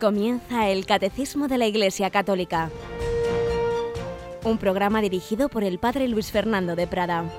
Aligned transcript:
Comienza 0.00 0.70
el 0.70 0.86
Catecismo 0.86 1.46
de 1.46 1.58
la 1.58 1.66
Iglesia 1.66 2.08
Católica, 2.08 2.70
un 4.44 4.56
programa 4.56 5.02
dirigido 5.02 5.50
por 5.50 5.62
el 5.62 5.78
Padre 5.78 6.08
Luis 6.08 6.30
Fernando 6.30 6.74
de 6.74 6.86
Prada. 6.86 7.30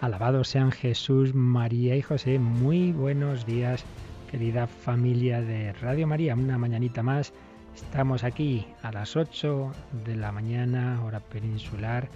Alabados 0.00 0.48
sean 0.48 0.72
Jesús, 0.72 1.34
María 1.34 1.94
y 1.94 2.00
José. 2.00 2.38
Muy 2.38 2.92
buenos 2.92 3.44
días, 3.44 3.84
querida 4.30 4.66
familia 4.66 5.42
de 5.42 5.74
Radio 5.74 6.06
María. 6.06 6.34
Una 6.34 6.56
mañanita 6.56 7.02
más. 7.02 7.34
Estamos 7.74 8.24
aquí 8.24 8.66
a 8.82 8.92
las 8.92 9.14
8 9.14 9.72
de 10.06 10.16
la 10.16 10.32
mañana, 10.32 11.02
hora 11.04 11.20
peninsular, 11.20 12.08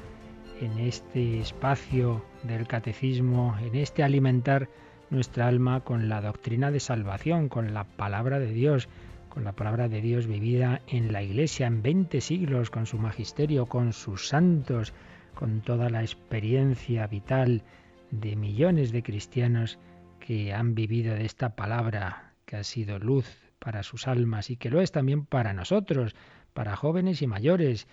en 0.61 0.79
este 0.79 1.41
espacio 1.41 2.25
del 2.43 2.67
catecismo, 2.67 3.57
en 3.61 3.75
este 3.75 4.03
alimentar 4.03 4.69
nuestra 5.11 5.49
alma 5.49 5.81
con 5.81 6.09
la 6.09 6.21
doctrina 6.21 6.71
de 6.71 6.81
salvación, 6.81 7.49
con 7.49 7.75
la 7.75 7.85
palabra 7.85 8.39
de 8.39 8.53
Dios, 8.53 8.89
con 9.29 9.45
la 9.45 9.53
palabra 9.53 9.89
de 9.89 10.01
Dios 10.01 10.27
vivida 10.27 10.81
en 10.87 11.13
la 11.13 11.23
Iglesia 11.23 11.67
en 11.67 11.83
20 11.83 12.21
siglos, 12.21 12.71
con 12.71 12.87
su 12.87 12.99
magisterio, 12.99 13.67
con 13.67 13.93
sus 13.93 14.29
santos, 14.29 14.93
con 15.35 15.61
toda 15.61 15.91
la 15.91 16.03
experiencia 16.03 17.07
vital 17.07 17.63
de 18.11 18.37
millones 18.37 18.93
de 18.93 19.03
cristianos 19.03 19.79
que 20.21 20.55
han 20.55 20.75
vivido 20.75 21.15
de 21.15 21.25
esta 21.25 21.57
palabra 21.57 22.33
que 22.47 22.57
ha 22.57 22.65
sido 22.65 22.99
luz 22.99 23.27
para 23.59 23.83
sus 23.83 24.07
almas 24.07 24.51
y 24.51 24.57
que 24.57 24.71
lo 24.71 24.81
es 24.81 24.93
también 24.93 25.27
para 25.27 25.53
nosotros, 25.53 26.15
para 26.53 26.77
jóvenes 26.77 27.21
y 27.23 27.27
mayores, 27.27 27.89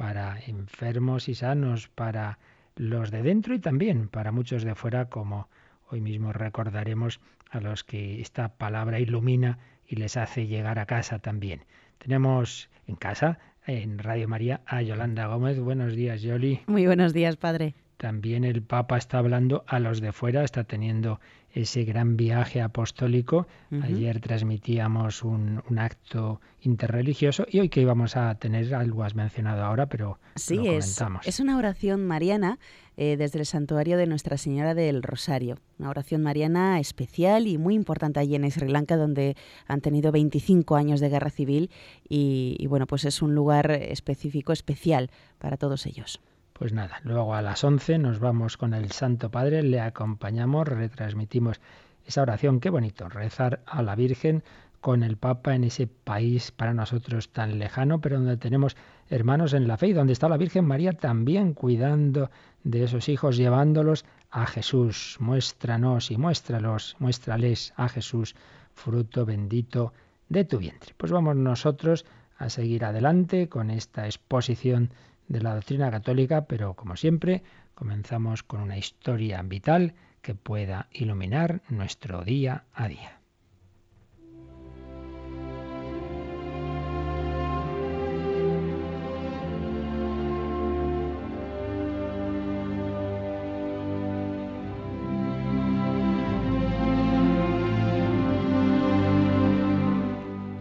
para 0.00 0.38
enfermos 0.46 1.28
y 1.28 1.34
sanos, 1.34 1.88
para 1.88 2.38
los 2.74 3.10
de 3.10 3.22
dentro 3.22 3.52
y 3.52 3.58
también 3.58 4.08
para 4.08 4.32
muchos 4.32 4.64
de 4.64 4.74
fuera, 4.74 5.10
como 5.10 5.50
hoy 5.90 6.00
mismo 6.00 6.32
recordaremos 6.32 7.20
a 7.50 7.60
los 7.60 7.84
que 7.84 8.22
esta 8.22 8.48
palabra 8.48 8.98
ilumina 8.98 9.58
y 9.86 9.96
les 9.96 10.16
hace 10.16 10.46
llegar 10.46 10.78
a 10.78 10.86
casa 10.86 11.18
también. 11.18 11.66
Tenemos 11.98 12.70
en 12.86 12.96
casa, 12.96 13.40
en 13.66 13.98
Radio 13.98 14.26
María, 14.26 14.62
a 14.64 14.80
Yolanda 14.80 15.26
Gómez. 15.26 15.60
Buenos 15.60 15.94
días, 15.94 16.22
Yoli. 16.22 16.62
Muy 16.66 16.86
buenos 16.86 17.12
días, 17.12 17.36
padre. 17.36 17.74
También 17.98 18.44
el 18.44 18.62
Papa 18.62 18.96
está 18.96 19.18
hablando 19.18 19.64
a 19.66 19.80
los 19.80 20.00
de 20.00 20.12
fuera, 20.12 20.44
está 20.44 20.64
teniendo 20.64 21.20
ese 21.52 21.84
gran 21.84 22.16
viaje 22.16 22.60
apostólico. 22.60 23.46
Ayer 23.82 24.20
transmitíamos 24.20 25.22
un, 25.22 25.62
acto 25.78 26.40
interreligioso 26.62 27.46
y 27.48 27.60
hoy 27.60 27.68
que 27.68 27.80
íbamos 27.80 28.16
a 28.16 28.34
tener 28.34 28.74
algo 28.74 29.04
has 29.04 29.14
mencionado 29.14 29.64
ahora, 29.64 29.86
pero 29.86 30.18
sí, 30.36 30.56
lo 30.56 30.64
comentamos. 30.64 31.26
Es, 31.26 31.34
es 31.34 31.40
una 31.40 31.56
oración 31.56 32.06
mariana 32.06 32.58
eh, 32.96 33.16
desde 33.16 33.38
el 33.38 33.46
santuario 33.46 33.96
de 33.96 34.06
Nuestra 34.06 34.36
Señora 34.36 34.74
del 34.74 35.02
Rosario. 35.02 35.58
Una 35.78 35.90
oración 35.90 36.22
mariana 36.22 36.78
especial 36.80 37.46
y 37.46 37.56
muy 37.56 37.74
importante 37.74 38.20
allí 38.20 38.34
en 38.34 38.50
Sri 38.50 38.68
Lanka, 38.68 38.96
donde 38.96 39.36
han 39.66 39.80
tenido 39.80 40.12
25 40.12 40.76
años 40.76 41.00
de 41.00 41.08
guerra 41.08 41.30
civil 41.30 41.70
y, 42.08 42.56
y 42.58 42.66
bueno, 42.66 42.86
pues 42.86 43.04
es 43.04 43.22
un 43.22 43.34
lugar 43.34 43.70
específico, 43.70 44.52
especial 44.52 45.10
para 45.38 45.56
todos 45.56 45.86
ellos. 45.86 46.20
Pues 46.60 46.74
nada, 46.74 47.00
luego 47.04 47.34
a 47.34 47.40
las 47.40 47.64
11 47.64 47.96
nos 47.96 48.18
vamos 48.18 48.58
con 48.58 48.74
el 48.74 48.92
Santo 48.92 49.30
Padre, 49.30 49.62
le 49.62 49.80
acompañamos, 49.80 50.68
retransmitimos 50.68 51.58
esa 52.04 52.20
oración, 52.20 52.60
qué 52.60 52.68
bonito, 52.68 53.08
rezar 53.08 53.62
a 53.64 53.80
la 53.80 53.94
Virgen 53.94 54.44
con 54.82 55.02
el 55.02 55.16
Papa 55.16 55.54
en 55.54 55.64
ese 55.64 55.86
país 55.86 56.50
para 56.50 56.74
nosotros 56.74 57.32
tan 57.32 57.58
lejano, 57.58 58.02
pero 58.02 58.18
donde 58.18 58.36
tenemos 58.36 58.76
hermanos 59.08 59.54
en 59.54 59.68
la 59.68 59.78
fe 59.78 59.86
y 59.88 59.92
donde 59.94 60.12
está 60.12 60.28
la 60.28 60.36
Virgen 60.36 60.66
María 60.66 60.92
también 60.92 61.54
cuidando 61.54 62.30
de 62.62 62.84
esos 62.84 63.08
hijos, 63.08 63.38
llevándolos 63.38 64.04
a 64.30 64.44
Jesús. 64.44 65.16
Muéstranos 65.18 66.10
y 66.10 66.18
muéstralos, 66.18 66.94
muéstrales 66.98 67.72
a 67.76 67.88
Jesús, 67.88 68.36
fruto 68.74 69.24
bendito 69.24 69.94
de 70.28 70.44
tu 70.44 70.58
vientre. 70.58 70.92
Pues 70.98 71.10
vamos 71.10 71.36
nosotros 71.36 72.04
a 72.36 72.50
seguir 72.50 72.84
adelante 72.84 73.48
con 73.48 73.70
esta 73.70 74.04
exposición 74.04 74.90
de 75.30 75.40
la 75.40 75.54
doctrina 75.54 75.90
católica, 75.92 76.46
pero 76.46 76.74
como 76.74 76.96
siempre, 76.96 77.42
comenzamos 77.74 78.42
con 78.42 78.60
una 78.60 78.76
historia 78.76 79.40
vital 79.42 79.94
que 80.22 80.34
pueda 80.34 80.88
iluminar 80.92 81.62
nuestro 81.68 82.24
día 82.24 82.64
a 82.74 82.88
día. 82.88 83.20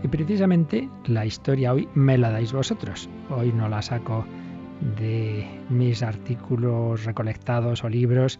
Y 0.03 0.07
precisamente 0.07 0.87
la 1.05 1.25
historia 1.25 1.73
hoy 1.73 1.89
me 1.95 2.19
la 2.19 2.29
dais 2.29 2.53
vosotros. 2.53 3.09
Hoy 3.31 3.51
no 3.51 3.67
la 3.67 3.81
saco 3.81 4.25
de 4.81 5.47
mis 5.69 6.03
artículos 6.03 7.05
recolectados 7.05 7.83
o 7.83 7.89
libros 7.89 8.39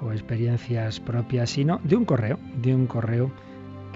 o 0.00 0.12
experiencias 0.12 1.00
propias, 1.00 1.50
sino 1.50 1.80
de 1.84 1.96
un 1.96 2.04
correo, 2.04 2.38
de 2.60 2.74
un 2.74 2.86
correo 2.86 3.30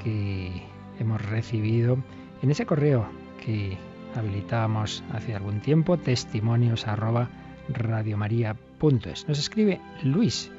que 0.02 0.62
hemos 0.98 1.20
recibido 1.26 1.98
en 2.42 2.50
ese 2.50 2.66
correo 2.66 3.08
que 3.44 3.76
habilitábamos 4.14 5.02
hace 5.12 5.34
algún 5.34 5.60
tiempo, 5.60 5.96
testimonios 5.96 6.86
arroba 6.86 7.28
Nos 8.80 9.38
escribe 9.38 9.80
Luis, 10.02 10.50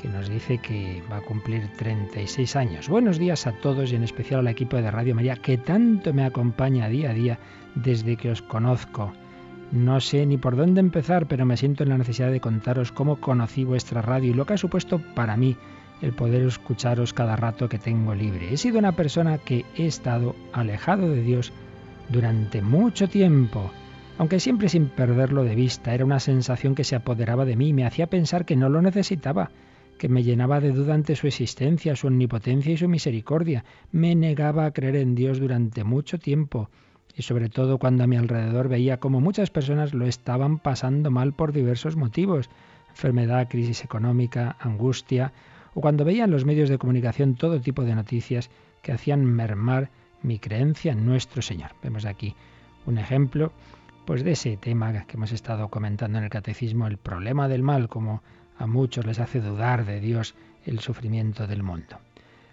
que 0.00 0.08
nos 0.08 0.28
dice 0.28 0.58
que 0.58 1.02
va 1.10 1.18
a 1.18 1.22
cumplir 1.22 1.68
36 1.76 2.56
años. 2.56 2.88
Buenos 2.88 3.18
días 3.18 3.46
a 3.46 3.52
todos 3.52 3.92
y 3.92 3.96
en 3.96 4.04
especial 4.04 4.40
al 4.40 4.48
equipo 4.48 4.76
de 4.76 4.90
Radio 4.90 5.14
María 5.14 5.36
que 5.36 5.58
tanto 5.58 6.12
me 6.12 6.24
acompaña 6.24 6.88
día 6.88 7.10
a 7.10 7.14
día 7.14 7.38
desde 7.74 8.16
que 8.16 8.30
os 8.30 8.42
conozco. 8.42 9.12
No 9.72 10.00
sé 10.00 10.24
ni 10.26 10.36
por 10.36 10.56
dónde 10.56 10.80
empezar, 10.80 11.26
pero 11.26 11.44
me 11.44 11.56
siento 11.56 11.82
en 11.82 11.88
la 11.88 11.98
necesidad 11.98 12.30
de 12.30 12.40
contaros 12.40 12.92
cómo 12.92 13.20
conocí 13.20 13.64
vuestra 13.64 14.00
radio 14.00 14.30
y 14.30 14.34
lo 14.34 14.46
que 14.46 14.54
ha 14.54 14.58
supuesto 14.58 15.00
para 15.14 15.36
mí 15.36 15.56
el 16.02 16.12
poder 16.12 16.42
escucharos 16.42 17.12
cada 17.12 17.36
rato 17.36 17.68
que 17.68 17.78
tengo 17.78 18.14
libre. 18.14 18.52
He 18.52 18.56
sido 18.58 18.78
una 18.78 18.92
persona 18.92 19.38
que 19.38 19.64
he 19.76 19.86
estado 19.86 20.36
alejado 20.52 21.08
de 21.08 21.22
Dios 21.22 21.52
durante 22.08 22.62
mucho 22.62 23.08
tiempo, 23.08 23.70
aunque 24.18 24.40
siempre 24.40 24.68
sin 24.68 24.86
perderlo 24.88 25.42
de 25.42 25.56
vista. 25.56 25.94
Era 25.94 26.04
una 26.04 26.20
sensación 26.20 26.74
que 26.74 26.84
se 26.84 26.96
apoderaba 26.96 27.44
de 27.44 27.56
mí 27.56 27.72
me 27.72 27.86
hacía 27.86 28.06
pensar 28.06 28.44
que 28.44 28.56
no 28.56 28.68
lo 28.68 28.82
necesitaba, 28.82 29.50
que 29.98 30.08
me 30.08 30.22
llenaba 30.22 30.60
de 30.60 30.72
duda 30.72 30.94
ante 30.94 31.16
su 31.16 31.26
existencia, 31.26 31.96
su 31.96 32.06
omnipotencia 32.06 32.72
y 32.72 32.76
su 32.76 32.88
misericordia. 32.88 33.64
Me 33.90 34.14
negaba 34.14 34.66
a 34.66 34.72
creer 34.72 34.96
en 34.96 35.14
Dios 35.14 35.40
durante 35.40 35.82
mucho 35.82 36.18
tiempo 36.18 36.70
y 37.16 37.22
sobre 37.22 37.48
todo 37.48 37.78
cuando 37.78 38.04
a 38.04 38.06
mi 38.06 38.16
alrededor 38.16 38.68
veía 38.68 39.00
cómo 39.00 39.20
muchas 39.20 39.50
personas 39.50 39.94
lo 39.94 40.06
estaban 40.06 40.58
pasando 40.58 41.10
mal 41.10 41.32
por 41.32 41.52
diversos 41.52 41.96
motivos, 41.96 42.50
enfermedad, 42.90 43.48
crisis 43.48 43.82
económica, 43.82 44.56
angustia, 44.60 45.32
o 45.74 45.80
cuando 45.80 46.04
veía 46.04 46.24
en 46.24 46.30
los 46.30 46.44
medios 46.44 46.68
de 46.68 46.78
comunicación 46.78 47.34
todo 47.34 47.60
tipo 47.60 47.82
de 47.84 47.94
noticias 47.94 48.50
que 48.82 48.92
hacían 48.92 49.24
mermar 49.24 49.90
mi 50.22 50.38
creencia 50.38 50.92
en 50.92 51.06
nuestro 51.06 51.40
Señor. 51.40 51.72
Vemos 51.82 52.04
aquí 52.04 52.34
un 52.84 52.98
ejemplo 52.98 53.52
pues 54.04 54.22
de 54.22 54.32
ese 54.32 54.56
tema 54.56 54.92
que 55.06 55.16
hemos 55.16 55.32
estado 55.32 55.68
comentando 55.68 56.18
en 56.18 56.24
el 56.24 56.30
catecismo, 56.30 56.86
el 56.86 56.96
problema 56.96 57.48
del 57.48 57.62
mal, 57.62 57.88
como 57.88 58.22
a 58.58 58.66
muchos 58.66 59.04
les 59.04 59.18
hace 59.18 59.40
dudar 59.40 59.84
de 59.84 60.00
Dios 60.00 60.34
el 60.64 60.78
sufrimiento 60.80 61.46
del 61.46 61.62
mundo. 61.62 61.98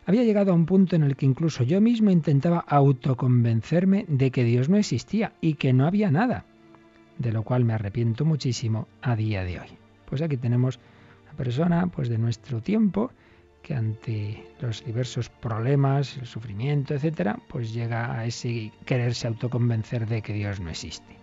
Había 0.05 0.23
llegado 0.23 0.51
a 0.51 0.55
un 0.55 0.65
punto 0.65 0.95
en 0.95 1.03
el 1.03 1.15
que 1.15 1.25
incluso 1.25 1.63
yo 1.63 1.79
mismo 1.79 2.11
intentaba 2.11 2.59
autoconvencerme 2.67 4.05
de 4.09 4.31
que 4.31 4.43
Dios 4.43 4.67
no 4.67 4.75
existía 4.77 5.33
y 5.39 5.53
que 5.53 5.71
no 5.71 5.85
había 5.87 6.11
nada, 6.11 6.45
de 7.17 7.31
lo 7.31 7.43
cual 7.43 7.63
me 7.63 7.73
arrepiento 7.73 8.25
muchísimo 8.25 8.87
a 9.01 9.15
día 9.15 9.45
de 9.45 9.61
hoy. 9.61 9.69
Pues 10.05 10.21
aquí 10.21 10.35
tenemos 10.35 10.77
una 11.23 11.33
persona 11.33 11.87
pues 11.87 12.09
de 12.09 12.17
nuestro 12.17 12.61
tiempo 12.61 13.11
que 13.61 13.75
ante 13.75 14.43
los 14.59 14.83
diversos 14.83 15.29
problemas, 15.29 16.17
el 16.17 16.25
sufrimiento, 16.25 16.93
etcétera, 16.93 17.39
pues 17.47 17.73
llega 17.73 18.13
a 18.13 18.25
ese 18.25 18.73
quererse 18.85 19.27
autoconvencer 19.27 20.05
de 20.05 20.21
que 20.21 20.33
Dios 20.33 20.59
no 20.59 20.69
existe. 20.69 21.22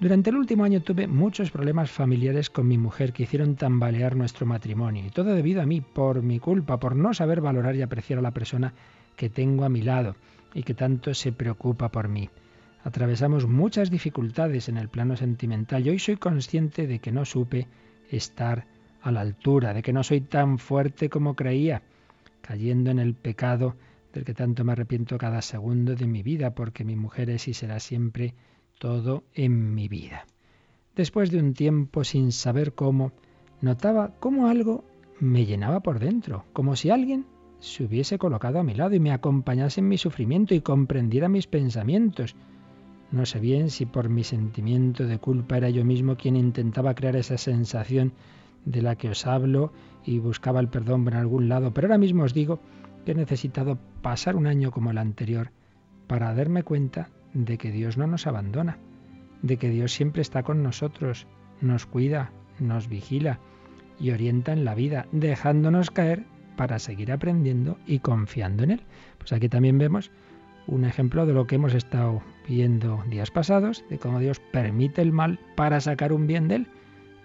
Durante 0.00 0.30
el 0.30 0.36
último 0.36 0.64
año 0.64 0.80
tuve 0.80 1.06
muchos 1.06 1.50
problemas 1.50 1.90
familiares 1.90 2.48
con 2.48 2.66
mi 2.66 2.78
mujer 2.78 3.12
que 3.12 3.24
hicieron 3.24 3.56
tambalear 3.56 4.16
nuestro 4.16 4.46
matrimonio, 4.46 5.04
y 5.04 5.10
todo 5.10 5.34
debido 5.34 5.60
a 5.60 5.66
mí, 5.66 5.82
por 5.82 6.22
mi 6.22 6.38
culpa, 6.38 6.80
por 6.80 6.96
no 6.96 7.12
saber 7.12 7.42
valorar 7.42 7.76
y 7.76 7.82
apreciar 7.82 8.18
a 8.18 8.22
la 8.22 8.30
persona 8.30 8.72
que 9.14 9.28
tengo 9.28 9.66
a 9.66 9.68
mi 9.68 9.82
lado 9.82 10.16
y 10.54 10.62
que 10.62 10.72
tanto 10.72 11.12
se 11.12 11.32
preocupa 11.32 11.90
por 11.90 12.08
mí. 12.08 12.30
Atravesamos 12.82 13.46
muchas 13.46 13.90
dificultades 13.90 14.70
en 14.70 14.78
el 14.78 14.88
plano 14.88 15.18
sentimental 15.18 15.86
y 15.86 15.90
hoy 15.90 15.98
soy 15.98 16.16
consciente 16.16 16.86
de 16.86 16.98
que 16.98 17.12
no 17.12 17.26
supe 17.26 17.68
estar 18.10 18.64
a 19.02 19.12
la 19.12 19.20
altura, 19.20 19.74
de 19.74 19.82
que 19.82 19.92
no 19.92 20.02
soy 20.02 20.22
tan 20.22 20.58
fuerte 20.58 21.10
como 21.10 21.36
creía, 21.36 21.82
cayendo 22.40 22.90
en 22.90 23.00
el 23.00 23.12
pecado 23.12 23.76
del 24.14 24.24
que 24.24 24.32
tanto 24.32 24.64
me 24.64 24.72
arrepiento 24.72 25.18
cada 25.18 25.42
segundo 25.42 25.94
de 25.94 26.06
mi 26.06 26.22
vida, 26.22 26.54
porque 26.54 26.84
mi 26.84 26.96
mujer 26.96 27.28
es 27.28 27.48
y 27.48 27.52
será 27.52 27.80
siempre 27.80 28.32
todo 28.80 29.24
en 29.34 29.74
mi 29.74 29.88
vida. 29.88 30.26
Después 30.96 31.30
de 31.30 31.38
un 31.38 31.52
tiempo 31.52 32.02
sin 32.02 32.32
saber 32.32 32.72
cómo, 32.72 33.12
notaba 33.60 34.14
cómo 34.18 34.48
algo 34.48 34.84
me 35.20 35.44
llenaba 35.44 35.80
por 35.80 35.98
dentro, 35.98 36.46
como 36.54 36.74
si 36.76 36.88
alguien 36.88 37.26
se 37.60 37.84
hubiese 37.84 38.18
colocado 38.18 38.58
a 38.58 38.64
mi 38.64 38.74
lado 38.74 38.94
y 38.94 39.00
me 39.00 39.12
acompañase 39.12 39.80
en 39.80 39.88
mi 39.88 39.98
sufrimiento 39.98 40.54
y 40.54 40.62
comprendiera 40.62 41.28
mis 41.28 41.46
pensamientos. 41.46 42.34
No 43.12 43.26
sé 43.26 43.38
bien 43.38 43.68
si 43.68 43.84
por 43.84 44.08
mi 44.08 44.24
sentimiento 44.24 45.06
de 45.06 45.18
culpa 45.18 45.58
era 45.58 45.68
yo 45.68 45.84
mismo 45.84 46.16
quien 46.16 46.36
intentaba 46.36 46.94
crear 46.94 47.16
esa 47.16 47.36
sensación 47.36 48.14
de 48.64 48.80
la 48.80 48.96
que 48.96 49.10
os 49.10 49.26
hablo 49.26 49.72
y 50.06 50.20
buscaba 50.20 50.58
el 50.58 50.68
perdón 50.68 51.06
en 51.06 51.14
algún 51.14 51.50
lado, 51.50 51.74
pero 51.74 51.88
ahora 51.88 51.98
mismo 51.98 52.24
os 52.24 52.32
digo 52.32 52.60
que 53.04 53.12
he 53.12 53.14
necesitado 53.14 53.78
pasar 54.00 54.36
un 54.36 54.46
año 54.46 54.70
como 54.70 54.90
el 54.90 54.96
anterior 54.96 55.50
para 56.06 56.34
darme 56.34 56.62
cuenta 56.62 57.10
de 57.34 57.58
que 57.58 57.70
Dios 57.70 57.96
no 57.96 58.06
nos 58.06 58.26
abandona, 58.26 58.78
de 59.42 59.56
que 59.56 59.70
Dios 59.70 59.92
siempre 59.92 60.22
está 60.22 60.42
con 60.42 60.62
nosotros, 60.62 61.26
nos 61.60 61.86
cuida, 61.86 62.32
nos 62.58 62.88
vigila 62.88 63.38
y 63.98 64.10
orienta 64.10 64.52
en 64.52 64.64
la 64.64 64.74
vida, 64.74 65.06
dejándonos 65.12 65.90
caer 65.90 66.24
para 66.56 66.78
seguir 66.78 67.12
aprendiendo 67.12 67.78
y 67.86 68.00
confiando 68.00 68.64
en 68.64 68.72
Él. 68.72 68.82
Pues 69.18 69.32
aquí 69.32 69.48
también 69.48 69.78
vemos 69.78 70.10
un 70.66 70.84
ejemplo 70.84 71.26
de 71.26 71.32
lo 71.32 71.46
que 71.46 71.56
hemos 71.56 71.74
estado 71.74 72.22
viendo 72.48 73.02
días 73.08 73.30
pasados, 73.30 73.84
de 73.88 73.98
cómo 73.98 74.20
Dios 74.20 74.40
permite 74.52 75.02
el 75.02 75.12
mal 75.12 75.40
para 75.56 75.80
sacar 75.80 76.12
un 76.12 76.26
bien 76.26 76.48
de 76.48 76.56
Él. 76.56 76.66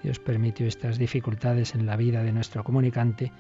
Dios 0.04 0.20
permitió 0.20 0.68
estas 0.68 0.98
dificultades 0.98 1.76
en 1.76 1.86
la 1.86 1.96
vida 1.96 2.24
de 2.24 2.32
nuestro 2.32 2.64
comunicante 2.64 3.32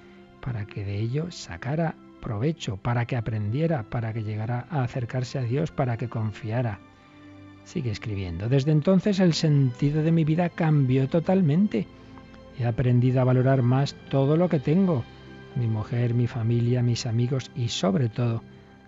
para 0.41 0.65
que 0.65 0.83
de 0.83 0.99
ello 0.99 1.31
sacara 1.31 1.95
provecho, 2.25 2.77
para 2.77 3.05
que 3.05 3.15
aprendiera, 3.15 3.83
para 3.83 4.11
que 4.11 4.23
llegara 4.23 4.65
a 4.71 4.81
acercarse 4.81 5.37
a 5.37 5.43
Dios, 5.43 5.69
para 5.69 5.95
que 5.95 6.09
confiara. 6.09 6.79
Sigue 7.65 7.91
escribiendo. 7.91 8.49
Desde 8.49 8.71
entonces 8.71 9.19
el 9.19 9.35
sentido 9.35 10.01
de 10.01 10.11
mi 10.11 10.23
vida 10.23 10.49
cambió 10.49 11.07
totalmente. 11.07 11.85
He 12.57 12.65
aprendido 12.65 13.21
a 13.21 13.25
valorar 13.25 13.61
más 13.61 13.95
todo 14.09 14.37
lo 14.37 14.49
que 14.49 14.59
tengo 14.59 15.03
mi 15.55 15.67
mujer, 15.67 16.15
mi 16.15 16.25
familia, 16.25 16.81
mis 16.81 17.05
amigos 17.05 17.51
y 17.55 17.67
sobre 17.67 18.09
todo 18.09 18.41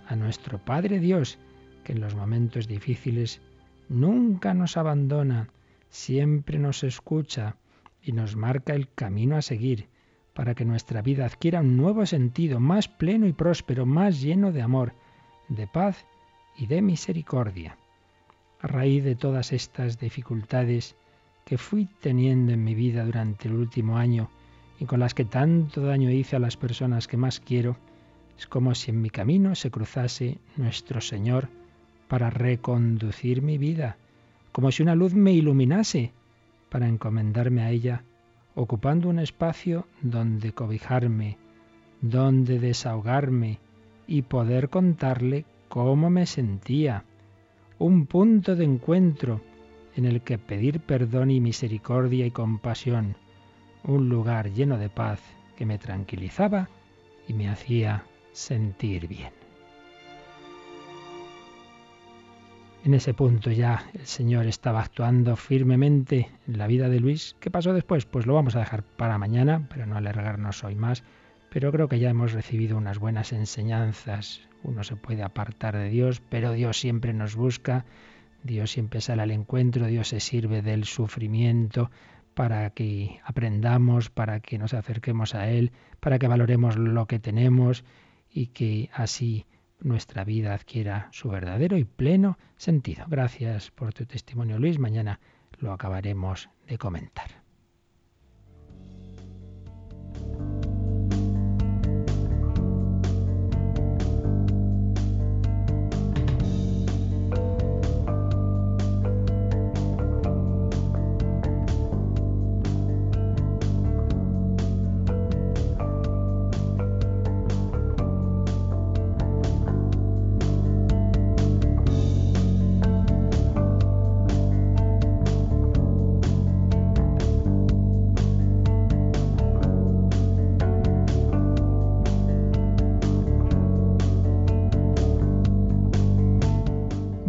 a 0.07 0.16
nuestro 0.16 0.57
Padre 0.57 1.00
Dios, 1.00 1.38
que 1.84 1.94
en 1.94 2.01
los 2.01 2.16
momentos 2.16 2.68
difíciles 2.68 3.39
nunca 3.88 4.56
nos 4.56 4.78
abandona, 4.78 5.50
siempre 5.89 6.57
nos 6.57 6.84
escucha 6.84 7.56
y 8.01 8.13
nos 8.13 8.36
marca 8.36 8.74
el 8.74 8.89
camino 8.89 9.38
a 9.38 9.44
seguir 9.44 9.89
para 10.38 10.54
que 10.54 10.66
nuestra 10.66 11.01
vida 11.01 11.25
adquiera 11.25 11.62
un 11.62 11.75
nuevo 11.78 12.06
sentido, 12.06 12.60
más 12.60 12.88
pleno 12.88 13.25
y 13.25 13.34
próspero, 13.34 13.88
más 13.88 14.22
lleno 14.22 14.51
de 14.51 14.62
amor, 14.62 14.94
de 15.50 15.66
paz 15.66 16.06
y 16.56 16.68
de 16.68 16.84
misericordia. 16.84 17.75
A 18.62 18.68
raíz 18.68 19.04
de 19.04 19.16
todas 19.16 19.51
estas 19.51 19.98
dificultades 19.98 20.95
que 21.44 21.57
fui 21.57 21.89
teniendo 22.01 22.51
en 22.51 22.63
mi 22.63 22.75
vida 22.75 23.04
durante 23.04 23.48
el 23.48 23.56
último 23.56 23.98
año, 23.98 24.30
y 24.80 24.86
con 24.86 25.00
las 25.00 25.16
que 25.16 25.25
tanto 25.25 25.81
daño 25.81 26.12
hice 26.12 26.36
a 26.36 26.39
las 26.39 26.56
personas 26.56 27.07
que 27.07 27.18
más 27.18 27.39
quiero, 27.39 27.75
es 28.38 28.45
como 28.45 28.75
si 28.75 28.92
en 28.92 29.01
mi 29.01 29.10
camino 29.10 29.56
se 29.56 29.72
cruzase 29.72 30.38
nuestro 30.56 31.01
Señor 31.01 31.50
para 32.07 32.30
reconducir 32.30 33.42
mi 33.42 33.57
vida, 33.57 33.98
como 34.51 34.69
si 34.72 34.84
una 34.84 34.94
luz 34.94 35.16
me 35.16 35.31
iluminase 35.31 36.12
para 36.69 36.88
encomendarme 36.88 37.63
a 37.63 37.72
ella, 37.72 38.04
ocupando 38.57 39.07
un 39.07 39.19
espacio 39.19 39.86
donde 40.01 40.51
cobijarme, 40.51 41.38
donde 42.01 42.57
desahogarme 42.57 43.59
y 44.07 44.24
poder 44.24 44.69
contarle 44.69 45.45
cómo 45.69 46.09
me 46.09 46.25
sentía, 46.25 47.06
un 47.77 48.07
punto 48.07 48.56
de 48.56 48.65
encuentro 48.65 49.42
en 49.95 50.06
el 50.06 50.21
que 50.21 50.39
pedir 50.39 50.80
perdón 50.80 51.30
y 51.30 51.39
misericordia 51.39 52.25
y 52.25 52.31
compasión, 52.31 53.15
un 53.83 54.09
lugar 54.09 54.51
lleno 54.51 54.80
de 54.80 54.89
paz 54.89 55.21
que 55.56 55.68
me 55.68 55.77
tranquilizaba 55.77 56.68
y 57.27 57.33
me 57.33 57.50
hacía 57.50 58.06
sentir 58.31 59.07
bien. 59.07 59.37
En 62.88 62.94
ese 62.94 63.13
punto 63.13 63.51
ya 63.51 63.84
el 63.95 64.06
Señor 64.06 64.48
estaba 64.48 64.80
actuando 64.80 65.36
firmemente 65.36 66.30
en 66.48 66.57
la 66.57 66.68
vida 66.68 66.88
de 66.88 67.01
Luis. 67.01 67.36
¿Qué 67.42 67.51
pasó 67.51 67.74
después? 67.74 68.06
Pues 68.06 68.25
lo 68.25 68.34
vamos 68.34 68.56
a 68.56 68.60
dejar 68.60 68.81
para 68.84 69.18
mañana, 69.18 69.68
para 69.68 69.86
no 69.86 69.98
alargarnos 69.98 70.63
hoy 70.63 70.75
más. 70.75 71.04
Pero 71.50 71.69
creo 71.74 71.89
que 71.89 72.00
ya 72.00 72.10
hemos 72.10 72.31
recibido 72.31 72.78
unas 72.78 72.98
buenas 72.98 73.34
enseñanzas. 73.34 74.39
Uno 74.63 74.86
se 74.86 74.95
puede 74.95 75.22
apartar 75.22 75.75
de 75.75 75.89
Dios, 75.89 76.22
pero 76.30 76.54
Dios 76.54 76.80
siempre 76.80 77.12
nos 77.12 77.36
busca. 77.36 77.84
Dios 78.44 78.72
siempre 78.72 79.01
sale 79.01 79.22
al 79.22 79.31
encuentro, 79.31 79.88
Dios 79.88 80.07
se 80.07 80.22
sirve 80.22 80.62
del 80.62 80.86
sufrimiento 80.86 81.92
para 82.36 82.69
que 82.69 83.19
aprendamos, 83.25 84.10
para 84.10 84.39
que 84.39 84.57
nos 84.57 84.74
acerquemos 84.74 85.36
a 85.36 85.50
Él, 85.50 85.74
para 86.00 86.19
que 86.19 86.30
valoremos 86.30 86.78
lo 86.78 87.06
que 87.06 87.19
tenemos 87.19 87.84
y 88.31 88.48
que 88.48 88.89
así 88.94 89.45
nuestra 89.79 90.24
vida 90.24 90.53
adquiera 90.53 91.09
su 91.12 91.29
verdadero 91.29 91.77
y 91.77 91.83
pleno 91.83 92.38
sentido. 92.56 93.06
Gracias 93.07 93.71
por 93.71 93.94
tu 93.94 94.06
testimonio, 94.06 94.59
Luis. 94.59 94.79
Mañana 94.79 95.19
lo 95.59 95.71
acabaremos 95.71 96.50
de 96.68 96.77
comentar. 96.77 97.46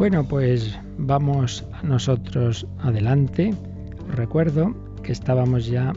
Bueno, 0.09 0.27
pues 0.27 0.75
vamos 0.97 1.67
nosotros 1.83 2.67
adelante. 2.79 3.53
Recuerdo 4.09 4.75
que 5.03 5.12
estábamos 5.12 5.67
ya 5.67 5.93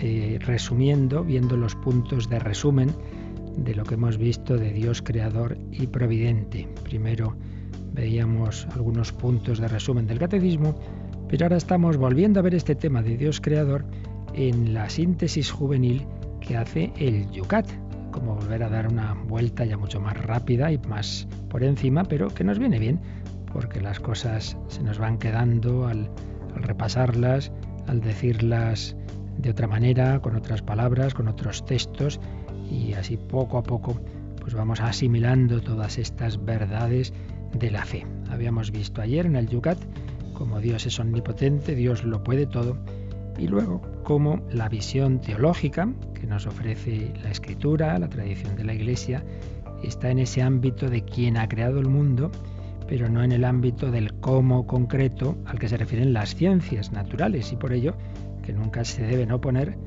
eh, 0.00 0.40
resumiendo, 0.40 1.22
viendo 1.22 1.56
los 1.56 1.76
puntos 1.76 2.28
de 2.28 2.40
resumen 2.40 2.90
de 3.56 3.76
lo 3.76 3.84
que 3.84 3.94
hemos 3.94 4.18
visto 4.18 4.56
de 4.56 4.72
Dios 4.72 5.00
creador 5.00 5.56
y 5.70 5.86
providente. 5.86 6.68
Primero 6.82 7.36
veíamos 7.92 8.66
algunos 8.74 9.12
puntos 9.12 9.60
de 9.60 9.68
resumen 9.68 10.08
del 10.08 10.18
catecismo, 10.18 10.74
pero 11.28 11.44
ahora 11.44 11.58
estamos 11.58 11.96
volviendo 11.96 12.40
a 12.40 12.42
ver 12.42 12.56
este 12.56 12.74
tema 12.74 13.00
de 13.00 13.16
Dios 13.16 13.40
creador 13.40 13.84
en 14.34 14.74
la 14.74 14.90
síntesis 14.90 15.52
juvenil 15.52 16.04
que 16.40 16.56
hace 16.56 16.92
el 16.98 17.30
Yucat, 17.30 17.70
como 18.10 18.34
volver 18.34 18.64
a 18.64 18.68
dar 18.68 18.88
una 18.88 19.14
vuelta 19.14 19.64
ya 19.64 19.78
mucho 19.78 20.00
más 20.00 20.16
rápida 20.20 20.72
y 20.72 20.78
más 20.78 21.28
por 21.48 21.62
encima, 21.62 22.02
pero 22.02 22.26
que 22.26 22.42
nos 22.42 22.58
viene 22.58 22.80
bien 22.80 22.98
porque 23.52 23.80
las 23.80 24.00
cosas 24.00 24.56
se 24.68 24.82
nos 24.82 24.98
van 24.98 25.18
quedando 25.18 25.86
al, 25.86 26.10
repasarlas, 26.54 27.52
al 27.86 28.00
decirlas 28.00 28.96
de 29.38 29.50
otra 29.50 29.66
manera, 29.66 30.20
con 30.20 30.36
otras 30.36 30.62
palabras, 30.62 31.14
con 31.14 31.28
otros 31.28 31.64
textos, 31.64 32.20
y 32.70 32.94
así 32.94 33.16
poco 33.16 33.58
a 33.58 33.62
poco 33.62 34.00
pues 34.40 34.54
vamos 34.54 34.80
asimilando 34.80 35.60
todas 35.60 35.98
estas 35.98 36.44
verdades 36.44 37.12
de 37.54 37.70
la 37.70 37.84
fe. 37.84 38.06
Habíamos 38.30 38.72
visto 38.72 39.00
ayer 39.00 39.26
en 39.26 39.36
el 39.36 39.48
Yucat 39.48 39.78
como 40.32 40.60
Dios 40.60 40.86
es 40.86 40.98
omnipotente, 40.98 41.74
Dios 41.74 42.04
lo 42.04 42.24
puede 42.24 42.46
todo, 42.46 42.76
y 43.38 43.46
luego 43.46 43.80
como 44.02 44.42
la 44.50 44.68
visión 44.68 45.20
teológica 45.20 45.88
que 46.14 46.26
nos 46.26 46.46
ofrece 46.46 47.12
la 47.22 47.30
escritura, 47.30 47.98
la 47.98 48.08
tradición 48.08 48.56
de 48.56 48.64
la 48.64 48.74
Iglesia, 48.74 49.24
está 49.82 50.10
en 50.10 50.18
ese 50.18 50.42
ámbito 50.42 50.88
de 50.88 51.04
quien 51.04 51.36
ha 51.36 51.48
creado 51.48 51.78
el 51.78 51.88
mundo 51.88 52.30
pero 52.92 53.08
no 53.08 53.24
en 53.24 53.32
el 53.32 53.46
ámbito 53.46 53.90
del 53.90 54.12
cómo 54.20 54.66
concreto 54.66 55.38
al 55.46 55.58
que 55.58 55.66
se 55.66 55.78
refieren 55.78 56.12
las 56.12 56.34
ciencias 56.34 56.92
naturales 56.92 57.50
y 57.50 57.56
por 57.56 57.72
ello 57.72 57.96
que 58.42 58.52
nunca 58.52 58.84
se 58.84 59.02
deben 59.02 59.32
oponer 59.32 59.78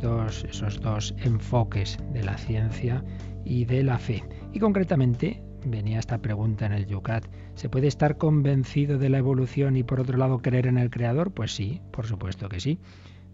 dos, 0.00 0.44
esos 0.48 0.80
dos 0.80 1.12
enfoques 1.24 1.98
de 2.12 2.22
la 2.22 2.38
ciencia 2.38 3.02
y 3.44 3.64
de 3.64 3.82
la 3.82 3.98
fe. 3.98 4.22
Y 4.52 4.60
concretamente 4.60 5.42
venía 5.66 5.98
esta 5.98 6.18
pregunta 6.18 6.66
en 6.66 6.72
el 6.74 6.86
Yucat. 6.86 7.26
¿Se 7.56 7.68
puede 7.68 7.88
estar 7.88 8.16
convencido 8.16 8.96
de 8.96 9.08
la 9.08 9.18
evolución 9.18 9.76
y 9.76 9.82
por 9.82 9.98
otro 9.98 10.16
lado 10.16 10.38
creer 10.38 10.68
en 10.68 10.78
el 10.78 10.90
Creador? 10.90 11.32
Pues 11.32 11.52
sí, 11.52 11.80
por 11.90 12.06
supuesto 12.06 12.48
que 12.48 12.60
sí. 12.60 12.78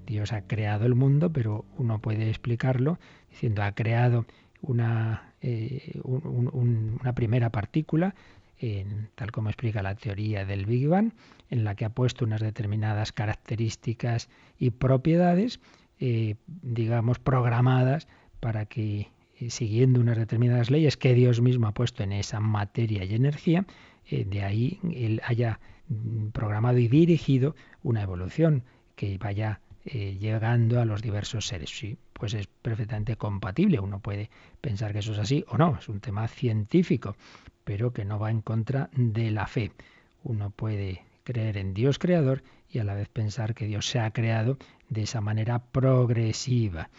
Dios 0.06 0.32
ha 0.32 0.46
creado 0.46 0.86
el 0.86 0.94
mundo, 0.94 1.30
pero 1.30 1.66
uno 1.76 1.98
puede 1.98 2.30
explicarlo 2.30 2.98
diciendo 3.28 3.62
ha 3.62 3.72
creado 3.72 4.24
una, 4.62 5.34
eh, 5.42 6.00
una 6.02 7.14
primera 7.14 7.50
partícula 7.50 8.14
tal 9.14 9.32
como 9.32 9.48
explica 9.48 9.82
la 9.82 9.94
teoría 9.94 10.44
del 10.44 10.66
Big 10.66 10.86
Bang, 10.86 11.12
en 11.48 11.64
la 11.64 11.74
que 11.74 11.84
ha 11.84 11.90
puesto 11.90 12.24
unas 12.24 12.40
determinadas 12.40 13.12
características 13.12 14.28
y 14.58 14.70
propiedades, 14.70 15.60
eh, 15.98 16.36
digamos, 16.46 17.18
programadas 17.18 18.06
para 18.40 18.66
que, 18.66 19.08
eh, 19.38 19.50
siguiendo 19.50 20.00
unas 20.00 20.18
determinadas 20.18 20.70
leyes 20.70 20.96
que 20.96 21.14
Dios 21.14 21.40
mismo 21.40 21.68
ha 21.68 21.74
puesto 21.74 22.02
en 22.02 22.12
esa 22.12 22.40
materia 22.40 23.04
y 23.04 23.14
energía, 23.14 23.64
eh, 24.06 24.24
de 24.24 24.42
ahí 24.42 24.78
él 24.94 25.20
haya 25.24 25.60
mm, 25.88 26.28
programado 26.28 26.78
y 26.78 26.88
dirigido 26.88 27.54
una 27.82 28.02
evolución 28.02 28.64
que 28.94 29.16
vaya 29.18 29.60
llegando 29.84 30.80
a 30.80 30.84
los 30.84 31.02
diversos 31.02 31.46
seres. 31.46 31.70
Sí, 31.70 31.96
pues 32.12 32.34
es 32.34 32.46
perfectamente 32.46 33.16
compatible. 33.16 33.80
Uno 33.80 34.00
puede 34.00 34.30
pensar 34.60 34.92
que 34.92 35.00
eso 35.00 35.12
es 35.12 35.18
así 35.18 35.44
o 35.48 35.58
no, 35.58 35.76
es 35.78 35.88
un 35.88 36.00
tema 36.00 36.28
científico, 36.28 37.16
pero 37.64 37.92
que 37.92 38.04
no 38.04 38.18
va 38.18 38.30
en 38.30 38.42
contra 38.42 38.90
de 38.92 39.30
la 39.30 39.46
fe. 39.46 39.72
Uno 40.22 40.50
puede 40.50 41.02
creer 41.24 41.56
en 41.56 41.74
Dios 41.74 41.98
creador 41.98 42.42
y 42.68 42.78
a 42.78 42.84
la 42.84 42.94
vez 42.94 43.08
pensar 43.08 43.54
que 43.54 43.66
Dios 43.66 43.86
se 43.86 43.98
ha 44.00 44.10
creado 44.12 44.58
de 44.88 45.02
esa 45.02 45.20
manera 45.20 45.58
progresiva. 45.58 46.90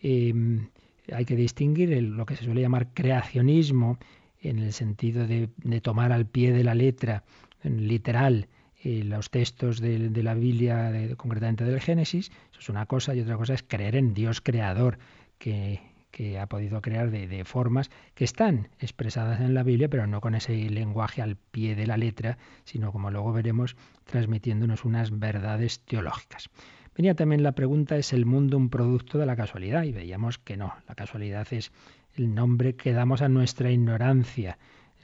Em, 0.00 0.68
hay 1.12 1.24
que 1.24 1.36
distinguir 1.36 1.90
lo 2.02 2.26
que 2.26 2.36
se 2.36 2.44
suele 2.44 2.60
llamar 2.60 2.92
creacionismo 2.92 3.98
en 4.40 4.58
el 4.58 4.72
sentido 4.72 5.26
de, 5.26 5.48
tomar 5.80 6.12
al 6.12 6.26
pie 6.26 6.52
de 6.52 6.64
la 6.64 6.74
letra 6.74 7.24
literal 7.62 8.48
eh, 8.86 9.02
los 9.02 9.30
textos 9.30 9.80
de, 9.80 10.22
la 10.22 10.34
Biblia, 10.34 10.92
concretamente 11.16 11.64
del 11.64 11.80
Génesis, 11.80 12.30
eso 12.52 12.60
es 12.60 12.68
una 12.68 12.86
cosa, 12.86 13.16
y 13.16 13.20
otra 13.20 13.36
cosa 13.36 13.54
es 13.54 13.64
creer 13.64 13.96
en 13.96 14.14
Dios 14.14 14.40
creador, 14.40 14.98
que 15.38 15.80
ha 16.40 16.46
podido 16.46 16.80
crear 16.80 17.10
de, 17.10 17.44
formas 17.44 17.90
que 18.14 18.22
están 18.22 18.68
expresadas 18.78 19.40
en 19.40 19.54
la 19.54 19.64
Biblia, 19.64 19.88
pero 19.88 20.06
no 20.06 20.20
con 20.20 20.36
ese 20.36 20.52
lenguaje 20.70 21.20
al 21.20 21.34
pie 21.34 21.74
de 21.74 21.88
la 21.88 21.96
letra, 21.96 22.38
sino 22.62 22.92
como 22.92 23.10
luego 23.10 23.32
veremos, 23.32 23.74
transmitiéndonos 24.04 24.84
unas 24.84 25.18
verdades 25.18 25.80
teológicas. 25.80 26.48
Venía 26.96 27.16
también 27.16 27.42
la 27.42 27.52
pregunta, 27.56 27.96
¿es 27.96 28.12
el 28.12 28.24
mundo 28.24 28.56
un 28.56 28.70
producto 28.70 29.18
de 29.18 29.26
la 29.26 29.34
casualidad? 29.34 29.82
Y 29.82 29.90
veíamos 29.90 30.38
que 30.38 30.56
no, 30.56 30.72
la 30.86 30.94
casualidad 30.94 31.48
es 31.50 31.72
el 32.14 32.36
nombre 32.36 32.76
que 32.76 32.92
damos 32.92 33.20
a 33.20 33.28
nuestra 33.28 33.72
ignorancia. 33.72 34.58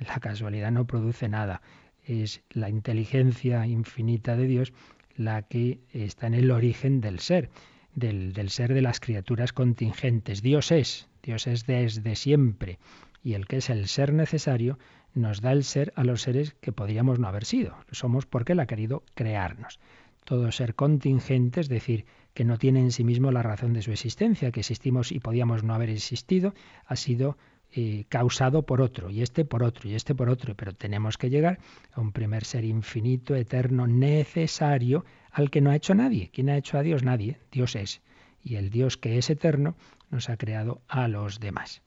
La 0.07 0.21
casualidad 0.21 0.71
no 0.71 0.87
produce 0.87 1.29
nada, 1.29 1.63
es 2.05 2.43
la 2.51 2.69
inteligencia 2.69 3.67
infinita 3.67 4.37
de 4.37 4.47
Dios 4.47 4.73
la 5.17 5.43
que 5.43 5.81
está 5.93 6.27
en 6.27 6.35
el 6.35 6.51
origen 6.51 7.01
del 7.01 7.19
ser 7.19 7.51
del, 7.95 8.51
ser 8.51 8.75
de 8.75 8.83
las 8.83 9.01
criaturas 9.01 9.53
contingentes. 9.53 10.43
Dios 10.43 10.73
es, 10.73 11.09
Dios 11.23 11.47
es 11.47 11.67
desde 11.67 12.17
siempre, 12.17 12.79
y 13.23 13.35
el 13.35 13.47
que 13.47 13.59
es 13.59 13.71
el 13.71 13.87
ser 13.89 14.13
necesario 14.13 14.79
nos 15.15 15.41
da 15.41 15.53
el 15.53 15.65
ser 15.65 15.93
a 15.97 16.05
los 16.05 16.23
seres 16.23 16.55
que 16.61 16.73
podríamos 16.73 17.19
no 17.19 17.29
haber 17.29 17.45
sido. 17.45 17.77
Somos 17.91 18.27
porque 18.27 18.53
Él 18.53 18.61
ha 18.61 18.67
querido 18.67 19.03
crearnos. 19.15 19.79
Todo 20.25 20.53
ser 20.53 20.75
contingente, 20.75 21.61
es 21.61 21.69
decir, 21.69 22.07
que 22.33 22.45
no 22.45 22.57
tiene 22.57 22.81
en 22.81 22.93
sí 22.93 23.05
mismo 23.05 23.31
la 23.31 23.43
razón 23.43 23.75
de 23.75 23.83
su 23.83 23.91
existencia, 23.91 24.51
que 24.53 24.61
existimos 24.61 25.13
y 25.13 25.21
podíamos 25.21 25.65
no 25.65 25.75
haber 25.75 25.91
existido, 25.91 26.55
ha 26.87 26.97
sido 26.97 27.37
eh, 27.75 28.05
causado 28.09 28.63
por 28.63 28.83
otro, 28.83 29.09
y 29.09 29.23
este 29.23 29.45
por 29.45 29.63
otro, 29.63 29.89
y 29.89 29.95
este 29.95 30.15
por 30.15 30.29
otro, 30.29 30.55
pero 30.55 30.75
tenemos 30.75 31.17
que 31.17 31.31
llegar 31.31 31.59
a 31.93 32.01
un 32.01 32.13
primer 32.13 32.45
ser 32.45 32.65
infinito, 32.65 33.35
eterno, 33.35 33.87
necesario, 33.87 35.05
al 35.31 35.51
que 35.51 35.63
no 35.63 35.71
ha 35.71 35.77
hecho 35.77 35.95
nadie. 35.95 36.31
¿Quién 36.33 36.51
ha 36.51 36.59
hecho 36.59 36.77
a 36.77 36.83
Dios? 36.83 37.03
Nadie. 37.03 37.39
Dios 37.51 37.75
es. 37.75 38.03
Y 38.43 38.57
el 38.57 38.69
Dios 38.69 38.99
que 38.99 39.17
es 39.17 39.31
eterno 39.31 39.75
nos 40.11 40.29
ha 40.29 40.37
creado 40.37 40.83
a 40.87 41.09
los 41.09 41.41
demás. 41.41 41.83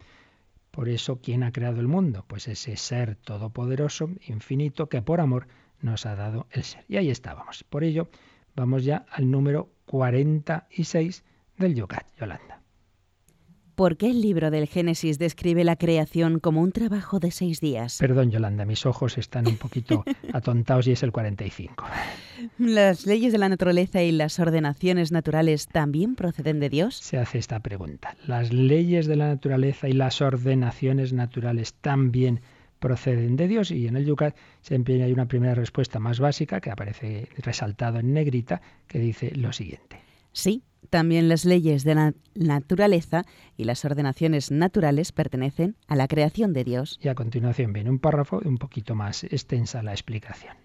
Por 0.71 0.89
eso, 0.89 1.21
¿quién 1.21 1.43
ha 1.43 1.51
creado 1.51 1.79
el 1.79 1.87
mundo? 1.87 2.25
Pues 2.27 2.47
ese 2.47 2.75
ser 2.77 3.15
todopoderoso, 3.15 4.09
infinito, 4.27 4.89
que 4.89 5.01
por 5.01 5.21
amor 5.21 5.47
nos 5.81 6.05
ha 6.05 6.15
dado 6.15 6.47
el 6.51 6.63
ser. 6.63 6.83
Y 6.87 6.97
ahí 6.97 7.11
estábamos. 7.11 7.63
Por 7.63 7.83
ello, 7.83 8.09
vamos 8.55 8.83
ya 8.83 9.05
al 9.11 9.29
número 9.29 9.69
46 9.85 11.23
del 11.57 11.75
Yucat, 11.75 12.07
Yolanda. 12.19 12.64
¿Por 13.75 13.97
qué 13.97 14.09
el 14.11 14.21
libro 14.21 14.51
del 14.51 14.67
Génesis 14.67 15.19
describe 15.19 15.65
la 15.65 15.75
creación 15.75 16.39
como 16.39 16.61
un 16.61 16.71
trabajo 16.71 17.19
de 17.19 17.31
seis 17.31 17.59
días? 17.59 17.97
Perdón, 17.99 18.31
Yolanda, 18.31 18.63
mis 18.63 18.85
ojos 18.85 19.17
están 19.17 19.47
un 19.47 19.57
poquito 19.57 20.05
atontados 20.33 20.87
y 20.87 20.93
es 20.93 21.03
el 21.03 21.11
45. 21.11 21.83
¿Las 22.57 23.05
leyes 23.05 23.33
de 23.33 23.37
la 23.37 23.49
naturaleza 23.49 24.01
y 24.01 24.13
las 24.13 24.39
ordenaciones 24.39 25.11
naturales 25.11 25.67
también 25.67 26.15
proceden 26.15 26.61
de 26.61 26.69
Dios? 26.69 26.95
Se 26.95 27.17
hace 27.17 27.37
esta 27.37 27.59
pregunta. 27.59 28.15
¿Las 28.27 28.53
leyes 28.53 29.07
de 29.07 29.17
la 29.17 29.27
naturaleza 29.27 29.89
y 29.89 29.93
las 29.93 30.21
ordenaciones 30.21 31.11
naturales 31.11 31.73
también 31.73 32.39
proceden 32.79 33.35
de 33.35 33.49
Dios? 33.49 33.71
Y 33.71 33.87
en 33.87 33.97
el 33.97 34.05
Yucat 34.05 34.37
siempre 34.61 35.03
hay 35.03 35.11
una 35.11 35.25
primera 35.25 35.53
respuesta 35.53 35.99
más 35.99 36.21
básica 36.21 36.61
que 36.61 36.71
aparece 36.71 37.27
resaltado 37.39 37.99
en 37.99 38.13
negrita 38.13 38.61
que 38.87 38.99
dice 38.99 39.31
lo 39.35 39.51
siguiente. 39.51 39.99
Sí, 40.31 40.63
también 40.85 41.29
las 41.29 41.45
leyes 41.45 41.83
de 41.83 41.95
la 41.95 42.13
naturaleza 42.35 43.25
y 43.57 43.63
las 43.63 43.85
ordenaciones 43.85 44.51
naturales 44.51 45.11
pertenecen 45.11 45.75
a 45.87 45.95
la 45.95 46.07
creación 46.07 46.53
de 46.53 46.63
Dios. 46.63 46.99
Y 47.01 47.07
a 47.07 47.15
continuación 47.15 47.73
viene 47.73 47.89
un 47.89 47.99
párrafo 47.99 48.41
un 48.43 48.57
poquito 48.57 48.95
más 48.95 49.23
extensa 49.23 49.83
la 49.83 49.91
explicación. 49.91 50.55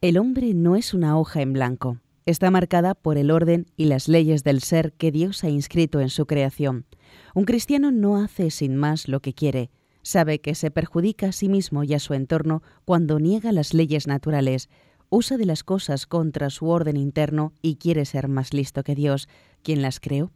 El 0.00 0.18
hombre 0.18 0.54
no 0.54 0.76
es 0.76 0.92
una 0.92 1.18
hoja 1.18 1.40
en 1.40 1.52
blanco. 1.52 1.98
Está 2.26 2.50
marcada 2.50 2.94
por 2.94 3.18
el 3.18 3.30
orden 3.30 3.66
y 3.76 3.84
las 3.84 4.08
leyes 4.08 4.44
del 4.44 4.60
ser 4.60 4.92
que 4.92 5.12
Dios 5.12 5.44
ha 5.44 5.50
inscrito 5.50 6.00
en 6.00 6.08
su 6.08 6.26
creación. 6.26 6.86
Un 7.34 7.44
cristiano 7.44 7.90
no 7.90 8.16
hace 8.16 8.50
sin 8.50 8.76
más 8.76 9.08
lo 9.08 9.20
que 9.20 9.34
quiere. 9.34 9.70
Sabe 10.02 10.40
que 10.40 10.54
se 10.54 10.70
perjudica 10.70 11.28
a 11.28 11.32
sí 11.32 11.48
mismo 11.48 11.84
y 11.84 11.94
a 11.94 11.98
su 11.98 12.14
entorno 12.14 12.62
cuando 12.84 13.18
niega 13.18 13.52
las 13.52 13.72
leyes 13.74 14.06
naturales, 14.06 14.68
usa 15.10 15.36
de 15.36 15.46
las 15.46 15.64
cosas 15.64 16.06
contra 16.06 16.50
su 16.50 16.68
orden 16.68 16.96
interno 16.96 17.52
y 17.62 17.76
quiere 17.76 18.04
ser 18.04 18.28
más 18.28 18.52
listo 18.52 18.82
que 18.82 18.94
Dios, 18.94 19.28
quien 19.64 19.82
las 19.82 19.98
creó. 19.98 20.30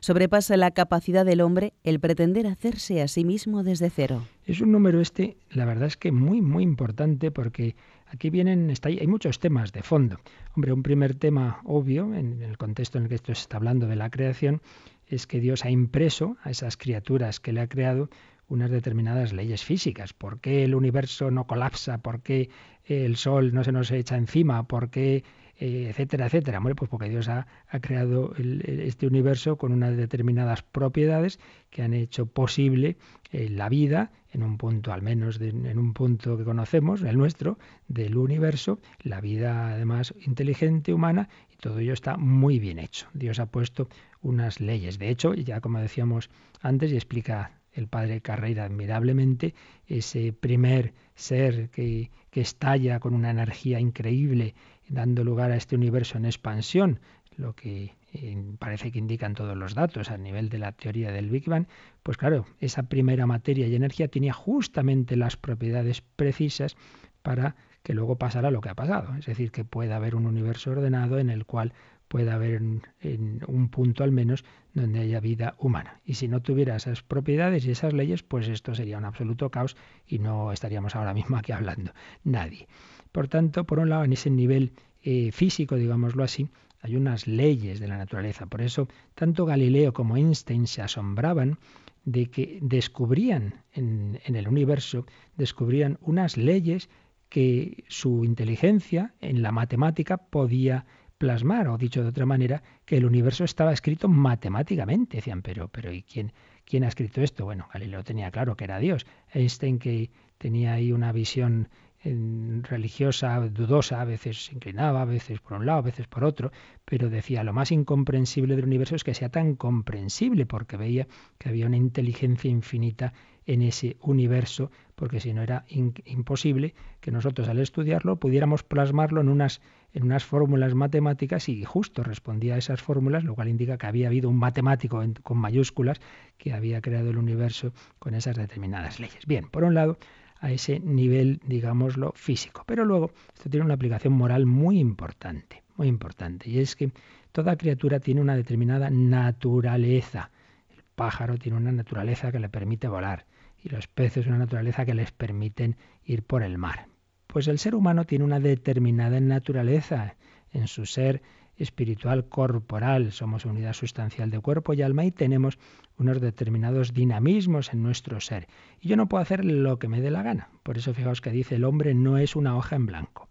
Sobrepasa 0.00 0.56
la 0.56 0.70
capacidad 0.70 1.26
del 1.26 1.42
hombre 1.42 1.74
el 1.84 2.00
pretender 2.00 2.46
hacerse 2.46 3.02
a 3.02 3.08
sí 3.08 3.24
mismo 3.24 3.62
desde 3.62 3.90
cero. 3.90 4.26
Es 4.46 4.62
un 4.62 4.72
número 4.72 5.00
este, 5.00 5.36
la 5.50 5.66
verdad 5.66 5.88
es 5.88 5.98
que 5.98 6.10
muy, 6.10 6.40
muy 6.40 6.62
importante 6.62 7.30
porque 7.30 7.76
aquí 8.06 8.30
vienen, 8.30 8.70
está, 8.70 8.88
hay 8.88 9.06
muchos 9.06 9.38
temas 9.38 9.72
de 9.72 9.82
fondo. 9.82 10.18
Hombre, 10.56 10.72
un 10.72 10.82
primer 10.82 11.14
tema 11.14 11.60
obvio 11.64 12.14
en 12.14 12.40
el 12.42 12.56
contexto 12.56 12.96
en 12.96 13.04
el 13.04 13.08
que 13.10 13.16
esto 13.16 13.34
se 13.34 13.42
está 13.42 13.58
hablando 13.58 13.86
de 13.86 13.96
la 13.96 14.08
creación 14.08 14.62
es 15.06 15.26
que 15.26 15.38
Dios 15.38 15.66
ha 15.66 15.70
impreso 15.70 16.38
a 16.42 16.50
esas 16.50 16.78
criaturas 16.78 17.38
que 17.38 17.52
le 17.52 17.60
ha 17.60 17.68
creado 17.68 18.08
unas 18.48 18.70
determinadas 18.70 19.32
leyes 19.32 19.64
físicas. 19.64 20.12
¿Por 20.14 20.40
qué 20.40 20.64
el 20.64 20.74
universo 20.74 21.30
no 21.30 21.46
colapsa? 21.46 21.98
¿Por 21.98 22.22
qué 22.22 22.48
el 22.84 23.16
sol 23.16 23.52
no 23.52 23.64
se 23.64 23.72
nos 23.72 23.90
echa 23.90 24.16
encima? 24.16 24.64
¿Por 24.64 24.90
qué 24.90 25.24
eh, 25.62 25.88
etcétera, 25.90 26.24
etcétera. 26.24 26.58
Bueno, 26.58 26.74
pues 26.74 26.90
porque 26.90 27.10
Dios 27.10 27.28
ha, 27.28 27.46
creado 27.82 28.32
este 28.38 29.06
universo 29.06 29.58
con 29.58 29.72
unas 29.72 29.94
determinadas 29.94 30.62
propiedades 30.62 31.38
que 31.68 31.82
han 31.82 31.92
hecho 31.92 32.24
posible 32.24 32.96
eh, 33.30 33.50
la 33.50 33.68
vida 33.68 34.10
en 34.32 34.42
un 34.42 34.56
punto, 34.56 34.90
al 34.90 35.02
menos 35.02 35.38
en 35.38 35.78
un 35.78 35.92
punto 35.92 36.38
que 36.38 36.44
conocemos, 36.44 37.02
el 37.02 37.18
nuestro, 37.18 37.58
del 37.88 38.16
universo, 38.16 38.80
la 39.02 39.20
vida 39.20 39.74
además 39.74 40.14
inteligente, 40.22 40.94
humana, 40.94 41.28
y 41.52 41.56
todo 41.56 41.80
ello 41.80 41.92
está 41.92 42.16
muy 42.16 42.58
bien 42.58 42.78
hecho. 42.78 43.08
Dios 43.12 43.38
ha 43.38 43.44
puesto 43.44 43.86
unas 44.22 44.60
leyes. 44.60 44.98
De 44.98 45.10
hecho, 45.10 45.34
ya 45.34 45.60
como 45.60 45.78
decíamos 45.78 46.30
antes, 46.62 46.90
y 46.90 46.94
explica 46.94 47.60
el 47.72 47.86
padre 47.86 48.22
Carreira 48.22 48.64
admirablemente, 48.64 49.54
ese 49.86 50.32
primer 50.32 50.94
ser 51.14 51.68
que, 51.68 52.10
que 52.30 52.40
estalla 52.40 52.98
con 52.98 53.14
una 53.14 53.30
energía 53.30 53.78
increíble, 53.78 54.54
dando 54.90 55.24
lugar 55.24 55.52
a 55.52 55.56
este 55.56 55.76
universo 55.76 56.18
en 56.18 56.26
expansión, 56.26 57.00
lo 57.36 57.54
que 57.54 57.94
eh, 58.12 58.36
parece 58.58 58.90
que 58.90 58.98
indican 58.98 59.34
todos 59.34 59.56
los 59.56 59.74
datos 59.74 60.10
a 60.10 60.18
nivel 60.18 60.48
de 60.48 60.58
la 60.58 60.72
teoría 60.72 61.12
del 61.12 61.30
Big 61.30 61.48
Bang, 61.48 61.66
pues 62.02 62.16
claro, 62.16 62.44
esa 62.58 62.82
primera 62.82 63.26
materia 63.26 63.66
y 63.66 63.74
energía 63.74 64.08
tenía 64.08 64.32
justamente 64.32 65.16
las 65.16 65.36
propiedades 65.36 66.02
precisas 66.02 66.76
para 67.22 67.56
que 67.82 67.94
luego 67.94 68.16
pasara 68.16 68.50
lo 68.50 68.60
que 68.60 68.68
ha 68.68 68.74
pasado. 68.74 69.14
Es 69.16 69.26
decir, 69.26 69.52
que 69.52 69.64
pueda 69.64 69.96
haber 69.96 70.14
un 70.14 70.26
universo 70.26 70.72
ordenado 70.72 71.18
en 71.18 71.30
el 71.30 71.46
cual 71.46 71.72
puede 72.08 72.32
haber 72.32 72.60
en, 73.00 73.40
un 73.46 73.68
punto 73.68 74.02
al 74.02 74.10
menos 74.10 74.44
donde 74.74 74.98
haya 74.98 75.20
vida 75.20 75.54
humana. 75.58 76.00
Y 76.04 76.14
si 76.14 76.26
no 76.26 76.42
tuviera 76.42 76.76
esas 76.76 77.02
propiedades 77.02 77.64
y 77.64 77.70
esas 77.70 77.92
leyes, 77.92 78.24
pues 78.24 78.48
esto 78.48 78.74
sería 78.74 78.98
un 78.98 79.04
absoluto 79.04 79.50
caos 79.50 79.76
y 80.06 80.18
no 80.18 80.50
estaríamos 80.52 80.96
ahora 80.96 81.14
mismo 81.14 81.36
aquí 81.36 81.52
hablando 81.52 81.92
nadie. 82.24 82.66
Por 83.12 83.28
tanto, 83.28 83.64
por 83.64 83.78
un 83.78 83.90
lado, 83.90 84.04
en 84.04 84.12
ese 84.12 84.30
nivel 84.30 84.72
eh, 85.02 85.32
físico, 85.32 85.76
digámoslo 85.76 86.22
así, 86.22 86.48
hay 86.82 86.96
unas 86.96 87.26
leyes 87.26 87.80
de 87.80 87.88
la 87.88 87.98
naturaleza. 87.98 88.46
Por 88.46 88.62
eso, 88.62 88.88
tanto 89.14 89.44
Galileo 89.44 89.92
como 89.92 90.16
Einstein 90.16 90.66
se 90.66 90.82
asombraban 90.82 91.58
de 92.04 92.30
que 92.30 92.58
descubrían 92.62 93.62
en 93.74 94.18
el 94.24 94.48
universo, 94.48 95.04
descubrían 95.36 95.98
unas 96.00 96.38
leyes 96.38 96.88
que 97.28 97.84
su 97.88 98.24
inteligencia 98.24 99.14
en 99.20 99.42
la 99.42 99.52
matemática 99.52 100.16
podía 100.16 100.84
plasmar, 101.20 101.68
o 101.68 101.76
dicho 101.76 102.02
de 102.02 102.08
otra 102.08 102.24
manera, 102.24 102.62
que 102.86 102.96
el 102.96 103.04
universo 103.04 103.44
estaba 103.44 103.72
escrito 103.72 104.08
matemáticamente. 104.08 105.18
Decían, 105.18 105.42
pero, 105.42 105.68
pero 105.68 105.92
¿y 105.92 106.02
quién, 106.02 106.32
quién 106.64 106.82
ha 106.82 106.88
escrito 106.88 107.20
esto? 107.20 107.44
Bueno, 107.44 107.68
Galileo 107.72 108.02
tenía 108.02 108.30
claro 108.30 108.56
que 108.56 108.64
era 108.64 108.78
Dios. 108.78 109.06
Einstein 109.32 109.78
que 109.78 110.10
tenía 110.38 110.72
ahí 110.72 110.92
una 110.92 111.12
visión 111.12 111.68
religiosa, 112.02 113.38
dudosa, 113.48 114.00
a 114.00 114.04
veces 114.04 114.46
se 114.46 114.54
inclinaba, 114.54 115.02
a 115.02 115.04
veces 115.04 115.40
por 115.40 115.58
un 115.58 115.66
lado, 115.66 115.80
a 115.80 115.82
veces 115.82 116.06
por 116.06 116.24
otro, 116.24 116.50
pero 116.84 117.10
decía 117.10 117.44
lo 117.44 117.52
más 117.52 117.72
incomprensible 117.72 118.56
del 118.56 118.64
universo 118.64 118.96
es 118.96 119.04
que 119.04 119.12
sea 119.12 119.28
tan 119.28 119.54
comprensible, 119.54 120.46
porque 120.46 120.78
veía 120.78 121.06
que 121.38 121.50
había 121.50 121.66
una 121.66 121.76
inteligencia 121.76 122.50
infinita 122.50 123.12
en 123.44 123.62
ese 123.62 123.96
universo, 124.00 124.70
porque 124.94 125.20
si 125.20 125.34
no 125.34 125.42
era 125.42 125.64
imposible 125.68 126.74
que 127.00 127.10
nosotros 127.10 127.48
al 127.48 127.58
estudiarlo 127.58 128.16
pudiéramos 128.16 128.62
plasmarlo 128.62 129.20
en 129.20 129.28
unas, 129.28 129.60
en 129.92 130.04
unas 130.04 130.24
fórmulas 130.24 130.74
matemáticas 130.74 131.48
y 131.48 131.64
justo 131.64 132.02
respondía 132.02 132.54
a 132.54 132.58
esas 132.58 132.80
fórmulas, 132.80 133.24
lo 133.24 133.34
cual 133.34 133.48
indica 133.48 133.76
que 133.76 133.86
había 133.86 134.06
habido 134.06 134.30
un 134.30 134.36
matemático 134.36 135.02
con 135.22 135.38
mayúsculas 135.38 136.00
que 136.38 136.52
había 136.52 136.80
creado 136.80 137.10
el 137.10 137.18
universo 137.18 137.72
con 137.98 138.14
esas 138.14 138.36
determinadas 138.36 139.00
leyes. 139.00 139.26
Bien, 139.26 139.48
por 139.50 139.64
un 139.64 139.74
lado, 139.74 139.98
a 140.40 140.50
ese 140.50 140.80
nivel, 140.80 141.40
digámoslo, 141.44 142.12
físico. 142.16 142.64
Pero 142.66 142.84
luego 142.84 143.12
esto 143.34 143.50
tiene 143.50 143.64
una 143.64 143.74
aplicación 143.74 144.14
moral 144.14 144.46
muy 144.46 144.78
importante, 144.78 145.62
muy 145.76 145.86
importante, 145.86 146.48
y 146.50 146.58
es 146.58 146.76
que 146.76 146.90
toda 147.32 147.56
criatura 147.56 148.00
tiene 148.00 148.20
una 148.20 148.36
determinada 148.36 148.90
naturaleza. 148.90 150.30
El 150.74 150.82
pájaro 150.94 151.36
tiene 151.36 151.58
una 151.58 151.72
naturaleza 151.72 152.32
que 152.32 152.40
le 152.40 152.48
permite 152.48 152.88
volar 152.88 153.26
y 153.62 153.68
los 153.68 153.86
peces 153.86 154.26
una 154.26 154.38
naturaleza 154.38 154.86
que 154.86 154.94
les 154.94 155.12
permiten 155.12 155.76
ir 156.04 156.22
por 156.22 156.42
el 156.42 156.56
mar. 156.58 156.86
Pues 157.26 157.46
el 157.46 157.58
ser 157.58 157.74
humano 157.74 158.04
tiene 158.04 158.24
una 158.24 158.40
determinada 158.40 159.20
naturaleza 159.20 160.16
en 160.52 160.66
su 160.66 160.86
ser 160.86 161.22
espiritual 161.60 162.28
corporal. 162.28 163.12
Somos 163.12 163.44
unidad 163.44 163.74
sustancial 163.74 164.30
de 164.30 164.40
cuerpo 164.40 164.72
y 164.72 164.82
alma 164.82 165.04
y 165.04 165.10
tenemos 165.10 165.58
unos 165.98 166.20
determinados 166.20 166.92
dinamismos 166.94 167.72
en 167.72 167.82
nuestro 167.82 168.20
ser. 168.20 168.48
Y 168.80 168.88
yo 168.88 168.96
no 168.96 169.08
puedo 169.08 169.22
hacer 169.22 169.44
lo 169.44 169.78
que 169.78 169.88
me 169.88 170.00
dé 170.00 170.10
la 170.10 170.22
gana. 170.22 170.48
Por 170.62 170.78
eso 170.78 170.94
fijaos 170.94 171.20
que 171.20 171.30
dice 171.30 171.56
el 171.56 171.64
hombre 171.64 171.94
no 171.94 172.18
es 172.18 172.34
una 172.36 172.56
hoja 172.56 172.76
en 172.76 172.86
blanco. 172.86 173.28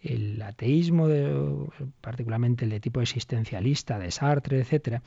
El 0.00 0.40
ateísmo, 0.42 1.08
particularmente 2.00 2.64
el 2.64 2.70
de 2.70 2.80
tipo 2.80 3.00
existencialista, 3.00 3.98
de 3.98 4.10
Sartre, 4.10 4.60
etcétera, 4.60 5.02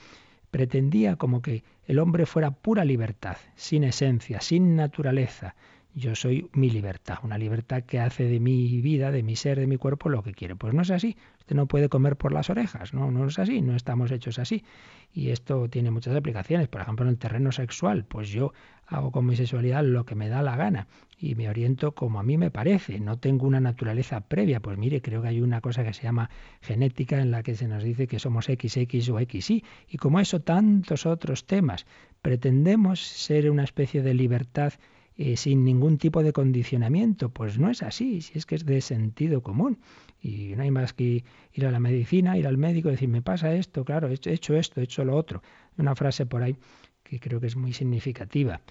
pretendía 0.52 1.18
como 1.18 1.42
que 1.42 1.64
el 1.86 2.00
hombre 2.00 2.26
fuera 2.26 2.52
pura 2.52 2.86
libertad, 2.86 3.38
sin 3.56 3.84
esencia, 3.84 4.40
sin 4.40 4.78
naturaleza, 4.78 5.56
yo 5.96 6.14
soy 6.14 6.50
mi 6.52 6.70
libertad, 6.70 7.20
una 7.24 7.38
libertad 7.38 7.84
que 7.84 8.02
hace 8.02 8.26
de 8.26 8.42
mi 8.42 8.82
vida, 8.82 9.12
de 9.12 9.24
mi 9.24 9.38
ser, 9.38 9.58
de 9.58 9.66
mi 9.66 9.78
cuerpo 9.78 10.10
lo 10.10 10.24
que 10.24 10.34
quiere. 10.34 10.54
Pues 10.58 10.74
no 10.74 10.82
es 10.82 10.92
así. 10.92 11.16
Usted 11.40 11.56
no 11.56 11.68
puede 11.68 11.88
comer 11.88 12.18
por 12.18 12.34
las 12.34 12.50
orejas, 12.50 12.94
no, 12.94 13.12
no 13.12 13.26
es 13.28 13.40
así, 13.40 13.62
no 13.62 13.78
estamos 13.78 14.12
hechos 14.12 14.38
así. 14.38 14.66
Y 15.14 15.30
esto 15.30 15.70
tiene 15.70 15.92
muchas 15.92 16.14
aplicaciones, 16.14 16.68
por 16.68 16.82
ejemplo, 16.82 17.06
en 17.06 17.12
el 17.12 17.18
terreno 17.18 17.54
sexual, 17.54 18.04
pues 18.04 18.28
yo 18.28 18.52
hago 18.88 19.12
con 19.12 19.26
mi 19.26 19.38
sexualidad 19.38 19.86
lo 19.86 20.06
que 20.06 20.16
me 20.16 20.28
da 20.28 20.42
la 20.42 20.58
gana 20.58 20.88
y 21.18 21.36
me 21.36 21.48
oriento 21.48 21.94
como 21.94 22.20
a 22.20 22.24
mí 22.24 22.38
me 22.38 22.52
parece, 22.52 23.00
no 23.00 23.18
tengo 23.18 23.48
una 23.48 23.62
naturaleza 23.62 24.20
previa, 24.22 24.60
pues 24.60 24.78
mire, 24.78 25.02
creo 25.02 25.22
que 25.22 25.30
hay 25.30 25.40
una 25.40 25.62
cosa 25.62 25.84
que 25.84 25.94
se 25.94 26.04
llama 26.04 26.30
genética 26.62 27.22
en 27.22 27.32
la 27.32 27.42
que 27.42 27.56
se 27.56 27.68
nos 27.68 27.84
dice 27.84 28.08
que 28.08 28.20
somos 28.20 28.46
XX 28.46 29.10
o 29.10 29.20
XY 29.20 29.64
y 29.88 29.98
como 29.98 30.20
eso 30.20 30.42
tantos 30.42 31.06
otros 31.06 31.46
temas, 31.48 31.86
pretendemos 32.22 33.00
ser 33.00 33.50
una 33.50 33.64
especie 33.64 34.02
de 34.02 34.14
libertad 34.14 34.74
eh, 35.18 35.38
sin 35.38 35.64
ningún 35.64 35.98
tipo 35.98 36.24
de 36.24 36.34
condicionamiento. 36.34 37.30
Pues 37.30 37.58
no 37.58 37.70
es 37.70 37.84
así, 37.84 38.22
si 38.22 38.38
es 38.38 38.46
que 38.46 38.56
es 38.56 38.66
de 38.66 38.82
sentido 38.82 39.42
común. 39.42 39.80
Y 40.22 40.56
no 40.56 40.64
hay 40.64 40.72
más 40.72 40.94
que 40.94 41.24
ir 41.54 41.66
a 41.66 41.72
la 41.72 41.80
medicina, 41.80 42.38
ir 42.38 42.48
al 42.48 42.58
médico, 42.58 42.90
decir, 42.90 43.10
me 43.10 43.22
pasa 43.22 43.54
esto, 43.54 43.86
claro, 43.86 44.10
he 44.10 44.14
hecho 44.14 44.56
esto, 44.56 44.82
he 44.82 44.84
hecho 44.84 45.06
lo 45.06 45.16
otro. 45.16 45.42
Una 45.78 45.96
frase 45.96 46.26
por 46.26 46.44
ahí 46.44 46.58
que 47.04 47.20
creo 47.20 47.40
que 47.40 47.48
es 47.48 47.56
muy 47.56 47.74
significativa. 47.74 48.62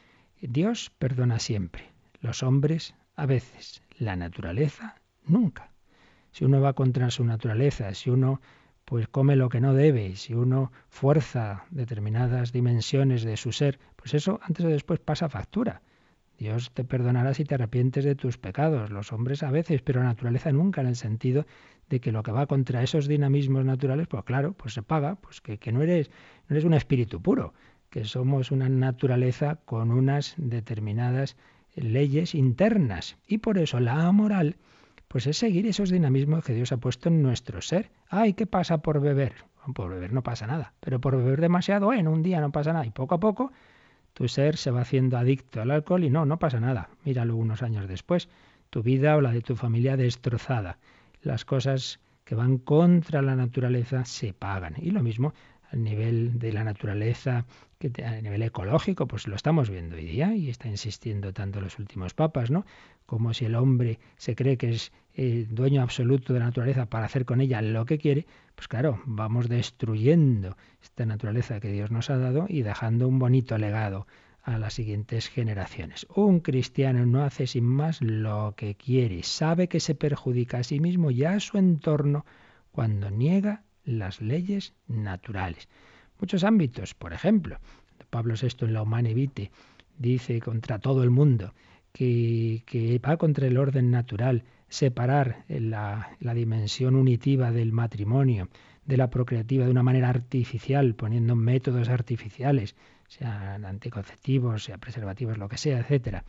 Dios 0.41 0.91
perdona 0.99 1.39
siempre, 1.39 1.85
los 2.21 2.43
hombres 2.43 2.95
a 3.17 3.27
veces, 3.27 3.83
la 3.99 4.17
naturaleza 4.17 4.97
nunca. 5.25 5.71
Si 6.33 6.45
uno 6.45 6.61
va 6.61 6.73
contra 6.73 7.11
su 7.11 7.25
naturaleza, 7.25 7.95
si 7.95 8.11
uno 8.11 8.41
pues 8.85 9.09
come 9.09 9.37
lo 9.37 9.49
que 9.49 9.61
no 9.61 9.73
debe, 9.73 10.17
si 10.17 10.35
uno 10.35 10.73
fuerza 10.89 11.65
determinadas 11.71 12.53
dimensiones 12.53 13.23
de 13.23 13.37
su 13.37 13.53
ser, 13.53 13.79
pues 13.97 14.13
eso 14.13 14.41
antes 14.43 14.67
o 14.67 14.69
después 14.69 15.01
pasa 15.01 15.29
factura. 15.29 15.81
Dios 16.39 16.73
te 16.73 16.85
perdonará 16.85 17.35
si 17.35 17.45
te 17.45 17.55
arrepientes 17.55 18.05
de 18.05 18.15
tus 18.15 18.39
pecados, 18.39 18.91
los 18.91 19.13
hombres 19.13 19.43
a 19.43 19.51
veces, 19.51 19.83
pero 19.83 20.01
la 20.01 20.07
naturaleza 20.07 20.53
nunca, 20.53 20.81
en 20.81 20.89
el 20.89 20.97
sentido 20.97 21.47
de 21.89 22.01
que 22.01 22.13
lo 22.13 22.23
que 22.23 22.33
va 22.33 22.47
contra 22.47 22.83
esos 22.83 23.07
dinamismos 23.07 23.65
naturales, 23.65 24.09
pues 24.09 24.25
claro, 24.25 24.53
pues 24.53 24.75
se 24.75 24.83
paga, 24.83 25.17
pues 25.17 25.41
que, 25.41 25.73
no, 25.73 25.83
eres, 25.83 26.11
no 26.49 26.55
eres 26.55 26.65
un 26.65 26.75
espíritu 26.75 27.21
puro, 27.21 27.55
que 27.91 28.05
somos 28.05 28.51
una 28.51 28.69
naturaleza 28.69 29.61
con 29.65 29.91
unas 29.91 30.35
determinadas 30.37 31.37
leyes 31.77 32.35
internas. 32.35 33.17
Y 33.27 33.39
por 33.39 33.59
eso 33.59 33.81
la 33.81 34.11
moral, 34.13 34.57
pues 35.09 35.27
es 35.27 35.37
seguir 35.37 35.67
esos 35.67 35.91
dinamismos 35.91 36.45
que 36.45 36.55
Dios 36.55 36.73
ha 36.73 36.79
puesto 36.79 37.09
en 37.09 37.23
nuestro 37.23 37.61
ser. 37.61 37.91
Ay, 38.09 38.33
¿qué 38.35 38.47
pasa 38.47 38.79
por 38.79 39.01
beber? 39.01 39.35
Por 39.75 39.91
beber 39.91 40.13
no 40.13 40.23
pasa 40.23 40.47
nada, 40.47 40.75
pero 40.81 41.01
por 41.01 41.17
beber 41.17 41.41
demasiado 41.41 41.93
en 41.93 42.09
un 42.09 42.23
día 42.23 42.41
no 42.41 42.51
pasa 42.51 42.73
nada. 42.73 42.87
Y 42.87 42.91
poco 42.91 43.15
a 43.15 43.21
poco 43.21 43.53
tu 44.15 44.29
ser 44.29 44.57
se 44.57 44.71
va 44.71 44.81
haciendo 44.81 45.19
adicto 45.19 45.61
al 45.61 45.71
alcohol 45.71 46.05
y 46.05 46.11
no, 46.11 46.25
no 46.25 46.39
pasa 46.39 46.61
nada. 46.61 46.89
Míralo 47.05 47.37
unos 47.37 47.63
años 47.63 47.89
después, 47.89 48.29
tu 48.71 48.83
vida 48.83 49.17
o 49.17 49.21
la 49.21 49.33
de 49.33 49.43
tu 49.43 49.57
familia 49.57 49.97
destrozada. 49.97 50.79
Las 51.21 51.45
cosas 51.45 52.01
que 52.25 52.35
van 52.35 52.59
contra 52.59 53.23
la 53.23 53.37
naturaleza 53.37 54.05
se 54.05 54.33
pagan. 54.33 54.75
Y 54.79 54.91
lo 54.91 55.03
mismo 55.03 55.35
a 55.75 55.77
nivel 55.77 56.39
de 56.39 56.53
la 56.53 56.65
naturaleza, 56.65 57.47
que 57.79 57.91
a 58.05 58.21
nivel 58.21 58.43
ecológico, 58.43 59.07
pues 59.07 59.27
lo 59.27 59.35
estamos 59.35 59.69
viendo 59.71 59.97
hoy 59.97 60.05
día 60.05 60.35
y 60.35 60.49
está 60.49 60.69
insistiendo 60.69 61.33
tanto 61.33 61.61
los 61.61 61.79
últimos 61.79 62.15
papas, 62.15 62.51
¿no? 62.51 62.65
Como 63.07 63.35
si 63.35 63.45
el 63.45 63.57
hombre 63.57 63.99
se 64.17 64.35
cree 64.37 64.57
que 64.57 64.71
es 64.71 64.93
el 65.15 65.55
dueño 65.55 65.83
absoluto 65.83 66.33
de 66.33 66.39
la 66.39 66.47
naturaleza 66.47 66.87
para 66.87 67.07
hacer 67.07 67.25
con 67.25 67.41
ella 67.41 67.61
lo 67.61 67.85
que 67.87 67.99
quiere, 67.99 68.27
pues 68.55 68.69
claro, 68.69 69.03
vamos 69.05 69.49
destruyendo 69.49 70.57
esta 70.83 71.05
naturaleza 71.07 71.61
que 71.61 71.73
Dios 71.73 71.91
nos 71.91 72.09
ha 72.09 72.19
dado 72.19 72.47
y 72.49 72.63
dejando 72.63 73.09
un 73.09 73.19
bonito 73.19 73.59
legado 73.59 74.07
a 74.43 74.59
las 74.59 74.75
siguientes 74.75 75.29
generaciones. 75.29 76.07
Un 76.15 76.41
cristiano 76.41 77.05
no 77.07 77.25
hace 77.25 77.47
sin 77.47 77.65
más 77.65 78.01
lo 78.01 78.55
que 78.57 78.77
quiere, 78.77 79.23
sabe 79.23 79.69
que 79.69 79.81
se 79.81 79.95
perjudica 79.95 80.59
a 80.59 80.65
sí 80.65 80.81
mismo 80.81 81.11
y 81.11 81.25
a 81.25 81.41
su 81.41 81.59
entorno 81.59 82.25
cuando 82.71 83.11
niega 83.11 83.65
las 83.85 84.21
leyes 84.21 84.75
naturales. 84.87 85.69
Muchos 86.21 86.45
ámbitos, 86.45 86.95
por 86.95 87.13
ejemplo, 87.13 87.59
Pablo 88.11 88.35
VI 88.41 88.67
en 88.67 88.73
la 88.73 88.83
Humane 88.83 89.15
Vitae 89.15 89.51
dice 89.99 90.41
contra 90.41 90.79
todo 90.79 91.03
el 91.03 91.11
mundo 91.11 91.55
que, 91.93 92.63
que 92.67 92.99
va 92.99 93.17
contra 93.17 93.47
el 93.47 93.59
orden 93.59 93.91
natural, 93.91 94.45
separar 94.69 95.45
la, 95.49 96.17
la 96.21 96.35
dimensión 96.35 96.97
unitiva 96.97 97.53
del 97.53 97.73
matrimonio 97.73 98.49
de 98.85 98.97
la 98.97 99.11
procreativa 99.11 99.65
de 99.65 99.71
una 99.71 99.83
manera 99.83 100.09
artificial, 100.09 100.95
poniendo 100.95 101.37
métodos 101.37 101.89
artificiales, 101.89 102.75
sean 103.09 103.65
anticonceptivos, 103.65 104.65
sea 104.65 104.79
preservativos, 104.79 105.39
lo 105.39 105.49
que 105.49 105.59
sea, 105.59 105.79
etcétera, 105.79 106.25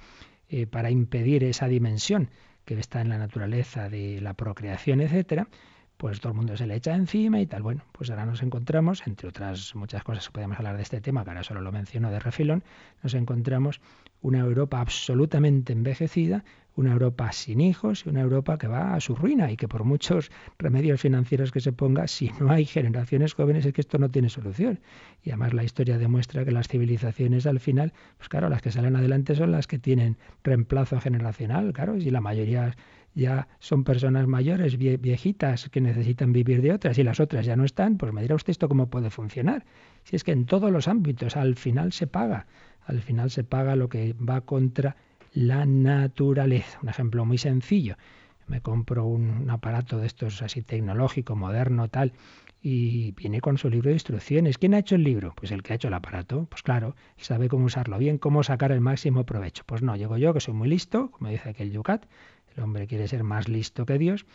eh, 0.50 0.68
para 0.68 0.92
impedir 0.92 1.44
esa 1.44 1.68
dimensión 1.68 2.30
que 2.66 2.80
está 2.80 3.02
en 3.02 3.10
la 3.10 3.18
naturaleza 3.18 3.90
de 3.90 4.22
la 4.22 4.34
procreación, 4.34 5.02
etcétera, 5.02 5.48
pues 5.98 6.20
todo 6.20 6.32
el 6.32 6.38
mundo 6.38 6.58
se 6.58 6.68
le 6.68 6.76
echa 6.76 6.96
encima 6.96 7.40
y 7.40 7.48
tal. 7.48 7.64
Bueno, 7.64 7.84
pues 7.92 8.10
ahora 8.10 8.26
nos 8.26 8.42
encontramos, 8.42 9.06
entre 9.08 9.30
otras 9.30 9.76
muchas 9.76 10.04
cosas 10.04 10.28
que 10.28 10.34
podemos 10.34 10.58
hablar 10.58 10.76
de 10.76 10.84
este 10.84 11.02
tema, 11.02 11.24
que 11.24 11.30
ahora 11.30 11.44
solo 11.44 11.62
lo 11.62 11.72
menciono 11.72 12.12
de 12.12 12.20
refilón, 12.20 12.64
nos 13.04 13.14
encontramos 13.14 13.82
una 14.22 14.40
Europa 14.40 14.82
absolutamente 14.82 15.74
envejecida, 15.74 16.44
una 16.76 16.92
Europa 16.92 17.32
sin 17.32 17.62
hijos 17.62 18.06
y 18.06 18.10
una 18.10 18.22
Europa 18.22 18.58
que 18.58 18.68
va 18.68 18.96
a 18.96 19.00
su 19.00 19.16
ruina 19.16 19.52
y 19.52 19.56
que 19.56 19.68
por 19.68 19.84
muchos 19.84 20.32
remedios 20.58 21.00
financieros 21.00 21.52
que 21.52 21.62
se 21.62 21.72
ponga, 21.72 22.08
si 22.10 22.32
no 22.40 22.52
hay 22.52 22.66
generaciones 22.66 23.34
jóvenes 23.34 23.66
es 23.66 23.74
que 23.74 23.82
esto 23.82 23.98
no 23.98 24.10
tiene 24.10 24.30
solución. 24.30 24.80
Y 25.24 25.30
además 25.30 25.54
la 25.54 25.64
historia 25.64 25.98
demuestra 25.98 26.44
que 26.44 26.52
las 26.52 26.68
civilizaciones 26.68 27.46
al 27.46 27.60
final, 27.60 27.94
pues 28.18 28.30
claro, 28.30 28.50
las 28.50 28.62
que 28.62 28.72
salen 28.72 28.96
adelante 28.96 29.36
son 29.36 29.52
las 29.52 29.68
que 29.68 29.80
tienen 29.80 30.18
reemplazo 30.44 31.00
generacional, 31.00 31.72
claro, 31.72 31.96
y 31.96 32.10
la 32.10 32.22
mayoría 32.22 32.76
ya 33.16 33.48
son 33.60 33.84
personas 33.84 34.28
mayores, 34.28 34.78
viejitas, 34.78 35.70
que 35.70 35.82
necesitan 35.82 36.34
vivir 36.34 36.62
de 36.62 36.74
otras 36.74 36.98
y 36.98 37.04
las 37.04 37.20
otras 37.20 37.46
ya 37.46 37.56
no 37.56 37.64
están, 37.64 37.98
pues 37.98 38.14
me 38.14 38.22
dirá 38.22 38.36
usted 38.36 38.52
esto 38.52 38.68
cómo 38.68 38.90
puede 38.90 39.10
funcionar. 39.10 39.66
Si 40.04 40.16
es 40.16 40.24
que 40.24 40.34
en 40.34 40.46
todos 40.46 40.72
los 40.72 40.88
ámbitos 40.88 41.38
al 41.38 41.56
final 41.56 41.94
se 41.94 42.08
paga, 42.08 42.46
al 42.86 43.02
final 43.02 43.32
se 43.32 43.44
paga 43.44 43.76
lo 43.76 43.90
que 43.90 44.14
va 44.14 44.42
contra 44.42 44.98
la 45.34 45.66
naturaleza. 45.66 46.80
Un 46.84 46.90
ejemplo 46.90 47.26
muy 47.26 47.38
sencillo. 47.38 47.96
Me 48.48 48.62
compro 48.62 49.06
un, 49.06 49.50
aparato 49.50 49.98
de 49.98 50.08
estos 50.08 50.42
así 50.42 50.62
tecnológico, 50.62 51.36
moderno, 51.36 51.88
tal, 51.88 52.14
y 52.62 53.12
viene 53.14 53.42
con 53.42 53.58
su 53.58 53.70
libro 53.70 53.90
de 53.90 53.96
instrucciones. 53.96 54.58
¿Quién 54.58 54.74
ha 54.74 54.80
hecho 54.80 54.96
el 54.96 55.04
libro? 55.04 55.34
Pues 55.36 55.52
el 55.52 55.64
que 55.64 55.74
ha 55.74 55.76
hecho 55.78 55.88
el 55.88 55.94
aparato. 55.94 56.46
Pues 56.50 56.62
claro, 56.62 56.96
sabe 57.18 57.48
cómo 57.48 57.66
usarlo 57.66 57.98
bien, 57.98 58.18
cómo 58.18 58.44
sacar 58.44 58.72
el 58.72 58.82
máximo 58.82 59.26
provecho. 59.26 59.64
Pues 59.66 59.82
no, 59.82 59.96
llego 59.96 60.18
yo, 60.18 60.34
que 60.34 60.40
soy 60.40 60.54
muy 60.54 60.70
listo, 60.70 61.12
como 61.12 61.30
dice 61.30 61.50
aquel 61.50 61.72
Yucat, 61.72 62.06
el 62.56 62.64
hombre 62.64 62.88
quiere 62.88 63.08
ser 63.08 63.24
más 63.24 63.48
listo 63.48 63.86
que 63.86 63.98
Dios, 63.98 64.26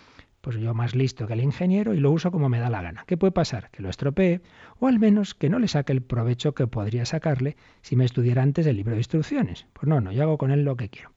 pues 0.40 0.56
yo 0.56 0.72
más 0.74 0.94
listo 0.94 1.26
que 1.26 1.34
el 1.34 1.40
ingeniero 1.40 1.94
y 1.94 2.00
lo 2.00 2.10
uso 2.10 2.30
como 2.30 2.48
me 2.48 2.58
da 2.58 2.70
la 2.70 2.82
gana. 2.82 3.04
¿Qué 3.06 3.16
puede 3.16 3.32
pasar? 3.32 3.70
Que 3.70 3.82
lo 3.82 3.90
estropee 3.90 4.40
o 4.78 4.86
al 4.86 4.98
menos 4.98 5.34
que 5.34 5.50
no 5.50 5.58
le 5.58 5.68
saque 5.68 5.92
el 5.92 6.02
provecho 6.02 6.54
que 6.54 6.66
podría 6.66 7.04
sacarle 7.04 7.56
si 7.82 7.96
me 7.96 8.04
estudiara 8.04 8.42
antes 8.42 8.66
el 8.66 8.76
libro 8.76 8.92
de 8.92 9.00
instrucciones. 9.00 9.66
Pues 9.72 9.88
no, 9.88 10.00
no, 10.00 10.12
yo 10.12 10.22
hago 10.22 10.38
con 10.38 10.50
él 10.50 10.64
lo 10.64 10.76
que 10.76 10.88
quiero. 10.88 11.12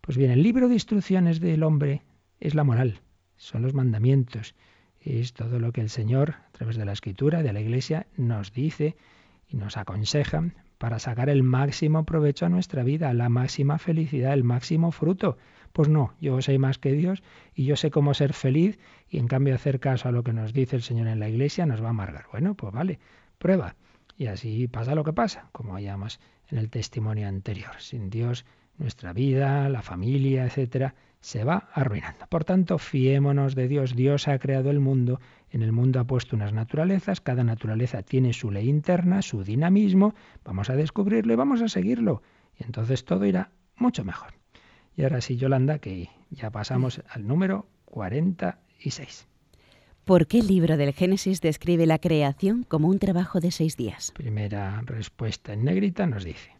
Pues 0.00 0.16
bien, 0.16 0.30
el 0.30 0.42
libro 0.42 0.68
de 0.68 0.74
instrucciones 0.74 1.40
del 1.40 1.62
hombre 1.62 2.02
es 2.40 2.54
la 2.54 2.64
moral, 2.64 3.00
son 3.36 3.62
los 3.62 3.74
mandamientos, 3.74 4.54
es 5.00 5.32
todo 5.32 5.58
lo 5.58 5.72
que 5.72 5.80
el 5.80 5.88
Señor, 5.88 6.34
a 6.48 6.50
través 6.52 6.76
de 6.76 6.84
la 6.84 6.92
Escritura, 6.92 7.42
de 7.42 7.52
la 7.52 7.60
Iglesia, 7.60 8.06
nos 8.16 8.52
dice 8.52 8.96
y 9.48 9.56
nos 9.56 9.76
aconseja 9.76 10.44
para 10.78 10.98
sacar 10.98 11.30
el 11.30 11.42
máximo 11.42 12.04
provecho 12.04 12.46
a 12.46 12.48
nuestra 12.48 12.82
vida, 12.82 13.14
la 13.14 13.28
máxima 13.28 13.78
felicidad, 13.78 14.34
el 14.34 14.44
máximo 14.44 14.92
fruto. 14.92 15.38
Pues 15.74 15.88
no, 15.88 16.14
yo 16.20 16.40
soy 16.40 16.56
más 16.56 16.78
que 16.78 16.92
Dios 16.92 17.24
y 17.52 17.64
yo 17.64 17.74
sé 17.74 17.90
cómo 17.90 18.14
ser 18.14 18.32
feliz 18.32 18.78
y 19.08 19.18
en 19.18 19.26
cambio 19.26 19.56
hacer 19.56 19.80
caso 19.80 20.08
a 20.08 20.12
lo 20.12 20.22
que 20.22 20.32
nos 20.32 20.52
dice 20.52 20.76
el 20.76 20.82
Señor 20.82 21.08
en 21.08 21.18
la 21.18 21.28
Iglesia 21.28 21.66
nos 21.66 21.82
va 21.82 21.88
a 21.88 21.90
amargar. 21.90 22.26
Bueno, 22.30 22.54
pues 22.54 22.72
vale, 22.72 23.00
prueba. 23.38 23.74
Y 24.16 24.26
así 24.26 24.68
pasa 24.68 24.94
lo 24.94 25.02
que 25.02 25.12
pasa, 25.12 25.48
como 25.50 25.74
hayamos 25.74 26.20
en 26.48 26.58
el 26.58 26.70
testimonio 26.70 27.26
anterior. 27.26 27.72
Sin 27.80 28.08
Dios, 28.08 28.44
nuestra 28.78 29.12
vida, 29.12 29.68
la 29.68 29.82
familia, 29.82 30.44
etcétera, 30.44 30.94
se 31.18 31.42
va 31.42 31.68
arruinando. 31.72 32.24
Por 32.28 32.44
tanto, 32.44 32.78
fiémonos 32.78 33.56
de 33.56 33.66
Dios. 33.66 33.96
Dios 33.96 34.28
ha 34.28 34.38
creado 34.38 34.70
el 34.70 34.78
mundo, 34.78 35.18
en 35.50 35.62
el 35.62 35.72
mundo 35.72 35.98
ha 35.98 36.04
puesto 36.04 36.36
unas 36.36 36.52
naturalezas, 36.52 37.20
cada 37.20 37.42
naturaleza 37.42 38.04
tiene 38.04 38.32
su 38.32 38.52
ley 38.52 38.68
interna, 38.68 39.22
su 39.22 39.42
dinamismo, 39.42 40.14
vamos 40.44 40.70
a 40.70 40.76
descubrirlo 40.76 41.32
y 41.32 41.36
vamos 41.36 41.62
a 41.62 41.68
seguirlo. 41.68 42.22
Y 42.56 42.62
entonces 42.62 43.04
todo 43.04 43.26
irá 43.26 43.50
mucho 43.74 44.04
mejor. 44.04 44.34
Y 44.96 45.02
ahora 45.02 45.20
sí, 45.20 45.36
Yolanda, 45.36 45.78
que 45.78 46.08
ya 46.30 46.50
pasamos 46.50 47.02
al 47.08 47.26
número 47.26 47.66
46. 47.86 49.26
¿Por 50.04 50.26
qué 50.26 50.40
el 50.40 50.46
libro 50.46 50.76
del 50.76 50.92
Génesis 50.92 51.40
describe 51.40 51.86
la 51.86 51.98
creación 51.98 52.62
como 52.62 52.88
un 52.88 52.98
trabajo 52.98 53.40
de 53.40 53.50
seis 53.50 53.76
días? 53.76 54.12
Primera 54.12 54.82
respuesta 54.84 55.54
en 55.54 55.64
negrita 55.64 56.06
nos 56.06 56.24
dice. 56.24 56.50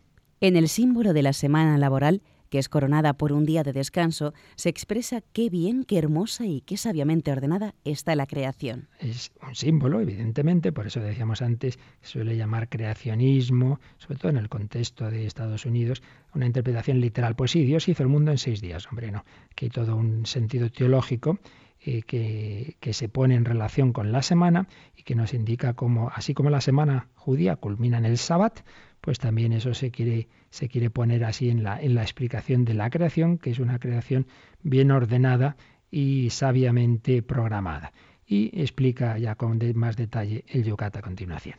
En 0.41 0.57
el 0.57 0.69
símbolo 0.69 1.13
de 1.13 1.23
la 1.23 1.33
semana 1.33 1.77
laboral, 1.77 2.23
que 2.55 2.61
es 2.61 2.69
coronada 2.69 3.15
por 3.15 3.33
un 3.33 3.45
día 3.45 3.65
de 3.65 3.73
descanso, 3.73 4.33
se 4.55 4.69
expresa 4.69 5.23
qué 5.33 5.51
bien, 5.51 5.83
qué 5.83 5.99
hermosa 5.99 6.47
y 6.47 6.61
qué 6.61 6.77
sabiamente 6.77 7.33
ordenada 7.33 7.75
está 7.85 8.15
la 8.15 8.29
creación. 8.29 8.87
Es 9.01 9.33
un 9.45 9.57
símbolo, 9.57 10.01
evidentemente, 10.01 10.71
por 10.71 10.87
eso 10.87 11.01
decíamos 11.01 11.43
antes, 11.43 11.81
se 12.01 12.13
suele 12.13 12.37
llamar 12.37 12.69
creacionismo, 12.69 13.81
sobre 13.99 14.21
todo 14.21 14.31
en 14.31 14.37
el 14.37 14.49
contexto 14.49 15.11
de 15.11 15.27
Estados 15.27 15.67
Unidos, 15.67 16.01
una 16.33 16.47
interpretación 16.47 17.01
literal. 17.01 17.35
Pues 17.35 17.51
sí, 17.51 17.65
Dios 17.65 17.89
hizo 17.89 18.05
el 18.05 18.09
mundo 18.09 18.31
en 18.31 18.39
seis 18.39 18.61
días, 18.61 18.87
hombre, 18.87 19.11
no, 19.11 19.25
que 19.57 19.65
hay 19.65 19.71
todo 19.71 19.97
un 19.97 20.25
sentido 20.25 20.71
teológico 20.71 21.41
eh, 21.87 22.03
que, 22.03 22.77
que, 22.81 22.95
se 22.95 23.11
pone 23.11 23.35
en 23.35 23.45
relación 23.45 23.93
con 23.93 24.11
la 24.11 24.23
semana 24.23 24.69
y 24.97 25.03
que 25.03 25.15
nos 25.15 25.35
indica 25.35 25.75
cómo, 25.75 26.11
así 26.15 26.33
como 26.33 26.49
la 26.49 26.63
semana 26.63 27.09
judía 27.15 27.57
culmina 27.57 27.99
en 27.99 28.07
el 28.07 28.17
sábado, 28.17 28.55
pues 29.03 29.19
también 29.19 29.53
eso 29.53 29.75
se 29.75 29.91
quiere, 29.91 30.29
se 30.49 30.69
quiere 30.69 30.89
poner 30.89 31.25
así 31.25 31.51
en 31.51 31.63
la, 31.63 31.79
en 31.79 31.95
la 31.95 32.01
explicación 32.01 32.65
de 32.65 32.73
la 32.73 32.89
creación, 32.89 33.37
que 33.37 33.51
es 33.51 33.59
una 33.59 33.79
creación 33.79 34.27
bien 34.63 34.91
ordenada 34.91 35.57
y 35.91 36.31
sabiamente 36.31 37.23
programada. 37.23 37.93
Y 38.27 38.59
explica 38.59 39.19
ya 39.19 39.35
con 39.35 39.61
más 39.75 39.97
detalle 39.97 40.47
el 40.49 40.65
Yucat 40.65 40.97
a 40.97 41.03
continuación. 41.03 41.59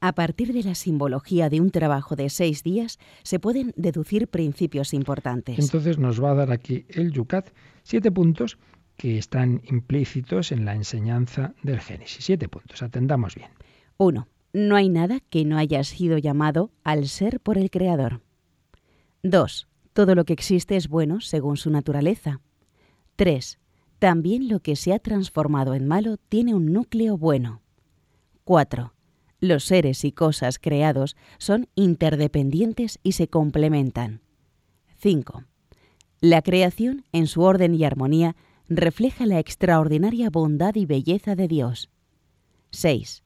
A 0.00 0.12
partir 0.14 0.52
de 0.54 0.62
la 0.62 0.74
simbología 0.74 1.50
de 1.50 1.60
un 1.60 1.70
trabajo 1.70 2.16
de 2.16 2.30
seis 2.30 2.62
días 2.62 2.98
se 3.22 3.38
pueden 3.38 3.74
deducir 3.76 4.28
principios 4.28 4.94
importantes. 4.94 5.58
Entonces 5.58 5.98
nos 5.98 6.22
va 6.22 6.30
a 6.30 6.34
dar 6.34 6.52
aquí 6.52 6.86
el 6.88 7.12
Yucat 7.12 7.50
siete 7.82 8.10
puntos 8.10 8.58
que 8.98 9.16
están 9.16 9.62
implícitos 9.64 10.52
en 10.52 10.66
la 10.66 10.74
enseñanza 10.74 11.54
del 11.62 11.80
Génesis. 11.80 12.24
Siete 12.24 12.48
puntos, 12.48 12.82
atendamos 12.82 13.34
bien. 13.34 13.48
Uno. 13.96 14.28
No 14.52 14.76
hay 14.76 14.88
nada 14.88 15.20
que 15.20 15.44
no 15.44 15.58
haya 15.58 15.84
sido 15.84 16.18
llamado 16.18 16.70
al 16.82 17.06
ser 17.06 17.38
por 17.38 17.58
el 17.58 17.70
Creador. 17.70 18.22
2. 19.22 19.68
Todo 19.92 20.14
lo 20.14 20.24
que 20.24 20.32
existe 20.32 20.76
es 20.76 20.88
bueno 20.88 21.20
según 21.20 21.56
su 21.58 21.70
naturaleza. 21.70 22.40
3. 23.16 23.58
También 23.98 24.48
lo 24.48 24.60
que 24.60 24.74
se 24.74 24.92
ha 24.94 24.98
transformado 24.98 25.74
en 25.74 25.86
malo 25.86 26.16
tiene 26.16 26.54
un 26.54 26.72
núcleo 26.72 27.18
bueno. 27.18 27.60
4. 28.44 28.94
Los 29.40 29.64
seres 29.64 30.04
y 30.04 30.12
cosas 30.12 30.58
creados 30.58 31.14
son 31.36 31.68
interdependientes 31.74 32.98
y 33.02 33.12
se 33.12 33.28
complementan. 33.28 34.22
5. 34.96 35.44
La 36.20 36.42
creación, 36.42 37.04
en 37.12 37.26
su 37.26 37.42
orden 37.42 37.74
y 37.74 37.84
armonía, 37.84 38.34
refleja 38.68 39.26
la 39.26 39.38
extraordinaria 39.38 40.30
bondad 40.30 40.74
y 40.74 40.86
belleza 40.86 41.34
de 41.34 41.48
Dios. 41.48 41.90
6. 42.70 43.22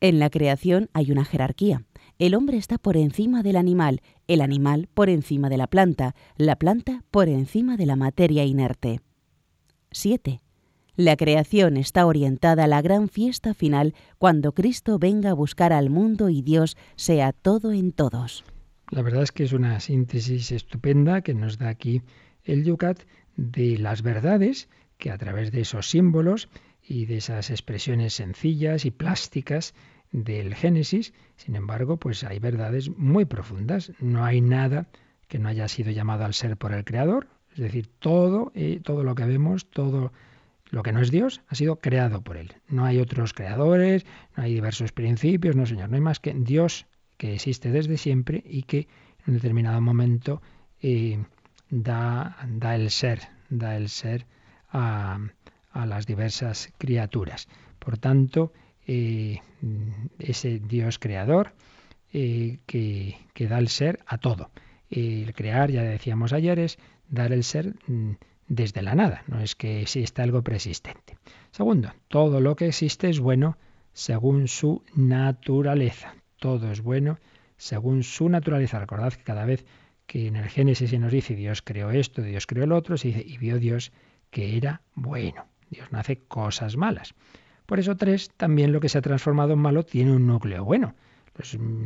En 0.00 0.18
la 0.18 0.30
creación 0.30 0.90
hay 0.92 1.12
una 1.12 1.24
jerarquía. 1.24 1.84
El 2.18 2.34
hombre 2.34 2.56
está 2.58 2.78
por 2.78 2.96
encima 2.96 3.42
del 3.42 3.56
animal, 3.56 4.02
el 4.28 4.40
animal 4.40 4.88
por 4.92 5.08
encima 5.08 5.48
de 5.48 5.56
la 5.56 5.66
planta, 5.66 6.14
la 6.36 6.56
planta 6.56 7.04
por 7.10 7.28
encima 7.28 7.76
de 7.76 7.86
la 7.86 7.96
materia 7.96 8.44
inerte. 8.44 9.00
7. 9.92 10.40
La 10.94 11.16
creación 11.16 11.78
está 11.78 12.04
orientada 12.04 12.64
a 12.64 12.66
la 12.66 12.82
gran 12.82 13.08
fiesta 13.08 13.54
final 13.54 13.94
cuando 14.18 14.52
Cristo 14.52 14.98
venga 14.98 15.30
a 15.30 15.34
buscar 15.34 15.72
al 15.72 15.88
mundo 15.88 16.28
y 16.28 16.42
Dios 16.42 16.76
sea 16.96 17.32
todo 17.32 17.72
en 17.72 17.92
todos. 17.92 18.44
La 18.90 19.00
verdad 19.00 19.22
es 19.22 19.32
que 19.32 19.44
es 19.44 19.54
una 19.54 19.80
síntesis 19.80 20.52
estupenda 20.52 21.22
que 21.22 21.32
nos 21.32 21.56
da 21.56 21.70
aquí 21.70 22.02
el 22.44 22.64
Yucat 22.64 23.00
de 23.36 23.78
las 23.78 24.02
verdades 24.02 24.68
que 25.02 25.10
a 25.10 25.18
través 25.18 25.50
de 25.50 25.62
esos 25.62 25.90
símbolos 25.90 26.48
y 26.80 27.06
de 27.06 27.16
esas 27.16 27.50
expresiones 27.50 28.14
sencillas 28.14 28.84
y 28.84 28.92
plásticas 28.92 29.74
del 30.12 30.54
Génesis, 30.54 31.12
sin 31.34 31.56
embargo, 31.56 31.96
pues 31.96 32.22
hay 32.22 32.38
verdades 32.38 32.88
muy 32.88 33.24
profundas. 33.24 33.90
No 33.98 34.24
hay 34.24 34.40
nada 34.40 34.86
que 35.26 35.40
no 35.40 35.48
haya 35.48 35.66
sido 35.66 35.90
llamado 35.90 36.24
al 36.24 36.34
ser 36.34 36.56
por 36.56 36.72
el 36.72 36.84
Creador, 36.84 37.26
es 37.50 37.58
decir, 37.58 37.88
todo, 37.98 38.52
eh, 38.54 38.78
todo 38.80 39.02
lo 39.02 39.16
que 39.16 39.24
vemos, 39.24 39.68
todo 39.68 40.12
lo 40.70 40.84
que 40.84 40.92
no 40.92 41.00
es 41.00 41.10
Dios, 41.10 41.40
ha 41.48 41.56
sido 41.56 41.80
creado 41.80 42.22
por 42.22 42.36
Él. 42.36 42.52
No 42.68 42.84
hay 42.84 43.00
otros 43.00 43.34
creadores, 43.34 44.06
no 44.36 44.44
hay 44.44 44.54
diversos 44.54 44.92
principios, 44.92 45.56
no, 45.56 45.66
Señor, 45.66 45.88
no 45.88 45.96
hay 45.96 46.00
más 46.00 46.20
que 46.20 46.32
Dios 46.32 46.86
que 47.16 47.34
existe 47.34 47.72
desde 47.72 47.96
siempre 47.96 48.44
y 48.46 48.62
que 48.62 48.86
en 49.26 49.32
un 49.32 49.34
determinado 49.34 49.80
momento 49.80 50.40
eh, 50.80 51.18
da, 51.70 52.36
da, 52.48 52.76
el 52.76 52.90
ser, 52.90 53.22
da 53.50 53.76
el 53.76 53.88
ser 53.88 54.26
a, 54.72 55.18
las 55.74 56.06
diversas 56.06 56.72
criaturas. 56.78 57.48
Por 57.78 57.98
tanto, 57.98 58.52
eh, 58.86 59.40
ese 60.18 60.58
Dios 60.58 60.98
creador 60.98 61.54
eh, 62.12 62.58
que, 62.66 63.16
que, 63.32 63.48
da 63.48 63.58
el 63.58 63.68
ser 63.68 64.00
a 64.06 64.18
todo. 64.18 64.50
El 64.90 65.32
crear, 65.34 65.70
ya 65.70 65.82
decíamos 65.82 66.32
ayer, 66.32 66.58
es 66.58 66.78
dar 67.08 67.32
el 67.32 67.44
ser 67.44 67.74
mm, 67.86 68.12
desde 68.48 68.82
la 68.82 68.94
nada, 68.94 69.22
no 69.28 69.40
es 69.40 69.54
que 69.54 69.80
exista 69.80 70.22
algo 70.22 70.42
preexistente. 70.42 71.16
Segundo, 71.52 71.92
todo 72.08 72.40
lo 72.40 72.56
que 72.56 72.66
existe 72.66 73.08
es 73.08 73.20
bueno 73.20 73.56
según 73.92 74.48
su 74.48 74.82
naturaleza. 74.94 76.14
Todo 76.38 76.70
es 76.70 76.82
bueno 76.82 77.18
según 77.56 78.02
su 78.02 78.28
naturaleza. 78.28 78.78
Recordad 78.78 79.12
que 79.12 79.22
cada 79.22 79.44
vez 79.44 79.64
que 80.06 80.26
en 80.26 80.36
el 80.36 80.48
Génesis 80.48 80.90
se 80.90 80.98
nos 80.98 81.12
dice 81.12 81.34
Dios 81.34 81.62
creó 81.62 81.90
esto, 81.90 82.22
Dios 82.22 82.46
creó 82.46 82.64
el 82.64 82.72
otro, 82.72 82.96
se 82.96 83.08
dice 83.08 83.24
y 83.26 83.38
vio 83.38 83.58
Dios 83.58 83.92
que 84.32 84.56
era 84.56 84.80
bueno. 84.94 85.46
Dios 85.70 85.92
no 85.92 85.98
hace 86.00 86.18
cosas 86.18 86.76
malas. 86.76 87.14
Por 87.66 87.78
eso 87.78 87.96
tres, 87.96 88.30
también 88.36 88.72
lo 88.72 88.80
que 88.80 88.88
se 88.88 88.98
ha 88.98 89.02
transformado 89.02 89.52
en 89.52 89.60
malo 89.60 89.84
tiene 89.84 90.10
un 90.10 90.26
núcleo 90.26 90.64
bueno. 90.64 90.94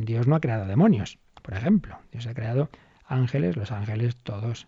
Dios 0.01 0.27
no 0.27 0.35
ha 0.35 0.39
creado 0.39 0.65
demonios, 0.65 1.19
por 1.43 1.53
ejemplo. 1.53 1.99
Dios 2.11 2.25
ha 2.25 2.33
creado 2.33 2.69
ángeles, 3.05 3.55
los 3.57 3.71
ángeles 3.71 4.15
todos 4.15 4.67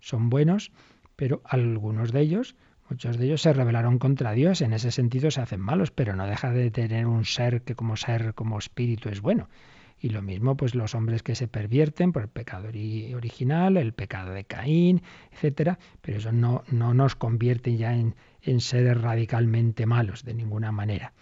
son 0.00 0.30
buenos, 0.30 0.72
pero 1.16 1.42
algunos 1.44 2.12
de 2.12 2.20
ellos, 2.20 2.56
muchos 2.88 3.18
de 3.18 3.26
ellos 3.26 3.42
se 3.42 3.52
rebelaron 3.52 3.98
contra 3.98 4.32
Dios, 4.32 4.60
en 4.60 4.72
ese 4.72 4.92
sentido 4.92 5.30
se 5.30 5.40
hacen 5.40 5.60
malos, 5.60 5.90
pero 5.90 6.14
no 6.14 6.26
deja 6.26 6.50
de 6.50 6.70
tener 6.70 7.06
un 7.06 7.24
ser 7.24 7.62
que 7.62 7.74
como 7.74 7.96
ser, 7.96 8.34
como 8.34 8.58
espíritu 8.58 9.08
es 9.08 9.20
bueno. 9.20 9.48
Y 9.98 10.10
lo 10.10 10.20
mismo, 10.20 10.56
pues 10.56 10.74
los 10.74 10.94
hombres 10.94 11.22
que 11.22 11.34
se 11.34 11.48
pervierten 11.48 12.12
por 12.12 12.22
el 12.22 12.28
pecado 12.28 12.68
original, 12.68 13.76
el 13.76 13.94
pecado 13.94 14.32
de 14.32 14.44
Caín, 14.44 15.02
etcétera, 15.32 15.78
pero 16.02 16.18
eso 16.18 16.32
no, 16.32 16.64
no 16.70 16.92
nos 16.92 17.16
convierte 17.16 17.76
ya 17.76 17.94
en, 17.94 18.14
en 18.42 18.60
seres 18.60 19.00
radicalmente 19.00 19.86
malos 19.86 20.24
de 20.24 20.34
ninguna 20.34 20.70
manera. 20.70 21.12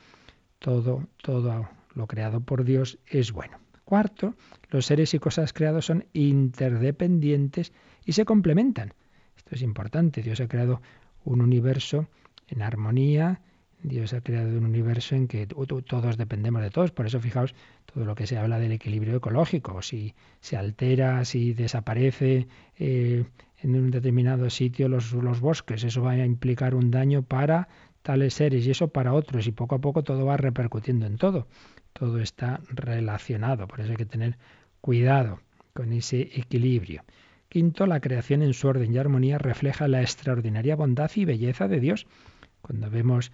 Todo, 0.59 1.07
todo 1.23 1.69
lo 1.95 2.07
creado 2.07 2.41
por 2.41 2.65
Dios 2.65 2.99
es 3.07 3.33
bueno. 3.33 3.59
Cuarto, 3.85 4.35
los 4.71 4.87
seres 4.87 5.15
y 5.15 5.19
cosas 5.19 5.53
creados 5.53 5.87
son 5.87 6.07
interdependientes 6.13 7.73
y 8.05 8.13
se 8.13 8.25
complementan. 8.25 8.95
Esto 9.37 9.55
es 9.55 9.63
importante. 9.63 10.23
Dios 10.23 10.41
ha 10.41 10.49
creado 10.49 10.81
un 11.25 11.41
universo 11.41 12.09
en 12.49 12.63
armonía, 12.63 13.41
Dios 13.85 14.15
ha 14.15 14.21
creado 14.23 14.49
un 14.59 14.65
universo 14.65 15.15
en 15.15 15.29
que 15.29 15.47
todos 15.47 16.17
dependemos 16.17 16.63
de 16.63 16.71
todos. 16.71 16.91
Por 16.91 17.07
eso, 17.07 17.21
fijaos, 17.21 17.55
todo 17.93 18.05
lo 18.05 18.15
que 18.15 18.27
se 18.27 18.39
habla 18.39 18.59
del 18.59 18.73
equilibrio 18.73 19.17
ecológico. 19.17 19.83
Si 19.83 20.15
se 20.41 20.57
altera, 20.57 21.25
si 21.25 21.53
desaparece 21.53 22.49
eh, 22.79 23.25
en 23.59 23.75
un 23.77 23.91
determinado 23.91 24.49
sitio 24.51 24.89
los, 24.89 25.13
los 25.13 25.41
bosques, 25.41 25.85
eso 25.85 26.03
va 26.03 26.13
a 26.13 26.25
implicar 26.25 26.75
un 26.75 26.91
daño 26.91 27.23
para 27.23 27.69
tales 28.03 28.35
seres 28.35 28.67
y 28.67 28.71
eso 28.71 28.89
para 28.89 29.13
otros. 29.13 29.47
Y 29.47 29.53
poco 29.53 29.77
a 29.77 29.81
poco 29.81 30.03
todo 30.03 30.25
va 30.25 30.37
repercutiendo 30.39 31.07
en 31.07 31.19
todo. 31.19 31.47
Todo 31.93 32.21
está 32.21 32.61
relacionado. 32.71 33.69
Por 33.69 33.81
eso 33.81 33.91
hay 33.91 33.97
que 33.97 34.07
tener 34.07 34.39
cuidado 34.81 35.41
con 35.75 35.93
ese 35.93 36.23
equilibrio 36.35 37.05
Quinto, 37.55 37.87
la 37.87 38.01
creación 38.01 38.43
en 38.43 38.53
su 38.53 38.67
orden 38.67 38.93
y 38.93 38.99
armonía 38.99 39.39
refleja 39.39 39.87
la 39.87 40.03
extraordinaria 40.03 40.75
bondad 40.75 41.09
y 41.15 41.25
belleza 41.25 41.69
de 41.69 41.79
Dios. 41.79 42.09
Cuando 42.63 42.91
vemos 42.91 43.31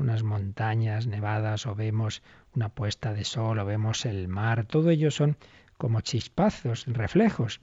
unas 0.00 0.22
montañas 0.22 1.06
nevadas 1.06 1.66
o 1.66 1.74
vemos 1.74 2.22
una 2.54 2.68
puesta 2.68 3.12
de 3.12 3.24
sol 3.24 3.58
o 3.58 3.64
vemos 3.64 4.06
el 4.06 4.28
mar, 4.28 4.64
todo 4.66 4.90
ello 4.90 5.10
son 5.10 5.36
como 5.76 6.00
chispazos, 6.00 6.86
reflejos 6.86 7.60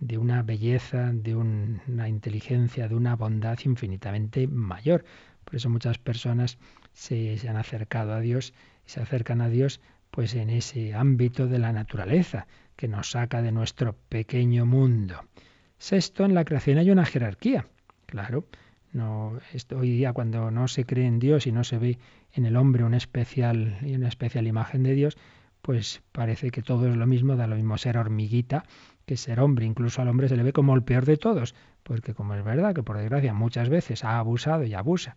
de 0.00 0.18
una 0.18 0.42
belleza, 0.42 1.12
de 1.12 1.34
una 1.34 2.08
inteligencia, 2.08 2.88
de 2.88 2.94
una 2.94 3.16
bondad 3.16 3.58
infinitamente 3.64 4.46
mayor. 4.46 5.04
Por 5.44 5.56
eso 5.56 5.70
muchas 5.70 5.98
personas 5.98 6.58
se, 6.92 7.38
se 7.38 7.48
han 7.48 7.56
acercado 7.56 8.12
a 8.12 8.20
Dios 8.20 8.52
y 8.86 8.90
se 8.90 9.00
acercan 9.00 9.40
a 9.40 9.48
Dios 9.48 9.80
pues 10.10 10.34
en 10.34 10.50
ese 10.50 10.94
ámbito 10.94 11.48
de 11.48 11.58
la 11.58 11.72
naturaleza 11.72 12.46
que 12.76 12.88
nos 12.88 13.10
saca 13.10 13.42
de 13.42 13.52
nuestro 13.52 13.96
pequeño 14.08 14.66
mundo. 14.66 15.24
Sexto, 15.78 16.24
en 16.24 16.34
la 16.34 16.44
creación 16.44 16.78
hay 16.78 16.90
una 16.90 17.04
jerarquía. 17.04 17.66
Claro, 18.06 18.46
no, 18.94 19.38
hoy 19.76 19.90
día 19.90 20.12
cuando 20.12 20.50
no 20.50 20.68
se 20.68 20.86
cree 20.86 21.06
en 21.06 21.18
Dios 21.18 21.46
y 21.46 21.52
no 21.52 21.64
se 21.64 21.78
ve 21.78 21.98
en 22.32 22.46
el 22.46 22.56
hombre 22.56 22.84
una 22.84 22.96
especial, 22.96 23.78
una 23.82 24.08
especial 24.08 24.46
imagen 24.46 24.84
de 24.84 24.94
Dios, 24.94 25.18
pues 25.62 26.02
parece 26.12 26.50
que 26.50 26.62
todo 26.62 26.88
es 26.88 26.96
lo 26.96 27.06
mismo, 27.06 27.36
da 27.36 27.46
lo 27.46 27.56
mismo 27.56 27.76
ser 27.76 27.98
hormiguita 27.98 28.64
que 29.04 29.16
ser 29.16 29.40
hombre. 29.40 29.66
Incluso 29.66 30.00
al 30.00 30.08
hombre 30.08 30.28
se 30.28 30.36
le 30.36 30.42
ve 30.42 30.52
como 30.52 30.74
el 30.74 30.82
peor 30.82 31.06
de 31.06 31.16
todos, 31.16 31.54
porque 31.82 32.14
como 32.14 32.34
es 32.34 32.44
verdad 32.44 32.74
que 32.74 32.82
por 32.82 32.96
desgracia 32.96 33.34
muchas 33.34 33.68
veces 33.68 34.04
ha 34.04 34.18
abusado 34.18 34.64
y 34.64 34.74
abusa 34.74 35.16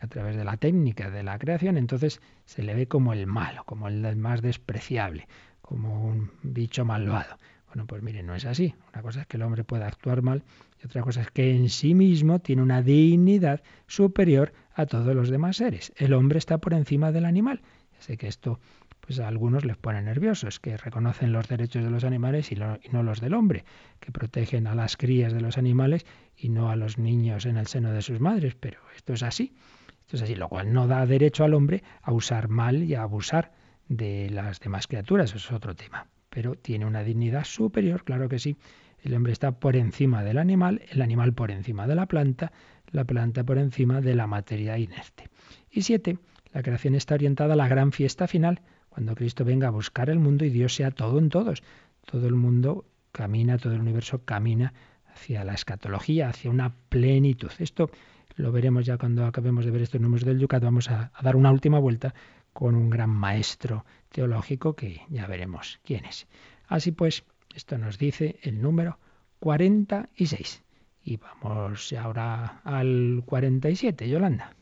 a 0.00 0.06
través 0.06 0.36
de 0.36 0.44
la 0.44 0.56
técnica 0.56 1.10
de 1.10 1.22
la 1.22 1.38
creación, 1.38 1.76
entonces 1.76 2.20
se 2.44 2.62
le 2.62 2.74
ve 2.74 2.86
como 2.86 3.12
el 3.12 3.26
malo, 3.26 3.64
como 3.64 3.88
el 3.88 4.16
más 4.16 4.40
despreciable, 4.40 5.28
como 5.60 6.06
un 6.06 6.30
bicho 6.42 6.84
malvado. 6.84 7.36
Bueno, 7.68 7.86
pues 7.86 8.02
mire, 8.02 8.22
no 8.22 8.34
es 8.34 8.46
así. 8.46 8.74
Una 8.92 9.02
cosa 9.02 9.20
es 9.20 9.26
que 9.26 9.36
el 9.36 9.42
hombre 9.42 9.62
pueda 9.62 9.86
actuar 9.86 10.22
mal 10.22 10.42
y 10.82 10.86
otra 10.86 11.02
cosa 11.02 11.20
es 11.20 11.30
que 11.30 11.54
en 11.54 11.68
sí 11.68 11.94
mismo 11.94 12.38
tiene 12.38 12.62
una 12.62 12.82
dignidad 12.82 13.62
superior 13.86 14.52
a 14.74 14.86
todos 14.86 15.14
los 15.14 15.28
demás 15.28 15.56
seres. 15.56 15.92
El 15.96 16.14
hombre 16.14 16.38
está 16.38 16.58
por 16.58 16.72
encima 16.72 17.12
del 17.12 17.26
animal. 17.26 17.60
Ya 17.92 18.02
sé 18.02 18.16
que 18.16 18.28
esto 18.28 18.58
pues 19.00 19.20
a 19.20 19.28
algunos 19.28 19.64
les 19.64 19.76
pone 19.76 20.02
nerviosos, 20.02 20.60
que 20.60 20.76
reconocen 20.76 21.32
los 21.32 21.48
derechos 21.48 21.82
de 21.82 21.90
los 21.90 22.04
animales 22.04 22.52
y, 22.52 22.56
y, 22.56 22.88
no 22.92 23.02
los 23.02 23.20
del 23.20 23.32
hombre, 23.32 23.64
que 24.00 24.12
protegen 24.12 24.66
a 24.66 24.74
las 24.74 24.96
crías 24.96 25.32
de 25.32 25.40
los 25.40 25.56
animales 25.56 26.04
y 26.36 26.50
no 26.50 26.70
a 26.70 26.76
los 26.76 26.98
niños 26.98 27.46
en 27.46 27.56
el 27.56 27.66
seno 27.66 27.92
de 27.92 28.02
sus 28.02 28.20
madres. 28.20 28.54
Pero 28.54 28.80
esto 28.96 29.14
es 29.14 29.22
así. 29.22 29.54
Esto 30.00 30.16
es 30.16 30.22
así, 30.22 30.34
lo 30.34 30.48
cual 30.48 30.72
no 30.72 30.86
da 30.86 31.06
derecho 31.06 31.44
al 31.44 31.54
hombre 31.54 31.82
a 32.02 32.12
usar 32.12 32.48
mal 32.48 32.82
y 32.82 32.94
a 32.94 33.02
abusar 33.02 33.52
de 33.88 34.30
las 34.30 34.60
demás 34.60 34.86
criaturas. 34.86 35.30
Eso 35.30 35.38
es 35.38 35.52
otro 35.52 35.74
tema 35.74 36.06
pero 36.38 36.54
tiene 36.54 36.86
una 36.86 37.02
dignidad 37.02 37.42
superior, 37.42 38.04
claro 38.04 38.28
que 38.28 38.38
sí. 38.38 38.56
El 39.02 39.12
hombre 39.14 39.32
está 39.32 39.58
por 39.58 39.74
encima 39.74 40.22
del 40.22 40.38
animal, 40.38 40.82
el 40.88 41.02
animal 41.02 41.32
por 41.32 41.50
encima 41.50 41.88
de 41.88 41.96
la 41.96 42.06
planta, 42.06 42.52
la 42.92 43.02
planta 43.02 43.42
por 43.42 43.58
encima 43.58 44.00
de 44.00 44.14
la 44.14 44.28
materia 44.28 44.78
inerte. 44.78 45.30
Y 45.68 45.82
siete, 45.82 46.16
la 46.52 46.62
creación 46.62 46.94
está 46.94 47.14
orientada 47.14 47.54
a 47.54 47.56
la 47.56 47.66
gran 47.66 47.90
fiesta 47.90 48.28
final, 48.28 48.60
cuando 48.88 49.16
Cristo 49.16 49.44
venga 49.44 49.66
a 49.66 49.72
buscar 49.72 50.10
el 50.10 50.20
mundo 50.20 50.44
y 50.44 50.50
Dios 50.50 50.76
sea 50.76 50.92
todo 50.92 51.18
en 51.18 51.28
todos. 51.28 51.64
Todo 52.06 52.28
el 52.28 52.36
mundo 52.36 52.84
camina, 53.10 53.58
todo 53.58 53.72
el 53.72 53.80
universo 53.80 54.24
camina 54.24 54.74
hacia 55.12 55.42
la 55.42 55.54
escatología, 55.54 56.28
hacia 56.28 56.52
una 56.52 56.72
plenitud. 56.88 57.50
Esto 57.58 57.90
lo 58.36 58.52
veremos 58.52 58.86
ya 58.86 58.96
cuando 58.96 59.26
acabemos 59.26 59.64
de 59.64 59.72
ver 59.72 59.82
estos 59.82 60.00
números 60.00 60.24
del 60.24 60.38
Yucat. 60.38 60.62
Vamos 60.62 60.88
a, 60.88 61.10
a 61.12 61.22
dar 61.24 61.34
una 61.34 61.50
última 61.50 61.80
vuelta 61.80 62.14
con 62.58 62.74
un 62.74 62.90
gran 62.90 63.10
maestro 63.10 63.84
teológico 64.10 64.74
que 64.74 65.02
ya 65.10 65.28
veremos 65.28 65.78
quién 65.84 66.04
es. 66.06 66.26
Así 66.66 66.90
pues, 66.90 67.22
esto 67.54 67.78
nos 67.78 67.98
dice 67.98 68.40
el 68.42 68.60
número 68.60 68.98
46. 69.38 70.64
Y 71.04 71.18
vamos 71.18 71.92
ahora 71.92 72.60
al 72.64 73.22
47, 73.24 74.08
Yolanda. 74.08 74.56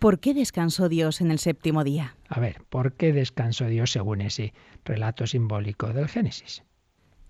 ¿Por 0.00 0.18
qué 0.18 0.34
descansó 0.34 0.88
Dios 0.88 1.20
en 1.20 1.30
el 1.30 1.38
séptimo 1.38 1.84
día? 1.84 2.16
A 2.26 2.40
ver, 2.40 2.64
¿por 2.68 2.94
qué 2.94 3.12
descansó 3.12 3.66
Dios 3.66 3.92
según 3.92 4.20
ese 4.20 4.52
relato 4.84 5.28
simbólico 5.28 5.92
del 5.92 6.08
Génesis? 6.08 6.64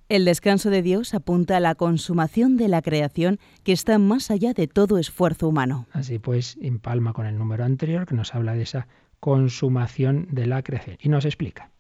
El 0.09 0.25
descanso 0.25 0.71
de 0.71 0.81
Dios 0.81 1.13
apunta 1.13 1.59
a 1.59 1.61
la 1.61 1.75
consumación 1.75 2.57
de 2.57 2.69
la 2.69 2.81
creación 2.81 3.39
que 3.63 3.73
está 3.73 3.99
más 3.99 4.31
allá 4.31 4.55
de 4.55 4.69
todo 4.69 4.97
esfuerzo 4.97 5.49
humano. 5.49 5.87
Así 5.93 6.19
pues, 6.19 6.57
empalma 6.63 7.13
con 7.13 7.27
el 7.27 7.37
número 7.37 7.65
anterior 7.65 8.07
que 8.07 8.15
nos 8.15 8.35
habla 8.35 8.55
de 8.55 8.63
esa 8.63 8.89
consumación 9.23 10.27
de 10.33 10.47
la 10.47 10.65
creación. 10.65 10.97
Y 11.01 11.09
nos 11.09 11.25
explica. 11.25 11.71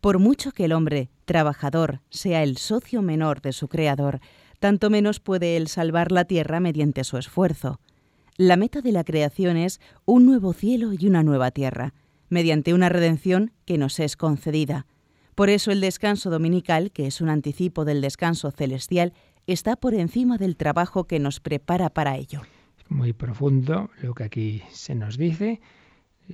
Por 0.00 0.18
mucho 0.18 0.50
que 0.50 0.64
el 0.64 0.72
hombre, 0.72 1.08
trabajador, 1.24 2.00
sea 2.10 2.42
el 2.42 2.56
socio 2.56 3.00
menor 3.00 3.40
de 3.42 3.52
su 3.52 3.68
creador, 3.68 4.18
tanto 4.58 4.90
menos 4.90 5.20
puede 5.20 5.56
él 5.56 5.68
salvar 5.68 6.10
la 6.10 6.24
tierra 6.24 6.58
mediante 6.58 7.04
su 7.04 7.16
esfuerzo. 7.16 7.78
La 8.36 8.56
meta 8.56 8.80
de 8.80 8.90
la 8.90 9.04
creación 9.04 9.56
es 9.56 9.80
un 10.04 10.26
nuevo 10.26 10.52
cielo 10.52 10.92
y 10.92 11.06
una 11.06 11.22
nueva 11.22 11.52
tierra, 11.52 11.94
mediante 12.28 12.74
una 12.74 12.88
redención 12.88 13.52
que 13.64 13.78
nos 13.78 14.00
es 14.00 14.16
concedida. 14.16 14.86
Por 15.36 15.48
eso 15.48 15.70
el 15.70 15.80
descanso 15.80 16.28
dominical, 16.28 16.90
que 16.90 17.06
es 17.06 17.20
un 17.20 17.28
anticipo 17.28 17.84
del 17.84 18.00
descanso 18.00 18.50
celestial, 18.50 19.12
está 19.46 19.76
por 19.76 19.94
encima 19.94 20.38
del 20.38 20.56
trabajo 20.56 21.04
que 21.04 21.20
nos 21.20 21.38
prepara 21.38 21.88
para 21.88 22.16
ello. 22.16 22.42
Muy 22.88 23.12
profundo 23.12 23.90
lo 24.02 24.12
que 24.14 24.24
aquí 24.24 24.62
se 24.72 24.96
nos 24.96 25.16
dice 25.16 25.60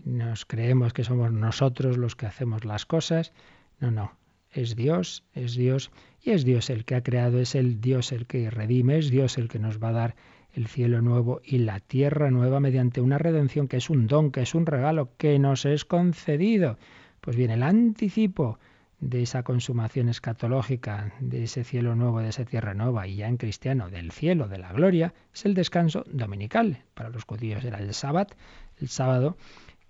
nos 0.05 0.45
creemos 0.45 0.93
que 0.93 1.05
somos 1.05 1.33
nosotros 1.33 1.99
los 1.99 2.17
que 2.17 2.27
hacemos 2.27 2.65
las 2.65 2.87
cosas. 2.87 3.33
No, 3.81 3.91
no, 3.91 4.13
es 4.51 4.77
Dios, 4.77 5.25
es 5.35 5.55
Dios, 5.55 5.91
y 6.23 6.31
es 6.31 6.45
Dios 6.45 6.71
el 6.71 6.85
que 6.85 6.95
ha 6.95 7.03
creado, 7.03 7.39
es 7.39 7.55
el 7.55 7.81
Dios 7.81 8.13
el 8.13 8.27
que 8.27 8.51
redime, 8.51 8.99
es 8.99 9.11
Dios 9.11 9.39
el 9.39 9.49
que 9.49 9.59
nos 9.59 9.83
va 9.83 9.89
a 9.89 9.93
dar 9.93 10.17
el 10.53 10.67
cielo 10.67 11.01
nuevo 11.01 11.41
y 11.45 11.59
la 11.59 11.81
tierra 11.81 12.31
nueva 12.31 12.61
mediante 12.61 13.01
una 13.01 13.19
redención 13.19 13.69
que 13.69 13.79
es 13.79 13.89
un 13.89 14.07
don, 14.07 14.31
que 14.31 14.43
es 14.43 14.55
un 14.55 14.67
regalo, 14.67 15.11
que 15.17 15.39
nos 15.39 15.65
es 15.65 15.85
concedido. 15.85 16.79
Pues 17.21 17.37
bien, 17.37 17.51
el 17.51 17.63
anticipo 17.63 18.59
de 19.01 19.23
esa 19.23 19.43
consumación 19.43 20.09
escatológica, 20.09 21.13
de 21.21 21.45
ese 21.45 21.65
cielo 21.65 21.97
nuevo, 21.97 22.21
de 22.21 22.29
esa 22.29 22.45
tierra 22.45 22.75
nueva, 22.75 23.09
y 23.09 23.17
ya 23.17 23.29
en 23.29 23.37
cristiano, 23.37 23.91
del 23.91 24.13
cielo, 24.13 24.47
de 24.47 24.59
la 24.59 24.73
gloria, 24.73 25.13
es 25.35 25.45
el 25.45 25.55
descanso 25.55 26.05
dominical. 26.07 26.85
Para 26.95 27.09
los 27.09 27.25
judíos 27.25 27.65
era 27.65 27.79
el 27.79 27.93
sábado, 27.95 28.35
el 28.81 28.89
sábado, 28.89 29.37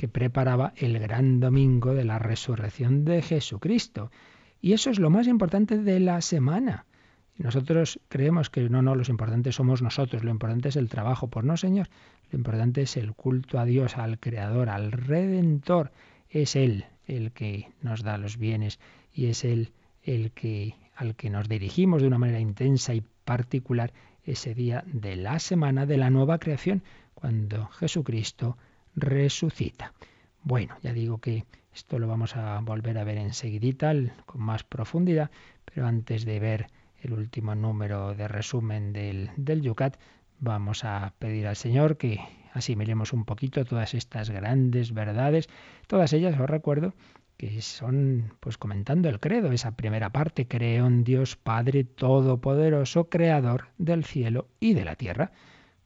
que 0.03 0.09
preparaba 0.09 0.73
el 0.75 0.99
gran 0.99 1.38
domingo 1.38 1.95
de 1.95 2.03
la 2.03 2.19
resurrección 2.19 3.05
de 3.05 3.23
Jesucristo. 3.23 4.11
Y 4.61 4.73
eso 4.73 4.91
es 4.91 4.99
lo 4.99 5.11
más 5.11 5.29
importante 5.29 5.79
de 5.79 6.01
la 6.01 6.21
semana. 6.23 6.87
Nosotros 7.37 8.01
creemos 8.09 8.51
que 8.51 8.69
no, 8.69 8.83
no, 8.83 8.97
los 8.97 9.09
importantes 9.09 9.55
somos 9.55 9.81
nosotros, 9.81 10.25
lo 10.25 10.33
importante 10.33 10.71
es 10.71 10.75
el 10.75 10.88
trabajo, 10.88 11.29
por 11.29 11.45
no, 11.45 11.57
Señor, 11.57 11.88
lo 12.33 12.38
importante 12.38 12.83
es 12.83 12.97
el 12.97 13.15
culto 13.15 13.61
a 13.61 13.65
Dios, 13.65 13.97
al 13.97 14.19
Creador, 14.19 14.71
al 14.71 14.91
Redentor. 14.91 15.93
Es 16.29 16.57
Él 16.57 16.87
el 17.07 17.31
que 17.31 17.69
nos 17.81 18.03
da 18.03 18.19
los 18.19 18.38
bienes 18.38 18.81
y 19.15 19.27
es 19.27 19.45
Él 19.45 19.71
el 20.03 20.33
que 20.33 20.75
al 20.97 21.15
que 21.15 21.31
nos 21.31 21.49
dirigimos 21.49 22.03
de 22.03 22.09
una 22.09 22.19
manera 22.19 22.41
intensa 22.41 22.93
y 22.93 23.05
particular 23.25 23.93
ese 24.25 24.53
día 24.53 24.83
de 24.85 25.15
la 25.15 25.38
semana 25.38 25.87
de 25.87 25.97
la 25.97 26.11
nueva 26.11 26.41
creación, 26.41 26.83
cuando 27.15 27.69
Jesucristo 27.69 28.59
resucita. 28.95 29.93
Bueno, 30.43 30.77
ya 30.83 30.93
digo 30.93 31.19
que 31.19 31.45
esto 31.75 31.99
lo 31.99 32.07
vamos 32.09 32.37
a 32.37 32.61
volver 32.61 32.99
a 32.99 33.05
ver 33.05 33.19
enseguidita 33.19 33.93
con 34.27 34.43
más 34.43 34.65
profundidad, 34.65 35.31
pero 35.65 35.87
antes 35.87 36.25
de 36.25 36.41
ver 36.41 36.67
el 37.01 37.13
último 37.13 37.55
número 37.55 38.15
de 38.15 38.29
resumen 38.29 38.93
del, 38.93 39.31
del 39.37 39.63
Yucat, 39.63 39.97
vamos 40.39 40.85
a 40.85 41.15
pedir 41.19 41.47
al 41.47 41.57
Señor 41.57 41.97
que 41.97 42.21
asimilemos 42.53 43.13
un 43.13 43.25
poquito 43.25 43.65
todas 43.65 43.95
estas 43.95 44.31
grandes 44.31 44.93
verdades, 44.93 45.49
todas 45.87 46.13
ellas 46.13 46.39
os 46.39 46.51
recuerdo 46.51 46.95
que 47.37 47.61
son 47.63 48.35
pues 48.41 48.59
comentando 48.59 49.09
el 49.09 49.19
credo, 49.19 49.51
esa 49.53 49.73
primera 49.73 50.11
parte, 50.11 50.47
creo 50.47 50.87
en 50.87 51.03
Dios 51.03 51.37
Padre 51.37 51.85
Todopoderoso, 51.85 53.09
Creador 53.09 53.69
del 53.79 54.05
cielo 54.05 54.49
y 54.61 54.75
de 54.75 54.85
la 54.85 54.97
tierra 54.97 55.33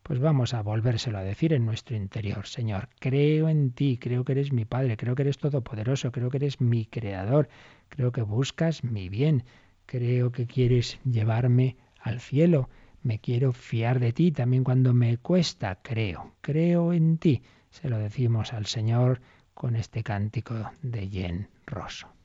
pues 0.07 0.21
vamos 0.21 0.55
a 0.55 0.62
volvérselo 0.62 1.19
a 1.19 1.25
decir 1.25 1.53
en 1.53 1.66
nuestro 1.66 1.97
interior. 1.97 2.47
Señor, 2.47 2.88
creo 3.01 3.49
en 3.49 3.73
ti, 3.73 3.99
creo 3.99 4.25
que 4.25 4.33
eres 4.33 4.53
mi 4.53 4.64
Padre, 4.64 4.97
creo 4.97 5.16
que 5.16 5.23
eres 5.23 5.37
todopoderoso, 5.37 6.12
creo 6.12 6.31
que 6.31 6.37
eres 6.37 6.61
mi 6.61 6.87
Creador, 6.87 7.49
creo 7.88 8.12
que 8.12 8.23
buscas 8.23 8.85
mi 8.85 9.09
bien, 9.09 9.42
creo 9.85 10.31
que 10.31 10.47
quieres 10.47 11.01
llevarme 11.05 11.77
al 12.01 12.21
cielo, 12.21 12.71
me 13.03 13.19
quiero 13.19 13.53
fiar 13.53 13.99
de 13.99 14.12
ti 14.12 14.31
también 14.31 14.62
cuando 14.62 14.95
me 14.95 15.19
cuesta, 15.19 15.81
creo, 15.83 16.35
creo 16.40 16.92
en 16.92 17.19
ti. 17.19 17.42
Se 17.71 17.88
lo 17.88 17.99
decimos 17.99 18.53
al 18.53 18.66
Señor 18.66 19.21
con 19.55 19.75
este 19.75 20.05
cántico 20.05 20.71
de 20.83 21.09
Jen 21.09 21.49
Rosso. 21.66 22.15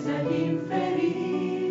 es 0.00 0.06
el 0.06 0.32
infeliz. 0.32 1.69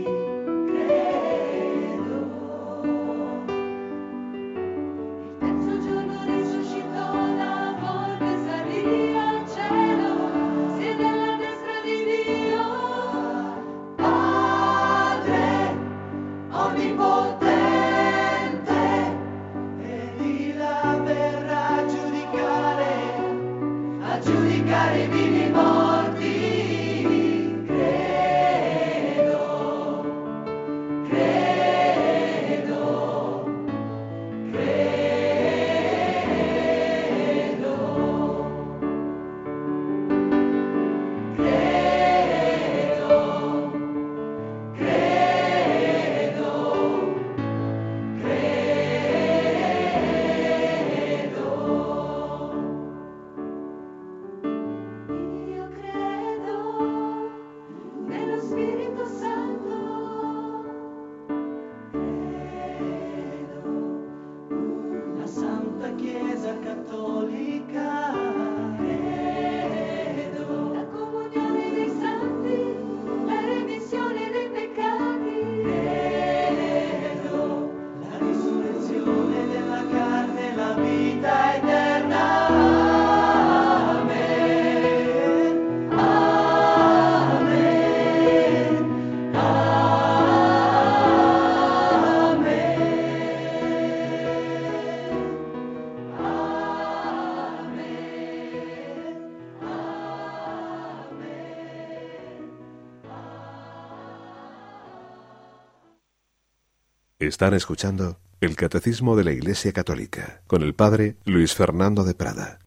Están 107.29 107.53
escuchando 107.53 108.19
el 108.41 108.55
Catecismo 108.55 109.15
de 109.15 109.23
la 109.23 109.31
Iglesia 109.31 109.71
Católica 109.71 110.41
con 110.47 110.63
el 110.63 110.73
Padre 110.73 111.17
Luis 111.25 111.53
Fernando 111.53 112.03
de 112.03 112.15
Prada. 112.15 112.57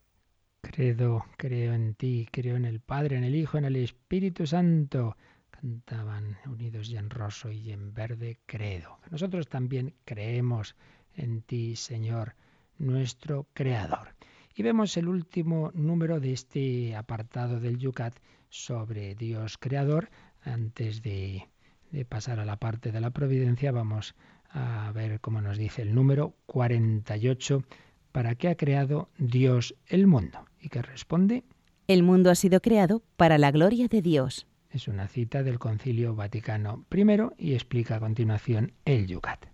Credo, 0.60 1.24
creo 1.36 1.74
en 1.74 1.94
ti, 1.94 2.28
creo 2.30 2.54
en 2.54 2.64
el 2.64 2.78
Padre, 2.78 3.16
en 3.16 3.24
el 3.24 3.34
Hijo, 3.34 3.58
en 3.58 3.64
el 3.64 3.74
Espíritu 3.74 4.46
Santo. 4.46 5.16
Cantaban 5.50 6.38
unidos 6.46 6.88
y 6.90 6.96
en 6.96 7.10
roso 7.10 7.50
y 7.50 7.72
en 7.72 7.92
verde, 7.92 8.38
credo. 8.46 9.00
Nosotros 9.10 9.48
también 9.48 9.96
creemos 10.04 10.76
en 11.16 11.42
ti, 11.42 11.74
Señor, 11.74 12.36
nuestro 12.78 13.48
Creador. 13.54 14.14
Y 14.54 14.62
vemos 14.62 14.96
el 14.96 15.08
último 15.08 15.72
número 15.74 16.20
de 16.20 16.34
este 16.34 16.94
apartado 16.94 17.58
del 17.58 17.78
Yucat 17.78 18.14
sobre 18.48 19.16
Dios 19.16 19.58
Creador. 19.58 20.08
Antes 20.44 21.02
de, 21.02 21.48
de 21.90 22.04
pasar 22.04 22.38
a 22.38 22.44
la 22.44 22.58
parte 22.58 22.92
de 22.92 23.00
la 23.00 23.10
providencia, 23.10 23.72
vamos 23.72 24.14
a 24.52 24.92
ver 24.92 25.20
cómo 25.20 25.40
nos 25.40 25.58
dice 25.58 25.82
el 25.82 25.94
número 25.94 26.34
48, 26.46 27.64
¿para 28.12 28.34
qué 28.34 28.48
ha 28.48 28.56
creado 28.56 29.08
Dios 29.18 29.74
el 29.86 30.06
mundo? 30.06 30.46
¿Y 30.60 30.68
qué 30.68 30.82
responde? 30.82 31.44
El 31.88 32.02
mundo 32.02 32.30
ha 32.30 32.34
sido 32.34 32.60
creado 32.60 33.02
para 33.16 33.38
la 33.38 33.50
gloria 33.50 33.88
de 33.88 34.02
Dios. 34.02 34.46
Es 34.70 34.88
una 34.88 35.08
cita 35.08 35.42
del 35.42 35.58
Concilio 35.58 36.14
Vaticano 36.14 36.86
I 36.90 37.04
y 37.38 37.54
explica 37.54 37.96
a 37.96 38.00
continuación 38.00 38.72
el 38.84 39.06
Yucat. 39.06 39.46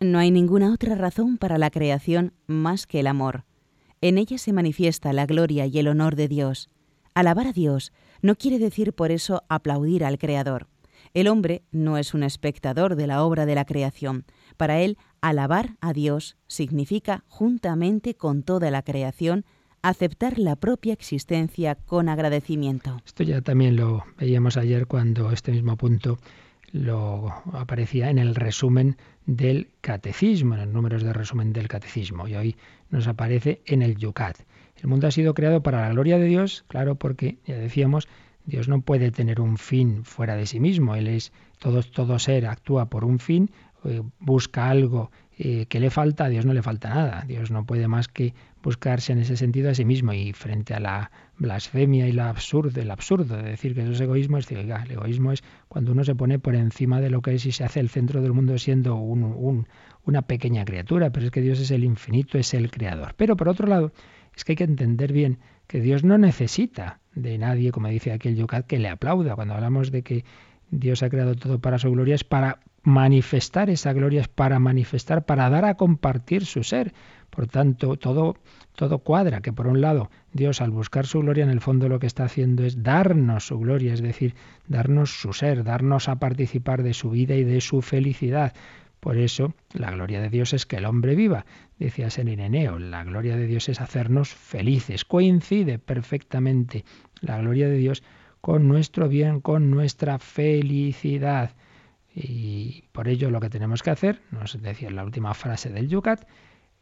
No 0.00 0.18
hay 0.18 0.30
ninguna 0.30 0.72
otra 0.72 0.94
razón 0.94 1.38
para 1.38 1.58
la 1.58 1.70
creación 1.70 2.32
más 2.46 2.86
que 2.86 3.00
el 3.00 3.06
amor. 3.06 3.44
En 4.00 4.16
ella 4.16 4.38
se 4.38 4.52
manifiesta 4.52 5.12
la 5.12 5.26
gloria 5.26 5.66
y 5.66 5.78
el 5.78 5.88
honor 5.88 6.14
de 6.16 6.28
Dios. 6.28 6.68
Alabar 7.14 7.48
a 7.48 7.52
Dios 7.52 7.92
no 8.22 8.36
quiere 8.36 8.58
decir 8.58 8.92
por 8.92 9.10
eso 9.10 9.42
aplaudir 9.48 10.04
al 10.04 10.18
Creador. 10.18 10.68
El 11.14 11.28
hombre 11.28 11.62
no 11.72 11.98
es 11.98 12.14
un 12.14 12.22
espectador 12.22 12.94
de 12.94 13.06
la 13.06 13.24
obra 13.24 13.46
de 13.46 13.54
la 13.54 13.64
creación. 13.64 14.24
Para 14.58 14.80
él, 14.80 14.98
alabar 15.20 15.76
a 15.80 15.92
Dios 15.92 16.36
significa, 16.48 17.22
juntamente 17.28 18.14
con 18.14 18.42
toda 18.42 18.72
la 18.72 18.82
creación, 18.82 19.44
aceptar 19.82 20.36
la 20.40 20.56
propia 20.56 20.92
existencia 20.92 21.76
con 21.76 22.08
agradecimiento. 22.08 23.00
Esto 23.06 23.22
ya 23.22 23.40
también 23.40 23.76
lo 23.76 24.04
veíamos 24.18 24.56
ayer 24.56 24.88
cuando 24.88 25.30
este 25.30 25.52
mismo 25.52 25.76
punto 25.76 26.18
lo 26.72 27.32
aparecía 27.52 28.10
en 28.10 28.18
el 28.18 28.34
resumen 28.34 28.96
del 29.26 29.68
catecismo, 29.80 30.54
en 30.54 30.60
los 30.60 30.68
números 30.74 31.04
de 31.04 31.12
resumen 31.12 31.52
del 31.52 31.68
catecismo, 31.68 32.26
y 32.26 32.34
hoy 32.34 32.56
nos 32.90 33.06
aparece 33.06 33.62
en 33.64 33.82
el 33.82 33.96
Yucat. 33.96 34.38
El 34.82 34.88
mundo 34.88 35.06
ha 35.06 35.12
sido 35.12 35.34
creado 35.34 35.62
para 35.62 35.82
la 35.82 35.90
gloria 35.90 36.18
de 36.18 36.26
Dios, 36.26 36.64
claro, 36.66 36.96
porque 36.96 37.38
ya 37.46 37.56
decíamos, 37.56 38.08
Dios 38.48 38.66
no 38.66 38.80
puede 38.80 39.10
tener 39.10 39.42
un 39.42 39.58
fin 39.58 40.04
fuera 40.04 40.34
de 40.34 40.46
sí 40.46 40.58
mismo. 40.58 40.96
Él 40.96 41.06
es 41.06 41.32
todo, 41.58 41.82
todo 41.82 42.18
ser, 42.18 42.46
actúa 42.46 42.88
por 42.88 43.04
un 43.04 43.18
fin, 43.18 43.50
busca 44.18 44.68
algo 44.68 45.10
eh, 45.40 45.66
que 45.68 45.78
le 45.78 45.90
falta, 45.90 46.24
a 46.24 46.28
Dios 46.28 46.44
no 46.44 46.52
le 46.52 46.62
falta 46.62 46.88
nada. 46.88 47.24
Dios 47.26 47.52
no 47.52 47.64
puede 47.64 47.86
más 47.86 48.08
que 48.08 48.34
buscarse 48.62 49.12
en 49.12 49.20
ese 49.20 49.36
sentido 49.36 49.70
a 49.70 49.74
sí 49.74 49.84
mismo. 49.84 50.12
Y 50.12 50.32
frente 50.32 50.74
a 50.74 50.80
la 50.80 51.12
blasfemia 51.36 52.08
y 52.08 52.12
la 52.12 52.28
absurdo, 52.28 52.80
el 52.80 52.90
absurdo 52.90 53.36
de 53.36 53.44
decir 53.44 53.74
que 53.74 53.82
eso 53.82 53.92
es 53.92 54.00
egoísmo, 54.00 54.38
es 54.38 54.48
decir, 54.48 54.58
el 54.58 54.90
egoísmo 54.90 55.30
es 55.30 55.44
cuando 55.68 55.92
uno 55.92 56.02
se 56.02 56.16
pone 56.16 56.40
por 56.40 56.56
encima 56.56 57.00
de 57.00 57.10
lo 57.10 57.22
que 57.22 57.34
es 57.34 57.46
y 57.46 57.52
se 57.52 57.62
hace 57.62 57.78
el 57.78 57.88
centro 57.88 58.20
del 58.20 58.32
mundo 58.32 58.58
siendo 58.58 58.96
un, 58.96 59.68
una 60.04 60.22
pequeña 60.22 60.64
criatura. 60.64 61.10
Pero 61.10 61.26
es 61.26 61.30
que 61.30 61.40
Dios 61.40 61.60
es 61.60 61.70
el 61.70 61.84
infinito, 61.84 62.36
es 62.36 62.52
el 62.54 62.72
creador. 62.72 63.14
Pero 63.16 63.36
por 63.36 63.48
otro 63.48 63.68
lado, 63.68 63.92
es 64.34 64.44
que 64.44 64.52
hay 64.52 64.56
que 64.56 64.64
entender 64.64 65.12
bien 65.12 65.38
que 65.68 65.80
Dios 65.80 66.02
no 66.02 66.18
necesita 66.18 66.98
de 67.14 67.38
nadie, 67.38 67.70
como 67.70 67.88
dice 67.88 68.10
aquí 68.10 68.28
el 68.28 68.36
Yucat, 68.36 68.66
que 68.66 68.78
le 68.78 68.88
aplauda. 68.88 69.36
Cuando 69.36 69.54
hablamos 69.54 69.92
de 69.92 70.02
que 70.02 70.24
Dios 70.70 71.04
ha 71.04 71.10
creado 71.10 71.36
todo 71.36 71.60
para 71.60 71.78
su 71.78 71.90
gloria, 71.92 72.16
es 72.16 72.24
para 72.24 72.58
manifestar 72.88 73.70
esa 73.70 73.92
gloria, 73.92 74.22
es 74.22 74.28
para 74.28 74.58
manifestar, 74.58 75.24
para 75.24 75.48
dar 75.50 75.64
a 75.64 75.74
compartir 75.74 76.44
su 76.44 76.64
ser. 76.64 76.92
Por 77.30 77.46
tanto, 77.46 77.96
todo, 77.96 78.36
todo 78.74 78.98
cuadra, 78.98 79.40
que 79.42 79.52
por 79.52 79.66
un 79.66 79.80
lado 79.80 80.10
Dios 80.32 80.60
al 80.60 80.70
buscar 80.70 81.06
su 81.06 81.20
gloria 81.20 81.44
en 81.44 81.50
el 81.50 81.60
fondo 81.60 81.88
lo 81.88 82.00
que 82.00 82.06
está 82.06 82.24
haciendo 82.24 82.64
es 82.64 82.82
darnos 82.82 83.46
su 83.46 83.58
gloria, 83.58 83.92
es 83.92 84.00
decir, 84.00 84.34
darnos 84.66 85.20
su 85.20 85.32
ser, 85.32 85.62
darnos 85.62 86.08
a 86.08 86.18
participar 86.18 86.82
de 86.82 86.94
su 86.94 87.10
vida 87.10 87.34
y 87.36 87.44
de 87.44 87.60
su 87.60 87.82
felicidad. 87.82 88.54
Por 88.98 89.18
eso, 89.18 89.54
la 89.72 89.92
gloria 89.92 90.20
de 90.20 90.30
Dios 90.30 90.52
es 90.52 90.66
que 90.66 90.76
el 90.76 90.86
hombre 90.86 91.14
viva. 91.14 91.46
Decía 91.78 92.10
San 92.10 92.26
Ireneo, 92.26 92.78
la 92.78 93.04
gloria 93.04 93.36
de 93.36 93.46
Dios 93.46 93.68
es 93.68 93.80
hacernos 93.80 94.30
felices. 94.30 95.04
Coincide 95.04 95.78
perfectamente 95.78 96.84
la 97.20 97.38
gloria 97.38 97.68
de 97.68 97.76
Dios 97.76 98.02
con 98.40 98.66
nuestro 98.66 99.08
bien, 99.08 99.40
con 99.40 99.70
nuestra 99.70 100.18
felicidad. 100.18 101.52
Y 102.20 102.84
por 102.92 103.06
ello 103.06 103.30
lo 103.30 103.40
que 103.40 103.50
tenemos 103.50 103.82
que 103.82 103.90
hacer, 103.90 104.20
nos 104.32 104.60
decía 104.60 104.90
la 104.90 105.04
última 105.04 105.34
frase 105.34 105.70
del 105.70 105.88
Yucat, 105.88 106.26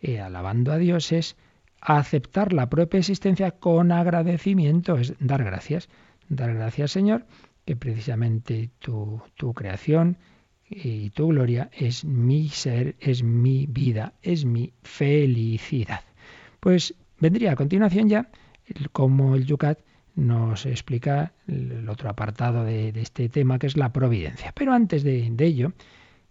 eh, 0.00 0.20
alabando 0.20 0.72
a 0.72 0.78
Dios, 0.78 1.12
es 1.12 1.36
aceptar 1.80 2.54
la 2.54 2.70
propia 2.70 2.98
existencia 2.98 3.50
con 3.50 3.92
agradecimiento, 3.92 4.96
es 4.96 5.14
dar 5.18 5.44
gracias. 5.44 5.88
Dar 6.28 6.54
gracias, 6.54 6.90
Señor, 6.90 7.26
que 7.66 7.76
precisamente 7.76 8.70
tu, 8.78 9.20
tu 9.36 9.52
creación, 9.52 10.16
y 10.68 11.10
tu 11.10 11.28
gloria 11.28 11.70
es 11.72 12.04
mi 12.04 12.48
ser, 12.48 12.96
es 12.98 13.22
mi 13.22 13.66
vida, 13.66 14.14
es 14.22 14.44
mi 14.44 14.72
felicidad. 14.82 16.00
Pues 16.60 16.94
vendría 17.20 17.52
a 17.52 17.56
continuación 17.56 18.08
ya 18.08 18.30
como 18.92 19.36
el 19.36 19.46
Yucat 19.46 19.78
nos 20.16 20.64
explica 20.66 21.32
el 21.46 21.88
otro 21.88 22.08
apartado 22.08 22.64
de, 22.64 22.88
este 22.88 23.28
tema 23.28 23.58
que 23.58 23.66
es 23.66 23.76
la 23.76 23.92
providencia. 23.92 24.52
Pero 24.54 24.72
antes 24.72 25.04
de, 25.04 25.32
ello, 25.38 25.72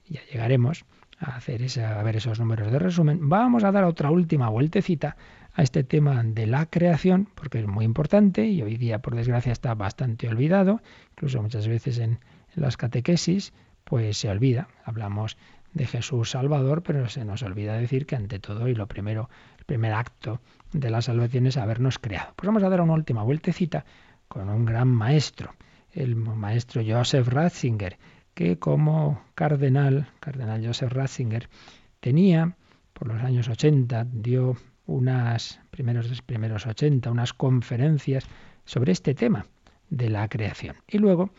ya 0.10 0.22
llegaremos 0.32 0.86
a, 1.20 1.36
hacer 1.38 1.62
esa, 1.62 2.02
ver 2.04 2.18
esos 2.18 2.40
números 2.40 2.72
de 2.72 2.80
resumen, 2.80 3.30
vamos 3.30 3.64
a 3.64 3.72
dar 3.72 3.84
otra 3.84 4.12
última 4.12 4.50
vueltecita 4.50 5.16
a 5.54 5.62
este 5.64 5.84
tema 5.84 6.22
de 6.24 6.48
la 6.48 6.66
creación, 6.66 7.30
porque 7.36 7.60
es 7.60 7.68
muy 7.68 7.86
importante 7.86 8.46
y 8.46 8.62
hoy 8.62 8.76
día, 8.76 9.00
por 9.00 9.16
desgracia, 9.16 9.54
está 9.54 9.74
bastante 9.76 10.28
olvidado, 10.28 10.82
incluso 11.12 11.42
muchas 11.42 11.68
veces 11.68 12.00
en 12.00 12.20
las 12.56 12.76
catequesis, 12.76 13.54
pues 13.86 14.18
se 14.18 14.30
olvida. 14.30 14.68
Hablamos 14.84 15.38
de 15.74 15.86
Jesús 15.86 16.32
Salvador, 16.32 16.82
pero 16.84 17.08
se 17.08 17.24
nos 17.24 17.44
olvida 17.44 17.78
decir 17.78 18.06
que 18.06 18.16
ante 18.16 18.40
todo 18.40 18.68
y 18.68 18.76
lo 18.76 18.88
primero, 18.88 19.30
primer 19.66 19.94
acto 19.94 20.42
de 20.72 20.90
la 20.90 21.02
salvación 21.02 21.48
es 21.48 21.58
habernos 21.58 22.00
creado. 22.00 22.34
Pues 22.36 22.48
vamos 22.48 22.64
a 22.64 22.70
dar 22.70 22.82
una 22.82 22.94
última 22.94 23.24
vueltecita 23.24 23.86
con 24.28 24.50
un 24.50 24.66
gran 24.66 24.88
maestro, 24.88 25.54
el 25.92 26.16
maestro 26.16 26.82
Joseph 26.86 27.28
Ratzinger, 27.28 27.98
que 28.34 28.60
como 28.60 29.22
cardenal, 29.34 30.10
cardenal 30.20 30.66
Joseph 30.66 30.92
Ratzinger, 30.92 31.50
tenía 32.00 32.58
por 32.94 33.08
los 33.08 33.22
años 33.24 33.48
80, 33.48 34.06
dio 34.12 34.58
unas 34.86 35.60
primeros 35.72 36.22
primeros 36.22 36.66
80, 36.66 37.10
unas 37.12 37.34
conferencias 37.34 38.26
sobre 38.66 38.92
este 38.92 39.14
tema 39.16 39.46
de 39.90 40.10
la 40.10 40.28
creación. 40.28 40.76
Y 40.88 40.98
luego, 40.98 41.32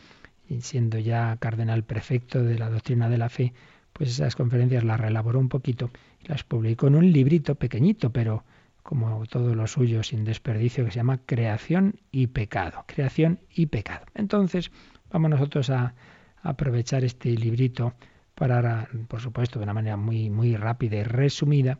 siendo 0.59 0.97
ya 0.97 1.37
cardenal 1.39 1.83
prefecto 1.83 2.43
de 2.43 2.57
la 2.57 2.69
doctrina 2.69 3.09
de 3.09 3.17
la 3.17 3.29
fe, 3.29 3.53
pues 3.97 4.11
esas 4.11 4.35
conferencias 4.35 4.83
las 4.83 4.99
reelaboró 4.99 5.39
un 5.39 5.49
poquito 5.49 5.89
y 6.23 6.27
las 6.27 6.43
publicó 6.43 6.85
en 6.85 6.95
un 6.95 7.11
librito 7.11 7.55
pequeñito, 7.55 8.11
pero 8.11 8.43
como 8.83 9.25
todo 9.25 9.55
lo 9.55 9.65
suyo, 9.65 10.03
sin 10.03 10.23
desperdicio, 10.23 10.85
que 10.85 10.91
se 10.91 10.97
llama 10.97 11.19
Creación 11.25 11.99
y 12.11 12.27
Pecado. 12.27 12.85
Creación 12.85 13.39
y 13.49 13.65
Pecado. 13.65 14.05
Entonces, 14.13 14.71
vamos 15.11 15.31
nosotros 15.31 15.71
a, 15.71 15.95
aprovechar 16.43 17.03
este 17.03 17.31
librito 17.31 17.95
para, 18.35 18.87
por 19.07 19.19
supuesto, 19.19 19.57
de 19.57 19.63
una 19.63 19.73
manera 19.73 19.97
muy, 19.97 20.29
muy 20.29 20.55
rápida 20.55 20.97
y 20.97 21.03
resumida, 21.03 21.79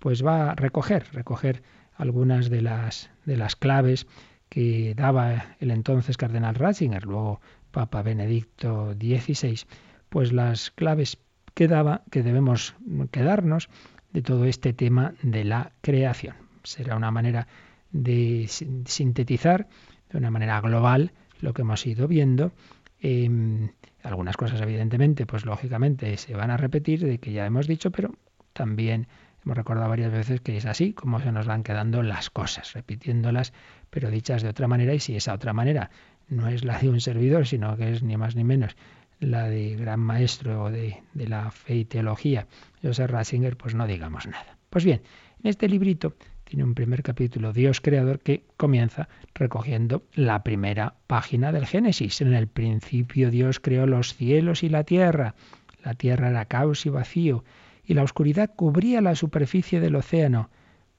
pues 0.00 0.26
va 0.26 0.50
a 0.50 0.54
recoger, 0.56 1.06
recoger 1.12 1.62
algunas 1.94 2.50
de 2.50 2.60
las, 2.60 3.08
de 3.24 3.36
las 3.36 3.54
claves 3.54 4.08
que 4.48 4.94
daba 4.96 5.54
el 5.60 5.70
entonces 5.70 6.16
cardenal 6.16 6.56
Ratzinger, 6.56 7.04
luego 7.04 7.40
Papa 7.70 8.02
Benedicto 8.02 8.94
XVI, 8.94 9.60
pues 10.08 10.32
las 10.32 10.72
claves 10.72 11.16
que 11.54 11.68
daba 11.68 12.02
que 12.10 12.22
debemos 12.22 12.74
quedarnos 13.10 13.68
de 14.12 14.22
todo 14.22 14.44
este 14.44 14.72
tema 14.72 15.14
de 15.22 15.44
la 15.44 15.72
creación. 15.80 16.36
Será 16.62 16.96
una 16.96 17.10
manera 17.10 17.48
de 17.90 18.46
sintetizar 18.48 19.68
de 20.10 20.18
una 20.18 20.30
manera 20.30 20.60
global 20.60 21.12
lo 21.40 21.52
que 21.52 21.62
hemos 21.62 21.86
ido 21.86 22.08
viendo. 22.08 22.52
Em, 23.00 23.70
algunas 24.02 24.36
cosas, 24.36 24.60
evidentemente, 24.60 25.26
pues 25.26 25.44
lógicamente 25.44 26.16
se 26.16 26.34
van 26.34 26.50
a 26.50 26.56
repetir 26.56 27.00
de 27.00 27.18
que 27.18 27.32
ya 27.32 27.46
hemos 27.46 27.66
dicho, 27.66 27.90
pero 27.90 28.14
también 28.52 29.06
hemos 29.44 29.56
recordado 29.56 29.88
varias 29.88 30.12
veces 30.12 30.40
que 30.40 30.56
es 30.56 30.66
así 30.66 30.92
como 30.92 31.20
se 31.20 31.32
nos 31.32 31.46
van 31.46 31.62
quedando 31.62 32.02
las 32.02 32.30
cosas, 32.30 32.72
repitiéndolas, 32.74 33.52
pero 33.90 34.10
dichas 34.10 34.42
de 34.42 34.48
otra 34.48 34.68
manera, 34.68 34.94
y 34.94 35.00
si 35.00 35.16
esa 35.16 35.34
otra 35.34 35.52
manera 35.52 35.90
no 36.28 36.48
es 36.48 36.64
la 36.64 36.78
de 36.78 36.88
un 36.88 37.00
servidor, 37.00 37.46
sino 37.46 37.76
que 37.76 37.90
es 37.90 38.02
ni 38.02 38.16
más 38.16 38.36
ni 38.36 38.44
menos 38.44 38.76
la 39.22 39.48
de 39.48 39.76
gran 39.76 40.00
maestro 40.00 40.70
de, 40.70 41.02
de 41.14 41.28
la 41.28 41.50
fe 41.50 41.76
y 41.76 41.84
teología, 41.84 42.46
Joseph 42.82 43.10
Ratzinger, 43.10 43.56
pues 43.56 43.74
no 43.74 43.86
digamos 43.86 44.26
nada. 44.26 44.58
Pues 44.68 44.84
bien, 44.84 45.02
en 45.42 45.50
este 45.50 45.68
librito 45.68 46.14
tiene 46.44 46.64
un 46.64 46.74
primer 46.74 47.02
capítulo, 47.02 47.52
Dios 47.52 47.80
Creador, 47.80 48.20
que 48.20 48.44
comienza 48.56 49.08
recogiendo 49.34 50.02
la 50.12 50.42
primera 50.42 50.96
página 51.06 51.50
del 51.50 51.66
Génesis. 51.66 52.20
En 52.20 52.34
el 52.34 52.46
principio 52.46 53.30
Dios 53.30 53.58
creó 53.58 53.86
los 53.86 54.14
cielos 54.14 54.62
y 54.62 54.68
la 54.68 54.84
tierra. 54.84 55.34
La 55.82 55.94
tierra 55.94 56.28
era 56.28 56.44
caos 56.44 56.84
y 56.84 56.90
vacío, 56.90 57.44
y 57.84 57.94
la 57.94 58.02
oscuridad 58.02 58.50
cubría 58.54 59.00
la 59.00 59.14
superficie 59.14 59.80
del 59.80 59.96
océano, 59.96 60.50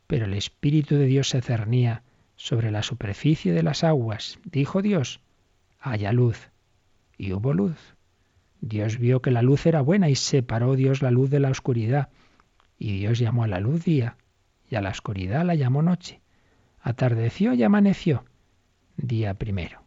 pero 0.08 0.26
el 0.26 0.34
Espíritu 0.34 0.96
de 0.96 1.06
Dios 1.06 1.30
se 1.30 1.42
cernía 1.42 2.04
sobre 2.36 2.72
la 2.72 2.84
superficie 2.84 3.54
de 3.54 3.64
las 3.64 3.84
aguas. 3.84 4.40
Dijo 4.46 4.82
Dios, 4.82 5.22
haya 5.80 6.12
luz. 6.12 6.50
Y 7.18 7.32
hubo 7.34 7.54
luz. 7.54 7.93
Dios 8.66 8.98
vio 8.98 9.22
que 9.22 9.30
la 9.30 9.42
luz 9.42 9.66
era 9.66 9.82
buena 9.82 10.10
y 10.10 10.16
separó 10.16 10.78
Dios 10.78 11.02
la 11.02 11.12
luz 11.12 11.30
de 11.30 11.42
la 11.42 11.50
oscuridad. 11.50 12.08
Y 12.80 12.98
Dios 13.00 13.20
llamó 13.20 13.44
a 13.44 13.48
la 13.48 13.60
luz 13.60 13.84
día 13.84 14.16
y 14.70 14.76
a 14.76 14.82
la 14.82 14.90
oscuridad 14.90 15.44
la 15.44 15.56
llamó 15.56 15.82
noche. 15.82 16.22
Atardeció 16.80 17.54
y 17.54 17.64
amaneció, 17.64 18.24
día 18.96 19.34
primero. 19.34 19.84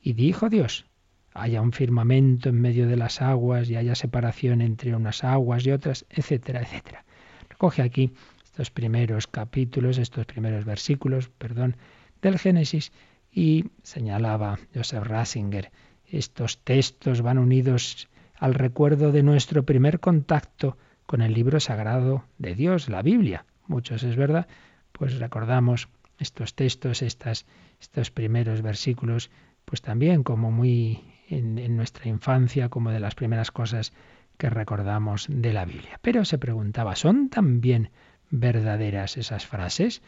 Y 0.00 0.14
dijo 0.14 0.48
Dios, 0.48 0.86
haya 1.34 1.62
un 1.62 1.70
firmamento 1.70 2.48
en 2.48 2.60
medio 2.60 2.88
de 2.88 2.96
las 2.96 3.22
aguas 3.22 3.70
y 3.70 3.76
haya 3.76 3.94
separación 3.94 4.60
entre 4.60 4.96
unas 4.96 5.22
aguas 5.22 5.64
y 5.64 5.70
otras, 5.70 6.04
etcétera, 6.10 6.62
etcétera. 6.62 7.04
Recoge 7.48 7.80
aquí 7.82 8.12
estos 8.42 8.72
primeros 8.72 9.28
capítulos, 9.28 9.98
estos 9.98 10.26
primeros 10.26 10.64
versículos, 10.64 11.28
perdón, 11.28 11.76
del 12.20 12.40
Génesis 12.40 12.90
y 13.30 13.66
señalaba 13.84 14.58
Joseph 14.74 15.04
Rasinger, 15.04 15.70
estos 16.10 16.58
textos 16.58 17.22
van 17.22 17.38
unidos 17.38 18.08
al 18.36 18.54
recuerdo 18.54 19.12
de 19.12 19.22
nuestro 19.22 19.64
primer 19.64 20.00
contacto 20.00 20.76
con 21.06 21.22
el 21.22 21.34
libro 21.34 21.60
sagrado 21.60 22.24
de 22.38 22.54
Dios, 22.54 22.88
la 22.88 23.02
Biblia 23.02 23.44
muchos 23.66 24.02
es 24.02 24.16
verdad, 24.16 24.46
pues 24.92 25.18
recordamos 25.18 25.88
estos 26.18 26.54
textos, 26.54 27.02
estas, 27.02 27.46
estos 27.80 28.10
primeros 28.10 28.62
versículos, 28.62 29.30
pues 29.64 29.82
también 29.82 30.22
como 30.22 30.50
muy 30.50 31.02
en, 31.28 31.58
en 31.58 31.76
nuestra 31.76 32.08
infancia, 32.08 32.68
como 32.68 32.90
de 32.90 33.00
las 33.00 33.14
primeras 33.14 33.50
cosas 33.50 33.92
que 34.36 34.50
recordamos 34.50 35.26
de 35.28 35.52
la 35.52 35.64
Biblia. 35.64 35.98
Pero 36.02 36.24
se 36.24 36.38
preguntaba, 36.38 36.96
¿son 36.96 37.28
también 37.28 37.90
verdaderas 38.30 39.16
esas 39.16 39.46
frases? 39.46 40.02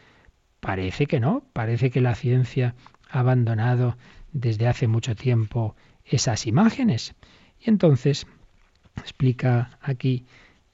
Parece 0.59 1.05
que 1.05 1.19
no, 1.19 1.43
parece 1.53 1.91
que 1.91 2.01
la 2.01 2.15
ciencia 2.15 2.75
ha 3.09 3.19
abandonado 3.19 3.97
desde 4.39 4.67
hace 4.67 4.87
mucho 4.87 5.15
tiempo 5.15 5.75
esas 6.05 6.47
imágenes. 6.47 7.15
Y 7.59 7.69
entonces 7.69 8.27
explica 8.97 9.77
aquí 9.81 10.25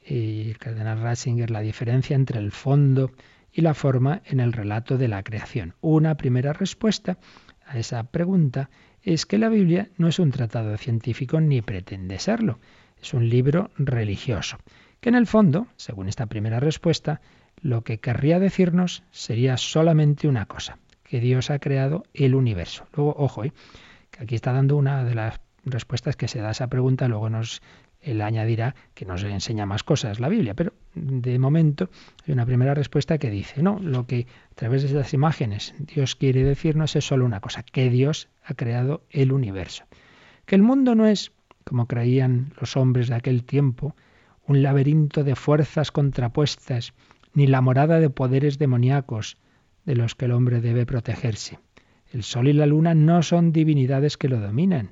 el 0.01 0.57
cardenal 0.57 1.01
Ratzinger 1.01 1.49
la 1.49 1.61
diferencia 1.61 2.16
entre 2.16 2.39
el 2.39 2.51
fondo 2.51 3.11
y 3.51 3.61
la 3.61 3.74
forma 3.74 4.22
en 4.26 4.39
el 4.39 4.51
relato 4.51 4.97
de 4.97 5.07
la 5.07 5.24
creación. 5.24 5.76
Una 5.82 6.16
primera 6.16 6.53
respuesta 6.53 7.18
a 7.66 7.78
esa 7.78 8.03
pregunta 8.03 8.70
es 9.01 9.26
que 9.26 9.38
la 9.38 9.49
Biblia 9.49 9.89
no 9.97 10.07
es 10.07 10.20
un 10.20 10.32
tratado 10.32 10.76
científico 10.78 11.39
ni 11.39 11.61
pretende 11.61 12.20
serlo, 12.20 12.59
es 13.01 13.14
un 13.14 13.30
libro 13.30 13.70
religioso, 13.78 14.57
que 14.99 15.09
en 15.09 15.16
el 15.16 15.28
fondo, 15.28 15.68
según 15.76 16.07
esta 16.07 16.26
primera 16.26 16.59
respuesta, 16.59 17.22
lo 17.61 17.84
que 17.84 17.99
querría 17.99 18.39
decirnos 18.39 19.03
sería 19.11 19.57
solamente 19.57 20.28
una 20.28 20.45
cosa, 20.45 20.80
que 21.14 21.20
Dios 21.20 21.51
ha 21.51 21.59
creado 21.59 22.05
el 22.16 22.34
universo. 22.34 22.88
Luego, 22.95 23.14
ojo, 23.16 23.43
¿eh? 23.43 23.53
que 24.09 24.24
aquí 24.24 24.34
está 24.34 24.51
dando 24.51 24.78
una 24.78 25.03
de 25.03 25.14
las 25.14 25.41
respuestas 25.64 26.16
que 26.16 26.28
se 26.28 26.39
da 26.39 26.47
a 26.47 26.51
esa 26.53 26.70
pregunta, 26.70 27.07
luego 27.07 27.30
nos 27.30 27.61
él 28.01 28.20
añadirá 28.20 28.74
que 28.95 29.05
nos 29.05 29.24
enseña 29.24 29.68
más 29.68 29.84
cosas 29.84 30.20
la 30.20 30.28
Biblia, 30.28 30.55
pero 30.55 30.74
de 30.95 31.38
momento 31.38 31.91
hay 32.26 32.34
una 32.34 32.47
primera 32.47 32.74
respuesta 32.74 33.20
que 33.20 33.30
dice, 33.30 33.61
no, 33.61 33.78
lo 33.78 34.07
que 34.07 34.26
a 34.53 34.55
través 34.55 34.82
de 34.82 34.88
estas 34.88 35.14
imágenes 35.14 35.76
Dios 35.78 36.16
quiere 36.16 36.43
decirnos 36.43 36.95
es 36.95 37.05
solo 37.05 37.26
una 37.26 37.41
cosa, 37.41 37.61
que 37.61 37.91
Dios 37.91 38.28
ha 38.43 38.55
creado 38.55 39.03
el 39.11 39.34
universo. 39.34 39.84
Que 40.47 40.55
el 40.55 40.64
mundo 40.64 40.95
no 40.95 41.05
es, 41.05 41.32
como 41.64 41.88
creían 41.88 42.53
los 42.59 42.76
hombres 42.76 43.07
de 43.09 43.14
aquel 43.18 43.43
tiempo, 43.43 43.95
un 44.47 44.64
laberinto 44.64 45.24
de 45.24 45.36
fuerzas 45.36 45.91
contrapuestas, 45.91 46.95
ni 47.36 47.45
la 47.45 47.61
morada 47.61 47.99
de 47.99 48.09
poderes 48.09 48.57
demoníacos 48.57 49.38
de 49.86 49.95
los 49.95 50.15
que 50.15 50.25
el 50.25 50.31
hombre 50.31 50.61
debe 50.61 50.86
protegerse. 50.86 51.59
El 52.11 52.23
sol 52.23 52.47
y 52.47 52.53
la 52.53 52.65
luna 52.65 52.93
no 52.93 53.23
son 53.23 53.51
divinidades 53.51 54.17
que 54.17 54.29
lo 54.29 54.39
dominan, 54.39 54.91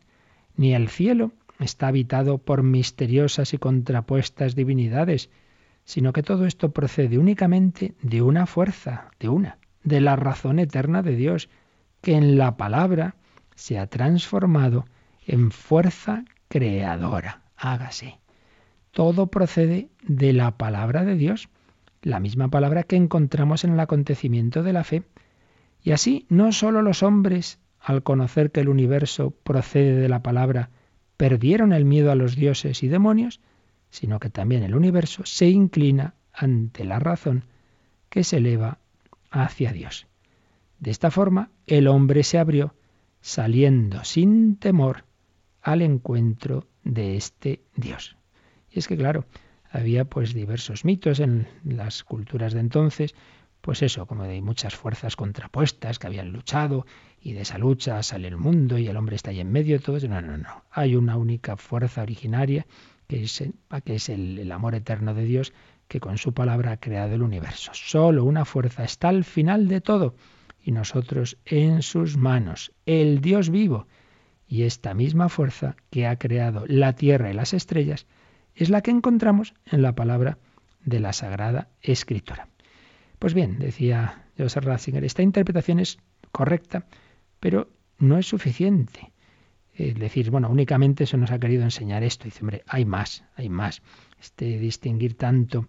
ni 0.55 0.73
el 0.73 0.89
cielo 0.89 1.31
está 1.59 1.87
habitado 1.87 2.39
por 2.39 2.63
misteriosas 2.63 3.53
y 3.53 3.57
contrapuestas 3.57 4.55
divinidades, 4.55 5.29
sino 5.85 6.13
que 6.13 6.23
todo 6.23 6.45
esto 6.45 6.71
procede 6.71 7.17
únicamente 7.17 7.93
de 8.01 8.21
una 8.21 8.45
fuerza, 8.45 9.11
de 9.19 9.29
una, 9.29 9.57
de 9.83 10.01
la 10.01 10.15
razón 10.15 10.59
eterna 10.59 11.01
de 11.01 11.15
Dios, 11.15 11.49
que 12.01 12.15
en 12.15 12.37
la 12.37 12.57
palabra 12.57 13.15
se 13.55 13.77
ha 13.77 13.87
transformado 13.87 14.85
en 15.25 15.51
fuerza 15.51 16.25
creadora. 16.47 17.41
Hágase. 17.55 18.19
Todo 18.91 19.27
procede 19.27 19.89
de 20.01 20.33
la 20.33 20.57
palabra 20.57 21.05
de 21.05 21.15
Dios, 21.15 21.47
la 22.01 22.19
misma 22.19 22.47
palabra 22.49 22.83
que 22.83 22.95
encontramos 22.95 23.63
en 23.63 23.73
el 23.73 23.79
acontecimiento 23.79 24.63
de 24.63 24.73
la 24.73 24.83
fe. 24.83 25.03
Y 25.83 25.91
así 25.91 26.25
no 26.29 26.51
sólo 26.51 26.81
los 26.81 27.03
hombres, 27.03 27.59
al 27.79 28.03
conocer 28.03 28.51
que 28.51 28.61
el 28.61 28.69
universo 28.69 29.31
procede 29.31 29.95
de 29.95 30.09
la 30.09 30.21
palabra, 30.21 30.69
perdieron 31.17 31.73
el 31.73 31.85
miedo 31.85 32.11
a 32.11 32.15
los 32.15 32.35
dioses 32.35 32.83
y 32.83 32.87
demonios, 32.87 33.39
sino 33.89 34.19
que 34.19 34.29
también 34.29 34.63
el 34.63 34.75
universo 34.75 35.23
se 35.25 35.49
inclina 35.49 36.15
ante 36.33 36.85
la 36.85 36.99
razón 36.99 37.45
que 38.09 38.23
se 38.23 38.37
eleva 38.37 38.79
hacia 39.29 39.71
Dios. 39.71 40.07
De 40.79 40.91
esta 40.91 41.11
forma, 41.11 41.51
el 41.67 41.87
hombre 41.87 42.23
se 42.23 42.39
abrió, 42.39 42.73
saliendo 43.21 44.03
sin 44.03 44.55
temor 44.55 45.05
al 45.61 45.81
encuentro 45.81 46.65
de 46.83 47.17
este 47.17 47.61
Dios. 47.75 48.17
Y 48.71 48.79
es 48.79 48.87
que, 48.87 48.97
claro, 48.97 49.25
había 49.71 50.05
pues 50.05 50.33
diversos 50.33 50.85
mitos 50.85 51.19
en 51.19 51.47
las 51.63 52.03
culturas 52.03 52.53
de 52.53 52.59
entonces, 52.59 53.15
pues 53.61 53.81
eso, 53.83 54.05
como 54.05 54.23
de 54.23 54.41
muchas 54.41 54.75
fuerzas 54.75 55.15
contrapuestas 55.15 55.99
que 55.99 56.07
habían 56.07 56.31
luchado 56.31 56.85
y 57.21 57.33
de 57.33 57.41
esa 57.41 57.57
lucha 57.57 58.01
sale 58.03 58.27
el 58.27 58.37
mundo 58.37 58.77
y 58.77 58.87
el 58.87 58.97
hombre 58.97 59.15
está 59.15 59.29
ahí 59.29 59.39
en 59.39 59.51
medio 59.51 59.79
todo. 59.79 59.97
No, 60.07 60.21
no, 60.21 60.37
no. 60.37 60.63
Hay 60.71 60.95
una 60.95 61.15
única 61.15 61.57
fuerza 61.57 62.01
originaria 62.01 62.65
que 63.07 63.23
es, 63.23 63.43
que 63.85 63.95
es 63.95 64.09
el, 64.09 64.39
el 64.39 64.51
amor 64.51 64.75
eterno 64.75 65.13
de 65.13 65.25
Dios 65.25 65.53
que 65.87 65.99
con 65.99 66.17
su 66.17 66.33
palabra 66.33 66.71
ha 66.71 66.77
creado 66.77 67.13
el 67.15 67.21
universo. 67.21 67.71
Solo 67.73 68.23
una 68.23 68.45
fuerza 68.45 68.83
está 68.83 69.09
al 69.09 69.23
final 69.23 69.67
de 69.67 69.81
todo 69.81 70.15
y 70.63 70.71
nosotros 70.71 71.37
en 71.45 71.81
sus 71.81 72.17
manos, 72.17 72.71
el 72.85 73.21
Dios 73.21 73.49
vivo. 73.49 73.87
Y 74.47 74.63
esta 74.63 74.93
misma 74.93 75.29
fuerza 75.29 75.75
que 75.89 76.07
ha 76.07 76.17
creado 76.17 76.65
la 76.67 76.93
tierra 76.93 77.31
y 77.31 77.33
las 77.33 77.53
estrellas 77.53 78.05
es 78.55 78.69
la 78.69 78.81
que 78.81 78.91
encontramos 78.91 79.53
en 79.65 79.81
la 79.81 79.95
palabra 79.95 80.37
de 80.83 80.99
la 80.99 81.13
Sagrada 81.13 81.69
Escritura. 81.81 82.47
Pues 83.19 83.33
bien, 83.33 83.59
decía 83.59 84.25
Joseph 84.37 84.65
Ratzinger, 84.65 85.03
esta 85.03 85.21
interpretación 85.21 85.79
es 85.79 85.99
correcta 86.31 86.85
Pero 87.39 87.69
no 87.99 88.17
es 88.17 88.27
suficiente. 88.27 89.11
Es 89.73 89.95
decir, 89.95 90.31
bueno, 90.31 90.49
únicamente 90.49 91.05
eso 91.05 91.17
nos 91.17 91.31
ha 91.31 91.39
querido 91.39 91.63
enseñar 91.63 92.03
esto. 92.03 92.25
Dice, 92.25 92.41
hombre, 92.41 92.63
hay 92.67 92.85
más, 92.85 93.23
hay 93.35 93.49
más. 93.49 93.81
Este 94.19 94.59
distinguir 94.59 95.15
tanto 95.15 95.67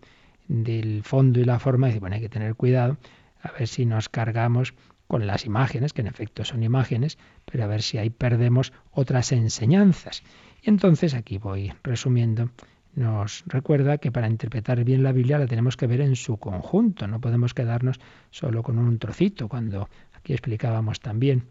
del 0.49 1.03
fondo 1.03 1.41
y 1.41 1.45
la 1.45 1.59
forma, 1.59 1.87
dice, 1.87 2.01
bueno, 2.01 2.17
hay 2.17 2.23
que 2.23 2.29
tener 2.29 2.55
cuidado 2.55 2.99
a 3.43 3.53
ver 3.53 3.69
si 3.69 3.87
nos 3.87 4.09
cargamos 4.09 4.75
con 5.07 5.27
las 5.27 5.45
imágenes, 5.45 5.93
que 5.93 6.01
en 6.01 6.07
efecto 6.07 6.45
son 6.45 6.63
imágenes, 6.63 7.19
pero 7.45 7.65
a 7.65 7.67
ver 7.67 7.83
si 7.83 7.99
ahí 7.99 8.11
perdemos 8.11 8.73
otras 8.93 9.33
enseñanzas. 9.33 10.23
Y 10.63 10.71
entonces, 10.71 11.15
aquí 11.15 11.39
voy 11.39 11.73
resumiendo, 11.83 12.51
nos 12.95 13.43
recuerda 13.47 13.99
que 13.99 14.13
para 14.13 14.29
interpretar 14.29 14.85
bien 14.85 15.03
la 15.03 15.11
Biblia 15.11 15.39
la 15.39 15.47
tenemos 15.47 15.77
que 15.77 15.89
ver 15.89 16.01
en 16.01 16.15
su 16.15 16.37
conjunto, 16.37 17.09
no 17.09 17.21
podemos 17.21 17.53
quedarnos 17.53 17.99
solo 18.31 18.63
con 18.63 18.79
un 18.79 18.99
trocito, 19.01 19.49
cuando 19.49 19.89
aquí 20.13 20.33
explicábamos 20.33 21.01
también 21.01 21.49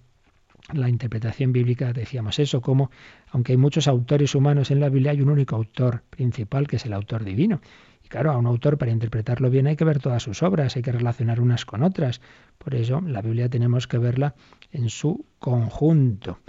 la 0.71 0.87
interpretación 0.87 1.51
bíblica, 1.51 1.91
decíamos 1.91 2.39
eso, 2.39 2.61
como 2.61 2.89
aunque 3.31 3.51
hay 3.51 3.57
muchos 3.57 3.89
autores 3.89 4.33
humanos 4.33 4.71
en 4.71 4.79
la 4.79 4.87
Biblia, 4.87 5.11
hay 5.11 5.21
un 5.21 5.29
único 5.29 5.57
autor 5.57 6.03
principal 6.09 6.67
que 6.67 6.77
es 6.77 6.85
el 6.85 6.93
autor 6.93 7.25
divino. 7.25 7.59
Y 8.05 8.07
claro, 8.07 8.31
a 8.31 8.37
un 8.37 8.45
autor 8.45 8.77
para 8.77 8.91
interpretarlo 8.91 9.49
bien 9.49 9.67
hay 9.67 9.75
que 9.75 9.83
ver 9.83 9.99
todas 9.99 10.23
sus 10.23 10.41
obras, 10.41 10.77
hay 10.77 10.83
que 10.83 10.91
relacionar 10.93 11.41
unas 11.41 11.65
con 11.65 11.83
otras. 11.83 12.21
Por 12.57 12.75
eso 12.75 13.01
la 13.01 13.21
Biblia 13.21 13.49
tenemos 13.49 13.87
que 13.87 13.97
verla 13.97 14.35
en 14.71 14.89
su 14.89 15.25
conjunto 15.39 16.39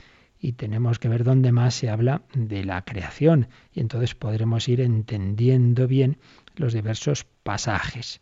y 0.44 0.54
tenemos 0.54 0.98
que 0.98 1.08
ver 1.08 1.22
dónde 1.22 1.52
más 1.52 1.72
se 1.72 1.88
habla 1.88 2.22
de 2.34 2.64
la 2.64 2.84
creación 2.84 3.46
y 3.72 3.78
entonces 3.78 4.16
podremos 4.16 4.68
ir 4.68 4.80
entendiendo 4.80 5.86
bien 5.86 6.18
los 6.56 6.72
diversos 6.72 7.24
pasajes. 7.44 8.20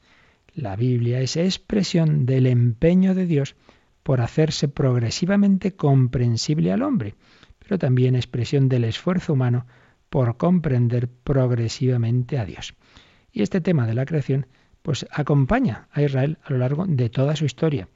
La 0.55 0.77
Biblia 0.77 1.21
es 1.21 1.39
expresión 1.39 2.27
del 2.27 2.47
empeño 2.47 3.15
de 3.15 3.25
Dios 3.25 3.57
por 4.03 4.21
hacerse 4.21 4.69
progresivamente 4.69 5.75
comprensible 5.75 6.73
al 6.73 6.83
hombre, 6.83 7.15
pero 7.59 7.79
también 7.79 8.15
expresión 8.15 8.69
del 8.69 8.85
esfuerzo 8.85 9.33
humano 9.33 9.67
por 10.11 10.37
comprender 10.37 11.09
progresivamente 11.09 12.39
a 12.39 12.45
Dios. 12.45 12.75
Y 13.33 13.41
este 13.41 13.63
tema 13.63 13.87
de 13.87 13.95
la 13.95 14.05
creación 14.05 14.47
pues 14.83 15.07
acompaña 15.11 15.89
a 15.91 16.03
Israel 16.03 16.37
a 16.45 16.53
lo 16.53 16.59
largo 16.59 16.85
de 16.87 17.09
toda 17.09 17.35
su 17.35 17.47
historia. 17.47 17.89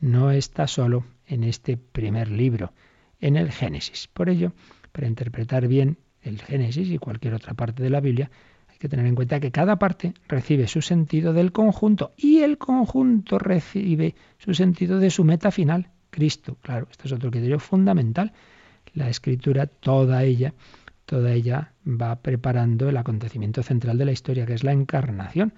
No 0.00 0.30
está 0.30 0.66
solo 0.66 1.06
en 1.26 1.44
este 1.44 1.78
primer 1.78 2.30
libro, 2.30 2.72
en 3.20 3.36
el 3.36 3.50
Génesis. 3.50 4.08
Por 4.08 4.28
ello, 4.28 4.52
para 4.92 5.06
interpretar 5.06 5.68
bien 5.68 5.98
el 6.22 6.40
Génesis 6.40 6.88
y 6.90 6.98
cualquier 6.98 7.34
otra 7.34 7.54
parte 7.54 7.82
de 7.82 7.90
la 7.90 8.00
Biblia, 8.00 8.30
hay 8.68 8.78
que 8.78 8.88
tener 8.88 9.06
en 9.06 9.14
cuenta 9.14 9.40
que 9.40 9.50
cada 9.50 9.78
parte 9.78 10.14
recibe 10.28 10.66
su 10.66 10.82
sentido 10.82 11.32
del 11.32 11.52
conjunto 11.52 12.12
y 12.16 12.40
el 12.40 12.58
conjunto 12.58 13.38
recibe 13.38 14.14
su 14.38 14.54
sentido 14.54 14.98
de 14.98 15.10
su 15.10 15.24
meta 15.24 15.50
final, 15.50 15.90
Cristo. 16.10 16.56
Claro, 16.62 16.88
este 16.90 17.06
es 17.06 17.12
otro 17.12 17.30
criterio 17.30 17.58
fundamental. 17.58 18.32
La 18.92 19.08
escritura, 19.08 19.66
toda 19.66 20.24
ella, 20.24 20.54
toda 21.04 21.32
ella 21.32 21.72
va 21.86 22.16
preparando 22.16 22.88
el 22.88 22.96
acontecimiento 22.96 23.62
central 23.62 23.98
de 23.98 24.04
la 24.04 24.12
historia, 24.12 24.46
que 24.46 24.54
es 24.54 24.64
la 24.64 24.72
encarnación. 24.72 25.54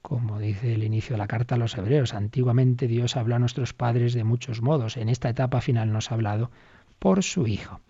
Como 0.00 0.40
dice 0.40 0.74
el 0.74 0.82
inicio 0.82 1.14
de 1.14 1.18
la 1.18 1.28
carta 1.28 1.54
a 1.54 1.58
los 1.58 1.76
hebreos, 1.78 2.12
antiguamente 2.12 2.88
Dios 2.88 3.16
habló 3.16 3.36
a 3.36 3.38
nuestros 3.38 3.72
padres 3.72 4.14
de 4.14 4.24
muchos 4.24 4.60
modos. 4.60 4.96
En 4.96 5.08
esta 5.08 5.28
etapa 5.28 5.60
final 5.60 5.92
nos 5.92 6.10
ha 6.10 6.14
hablado 6.14 6.50
por 7.02 7.24
su 7.24 7.48
Hijo. 7.48 7.80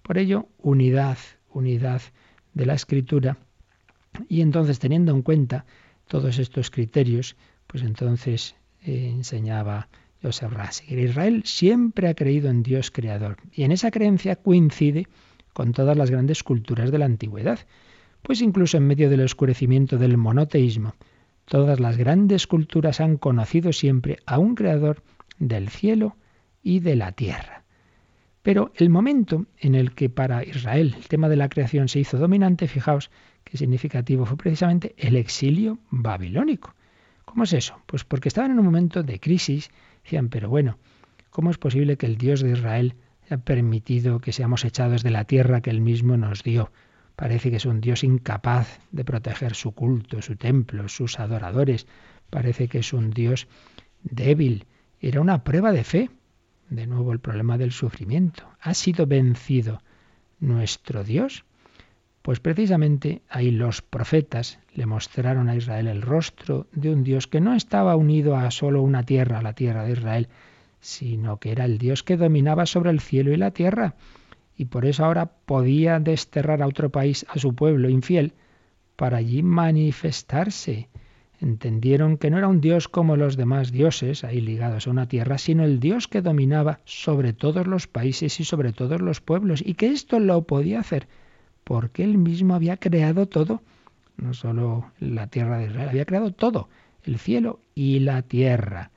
Por 0.00 0.16
ello, 0.16 0.46
unidad, 0.58 1.18
unidad 1.52 2.02
de 2.54 2.66
la 2.66 2.74
escritura. 2.74 3.36
Y 4.28 4.42
entonces, 4.42 4.78
teniendo 4.78 5.10
en 5.10 5.22
cuenta 5.22 5.66
todos 6.06 6.38
estos 6.38 6.70
criterios, 6.70 7.36
pues 7.66 7.82
entonces 7.82 8.54
eh, 8.84 9.10
enseñaba 9.12 9.88
Joseph 10.22 10.52
Ratzinger. 10.52 11.00
Israel 11.00 11.42
siempre 11.44 12.06
ha 12.06 12.14
creído 12.14 12.48
en 12.48 12.62
Dios 12.62 12.92
creador 12.92 13.38
y 13.50 13.64
en 13.64 13.72
esa 13.72 13.90
creencia 13.90 14.36
coincide 14.36 15.08
con 15.52 15.72
todas 15.72 15.96
las 15.96 16.12
grandes 16.12 16.44
culturas 16.44 16.92
de 16.92 16.98
la 16.98 17.06
antigüedad, 17.06 17.58
pues 18.22 18.40
incluso 18.40 18.76
en 18.76 18.86
medio 18.86 19.10
del 19.10 19.22
oscurecimiento 19.22 19.98
del 19.98 20.16
monoteísmo, 20.16 20.94
todas 21.44 21.80
las 21.80 21.96
grandes 21.96 22.46
culturas 22.46 23.00
han 23.00 23.16
conocido 23.16 23.72
siempre 23.72 24.18
a 24.26 24.38
un 24.38 24.54
creador 24.54 25.02
del 25.40 25.70
cielo 25.70 26.16
y 26.62 26.78
de 26.78 26.94
la 26.94 27.10
tierra. 27.10 27.59
Pero 28.42 28.72
el 28.76 28.88
momento 28.88 29.46
en 29.58 29.74
el 29.74 29.94
que 29.94 30.08
para 30.08 30.44
Israel 30.44 30.94
el 30.96 31.08
tema 31.08 31.28
de 31.28 31.36
la 31.36 31.48
creación 31.48 31.88
se 31.88 32.00
hizo 32.00 32.16
dominante, 32.16 32.68
fijaos 32.68 33.10
qué 33.44 33.58
significativo 33.58 34.24
fue 34.24 34.36
precisamente 34.36 34.94
el 34.96 35.16
exilio 35.16 35.78
babilónico. 35.90 36.74
¿Cómo 37.26 37.44
es 37.44 37.52
eso? 37.52 37.80
Pues 37.86 38.04
porque 38.04 38.28
estaban 38.28 38.50
en 38.50 38.58
un 38.58 38.64
momento 38.64 39.02
de 39.02 39.20
crisis, 39.20 39.70
decían, 40.02 40.30
pero 40.30 40.48
bueno, 40.48 40.78
¿cómo 41.30 41.50
es 41.50 41.58
posible 41.58 41.96
que 41.96 42.06
el 42.06 42.16
Dios 42.16 42.40
de 42.40 42.52
Israel 42.52 42.94
haya 43.26 43.38
permitido 43.38 44.20
que 44.20 44.32
seamos 44.32 44.64
echados 44.64 45.02
de 45.02 45.10
la 45.10 45.24
tierra 45.24 45.60
que 45.60 45.70
él 45.70 45.80
mismo 45.80 46.16
nos 46.16 46.42
dio? 46.42 46.72
Parece 47.16 47.50
que 47.50 47.58
es 47.58 47.66
un 47.66 47.82
Dios 47.82 48.02
incapaz 48.02 48.80
de 48.90 49.04
proteger 49.04 49.54
su 49.54 49.72
culto, 49.72 50.22
su 50.22 50.36
templo, 50.36 50.88
sus 50.88 51.20
adoradores. 51.20 51.86
Parece 52.30 52.66
que 52.68 52.78
es 52.78 52.94
un 52.94 53.10
Dios 53.10 53.46
débil. 54.02 54.64
Era 55.00 55.20
una 55.20 55.44
prueba 55.44 55.70
de 55.72 55.84
fe 55.84 56.10
de 56.70 56.86
nuevo 56.86 57.12
el 57.12 57.18
problema 57.18 57.58
del 57.58 57.72
sufrimiento. 57.72 58.44
¿Ha 58.60 58.74
sido 58.74 59.06
vencido 59.06 59.82
nuestro 60.38 61.04
Dios? 61.04 61.44
Pues 62.22 62.38
precisamente 62.40 63.22
ahí 63.28 63.50
los 63.50 63.82
profetas 63.82 64.58
le 64.74 64.86
mostraron 64.86 65.48
a 65.48 65.56
Israel 65.56 65.88
el 65.88 66.02
rostro 66.02 66.66
de 66.72 66.90
un 66.90 67.02
Dios 67.02 67.26
que 67.26 67.40
no 67.40 67.54
estaba 67.54 67.96
unido 67.96 68.36
a 68.36 68.50
solo 68.50 68.82
una 68.82 69.04
tierra, 69.04 69.42
la 69.42 69.54
tierra 69.54 69.84
de 69.84 69.92
Israel, 69.92 70.28
sino 70.80 71.38
que 71.38 71.52
era 71.52 71.64
el 71.64 71.78
Dios 71.78 72.02
que 72.02 72.16
dominaba 72.16 72.66
sobre 72.66 72.90
el 72.90 73.00
cielo 73.00 73.32
y 73.32 73.36
la 73.36 73.50
tierra, 73.50 73.94
y 74.56 74.66
por 74.66 74.84
eso 74.84 75.04
ahora 75.04 75.26
podía 75.26 75.98
desterrar 75.98 76.62
a 76.62 76.66
otro 76.66 76.90
país 76.90 77.26
a 77.28 77.38
su 77.38 77.54
pueblo 77.54 77.88
infiel 77.88 78.34
para 78.96 79.16
allí 79.16 79.42
manifestarse 79.42 80.88
entendieron 81.40 82.18
que 82.18 82.30
no 82.30 82.38
era 82.38 82.48
un 82.48 82.60
Dios 82.60 82.88
como 82.88 83.16
los 83.16 83.36
demás 83.36 83.72
dioses, 83.72 84.24
ahí 84.24 84.40
ligados 84.40 84.86
a 84.86 84.90
una 84.90 85.08
tierra, 85.08 85.38
sino 85.38 85.64
el 85.64 85.80
Dios 85.80 86.06
que 86.06 86.20
dominaba 86.22 86.80
sobre 86.84 87.32
todos 87.32 87.66
los 87.66 87.86
países 87.86 88.38
y 88.40 88.44
sobre 88.44 88.72
todos 88.72 89.00
los 89.00 89.20
pueblos, 89.20 89.62
y 89.64 89.74
que 89.74 89.88
esto 89.88 90.20
lo 90.20 90.42
podía 90.42 90.80
hacer 90.80 91.08
porque 91.64 92.04
él 92.04 92.18
mismo 92.18 92.54
había 92.54 92.76
creado 92.76 93.26
todo, 93.26 93.62
no 94.16 94.34
solo 94.34 94.90
la 94.98 95.28
tierra 95.28 95.58
de 95.58 95.66
Israel, 95.66 95.88
había 95.88 96.04
creado 96.04 96.32
todo, 96.32 96.68
el 97.04 97.18
cielo 97.18 97.60
y 97.74 98.00
la 98.00 98.22
tierra. 98.22 98.90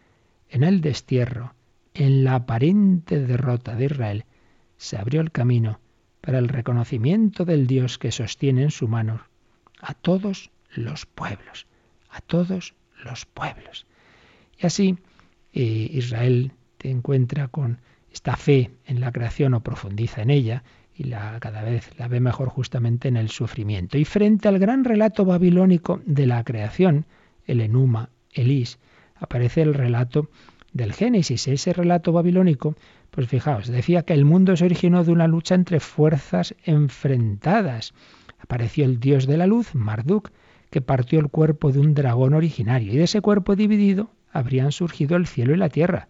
En 0.49 0.63
el 0.63 0.81
destierro, 0.81 1.53
en 1.93 2.23
la 2.23 2.35
aparente 2.35 3.19
derrota 3.19 3.75
de 3.75 3.85
Israel, 3.85 4.25
se 4.77 4.97
abrió 4.97 5.21
el 5.21 5.31
camino 5.31 5.79
para 6.19 6.39
el 6.39 6.47
reconocimiento 6.47 7.45
del 7.45 7.67
Dios 7.67 7.97
que 7.97 8.11
sostiene 8.11 8.63
en 8.63 8.71
su 8.71 8.87
mano 8.87 9.21
a 9.79 9.93
todos 9.93 10.51
los 10.73 11.05
pueblos 11.05 11.67
a 12.13 12.21
todos 12.21 12.75
los 13.03 13.25
pueblos. 13.25 13.85
Y 14.57 14.65
así 14.65 14.97
eh, 15.53 15.89
Israel 15.91 16.51
te 16.77 16.89
encuentra 16.89 17.47
con 17.47 17.79
esta 18.11 18.37
fe 18.37 18.71
en 18.85 19.01
la 19.01 19.11
creación 19.11 19.53
o 19.53 19.61
profundiza 19.61 20.21
en 20.21 20.29
ella 20.29 20.63
y 20.95 21.09
cada 21.09 21.63
vez 21.63 21.89
la 21.97 22.07
ve 22.07 22.19
mejor 22.19 22.49
justamente 22.49 23.07
en 23.07 23.17
el 23.17 23.29
sufrimiento. 23.29 23.97
Y 23.97 24.05
frente 24.05 24.47
al 24.47 24.59
gran 24.59 24.83
relato 24.83 25.25
babilónico 25.25 26.01
de 26.05 26.27
la 26.27 26.43
creación, 26.43 27.05
el 27.45 27.61
Enuma, 27.61 28.09
Elis, 28.31 28.77
aparece 29.15 29.63
el 29.63 29.73
relato 29.73 30.29
del 30.71 30.93
Génesis. 30.93 31.47
Ese 31.47 31.73
relato 31.73 32.11
babilónico, 32.11 32.75
pues 33.09 33.27
fijaos, 33.27 33.67
decía 33.67 34.03
que 34.03 34.13
el 34.13 34.25
mundo 34.25 34.55
se 34.55 34.65
originó 34.65 35.03
de 35.03 35.11
una 35.11 35.27
lucha 35.27 35.55
entre 35.55 35.79
fuerzas 35.79 36.53
enfrentadas. 36.63 37.93
Apareció 38.39 38.85
el 38.85 38.99
dios 38.99 39.25
de 39.25 39.37
la 39.37 39.47
luz, 39.47 39.73
Marduk, 39.73 40.29
que 40.73 40.81
partió 40.81 41.19
el 41.19 41.29
cuerpo 41.29 41.71
de 41.71 41.77
un 41.77 41.93
dragón 41.93 42.33
originario, 42.33 42.93
y 42.93 42.97
de 42.97 43.03
ese 43.03 43.21
cuerpo 43.21 43.55
dividido 43.55 44.09
habrían 44.31 44.71
surgido 44.71 45.15
el 45.17 45.27
cielo 45.27 45.53
y 45.53 45.57
la 45.57 45.69
tierra. 45.69 46.07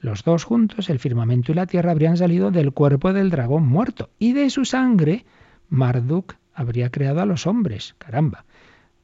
Los 0.00 0.24
dos 0.24 0.44
juntos, 0.44 0.88
el 0.88 0.98
firmamento 0.98 1.52
y 1.52 1.54
la 1.54 1.66
tierra, 1.66 1.90
habrían 1.90 2.16
salido 2.16 2.50
del 2.50 2.72
cuerpo 2.72 3.12
del 3.12 3.28
dragón 3.28 3.66
muerto, 3.66 4.08
y 4.18 4.32
de 4.32 4.48
su 4.48 4.64
sangre 4.64 5.26
Marduk 5.68 6.36
habría 6.54 6.88
creado 6.88 7.20
a 7.20 7.26
los 7.26 7.46
hombres. 7.46 7.96
Caramba. 7.98 8.46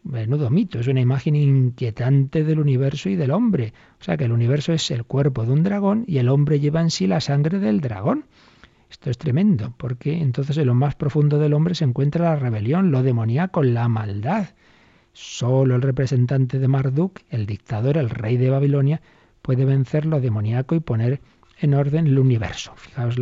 Menudo 0.05 0.48
mito, 0.48 0.80
es 0.80 0.88
una 0.88 1.02
imagen 1.02 1.36
inquietante 1.36 2.42
del 2.42 2.59
universo 2.59 3.11
y 3.11 3.16
del 3.16 3.32
hombre. 3.32 3.74
O 4.00 4.05
sea 4.05 4.16
que 4.16 4.24
el 4.24 4.32
universo 4.32 4.72
es 4.72 4.90
el 4.90 5.05
cuerpo 5.05 5.44
de 5.44 5.52
un 5.52 5.64
dragón 5.64 6.05
y 6.07 6.16
el 6.16 6.30
hombre 6.30 6.61
lleva 6.61 6.80
en 6.80 6.90
sí 6.90 7.07
la 7.07 7.20
sangre 7.20 7.59
del 7.59 7.82
dragón. 7.82 8.24
Esto 8.88 9.11
es 9.11 9.18
tremendo, 9.18 9.74
porque 9.76 10.22
entonces 10.22 10.57
en 10.57 10.66
lo 10.66 10.74
más 10.74 10.94
profundo 10.94 11.38
del 11.38 11.52
hombre 11.52 11.74
se 11.74 11.84
encuentra 11.84 12.24
la 12.24 12.36
rebelión, 12.36 12.90
lo 12.90 13.02
demoníaco, 13.02 13.62
la 13.62 13.86
maldad. 13.90 14.46
Solo 15.14 15.76
el 15.76 15.82
representante 15.82 16.58
de 16.58 16.68
Marduk, 16.68 17.20
el 17.30 17.46
dictador, 17.46 17.96
el 17.96 18.10
rey 18.10 18.36
de 18.36 18.50
Babilonia, 18.50 19.00
puede 19.40 19.64
vencer 19.64 20.04
lo 20.04 20.20
demoníaco 20.20 20.74
y 20.74 20.80
poner 20.80 21.20
en 21.58 21.72
orden 21.72 22.06
el 22.06 22.18
universo. 22.18 22.74
Fijaos 22.76 23.16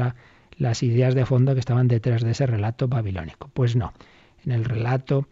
las 0.56 0.82
ideas 0.82 1.14
de 1.14 1.26
fondo 1.26 1.54
que 1.54 1.60
estaban 1.60 1.88
detrás 1.88 2.22
de 2.22 2.32
ese 2.32 2.46
relato 2.46 2.88
babilónico. 2.88 3.50
Pues 3.54 3.76
no, 3.76 3.92
en 4.44 4.52
el 4.52 4.64
relato 4.64 5.28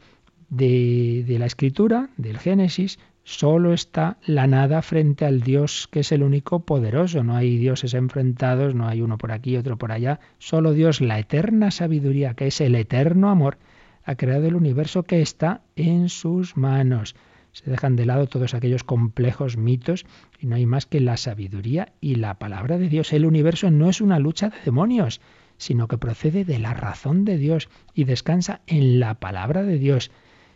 de, 0.49 1.25
de 1.27 1.39
la 1.39 1.47
escritura, 1.47 2.11
del 2.17 2.39
Génesis, 2.39 2.99
Solo 3.23 3.75
está 3.75 4.17
la 4.27 4.47
nada 4.47 4.83
frente 4.83 5.25
al 5.25 5.41
Dios 5.41 5.89
que 5.91 6.01
es 6.01 6.11
el 6.11 6.23
único 6.23 6.65
poderoso. 6.65 7.23
No 7.23 7.37
hay 7.37 7.59
dioses 7.59 7.95
enfrentados, 7.95 8.75
no 8.75 8.89
hay 8.89 9.03
uno 9.03 9.19
por 9.19 9.31
aquí, 9.31 9.57
otro 9.57 9.77
por 9.77 9.93
allá. 9.93 10.21
Solo 10.39 10.73
Dios, 10.73 11.01
la 11.01 11.19
eterna 11.19 11.71
sabiduría, 11.71 12.35
que 12.35 12.49
es 12.49 12.61
el 12.61 12.75
eterno 12.75 13.31
amor, 13.31 13.59
ha 14.05 14.15
creado 14.17 14.47
el 14.47 14.55
universo 14.55 15.03
que 15.03 15.21
está 15.21 15.63
en 15.77 16.09
sus 16.09 16.57
manos. 16.57 17.15
Se 17.53 17.71
dejan 17.71 17.97
de 17.97 18.07
lado 18.07 18.27
todos 18.27 18.55
aquellos 18.55 18.85
complejos 18.85 19.57
mitos 19.57 20.07
y 20.39 20.47
no 20.47 20.57
hay 20.57 20.67
más 20.67 20.87
que 20.87 21.01
la 21.01 21.17
sabiduría 21.17 21.93
y 22.01 22.15
la 22.17 22.39
palabra 22.39 22.79
de 22.79 22.89
Dios. 22.89 23.13
El 23.13 23.27
universo 23.27 23.71
no 23.71 23.89
es 23.91 24.01
una 24.01 24.19
lucha 24.19 24.51
de 24.51 24.59
demonios, 24.65 25.21
sino 25.57 25.89
que 25.89 25.99
procede 25.99 26.45
de 26.45 26.59
la 26.59 26.75
razón 26.75 27.25
de 27.25 27.37
Dios 27.37 27.69
y 27.93 28.05
descansa 28.05 28.61
en 28.67 29.01
la 29.01 29.15
palabra 29.15 29.63
de 29.63 29.79
Dios. 29.79 30.11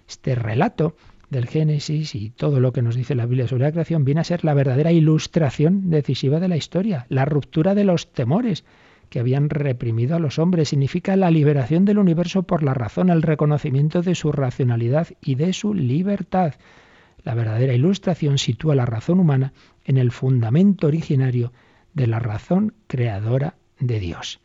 Este 0.08 0.34
relato 0.34 0.96
del 1.30 1.46
Génesis 1.46 2.14
y 2.14 2.30
todo 2.30 2.60
lo 2.60 2.72
que 2.72 2.82
nos 2.82 2.94
dice 2.94 3.14
la 3.14 3.26
Biblia 3.26 3.48
sobre 3.48 3.64
la 3.64 3.72
creación 3.72 4.04
viene 4.04 4.20
a 4.20 4.24
ser 4.24 4.44
la 4.44 4.54
verdadera 4.54 4.92
ilustración 4.92 5.90
decisiva 5.90 6.38
de 6.38 6.48
la 6.48 6.56
historia, 6.56 7.06
la 7.08 7.24
ruptura 7.24 7.74
de 7.74 7.84
los 7.84 8.12
temores 8.12 8.64
que 9.10 9.20
habían 9.20 9.50
reprimido 9.50 10.16
a 10.16 10.18
los 10.18 10.38
hombres. 10.38 10.68
Significa 10.70 11.16
la 11.16 11.30
liberación 11.30 11.84
del 11.84 11.98
universo 11.98 12.42
por 12.42 12.62
la 12.62 12.74
razón, 12.74 13.10
el 13.10 13.22
reconocimiento 13.22 14.02
de 14.02 14.14
su 14.14 14.32
racionalidad 14.32 15.08
y 15.20 15.34
de 15.34 15.52
su 15.52 15.74
libertad. 15.74 16.54
La 17.22 17.34
verdadera 17.34 17.72
ilustración 17.72 18.38
sitúa 18.38 18.74
la 18.74 18.86
razón 18.86 19.20
humana 19.20 19.52
en 19.84 19.96
el 19.96 20.12
fundamento 20.12 20.86
originario 20.86 21.52
de 21.94 22.06
la 22.06 22.18
razón 22.18 22.74
creadora 22.86 23.54
de 23.80 24.00
Dios. 24.00 24.40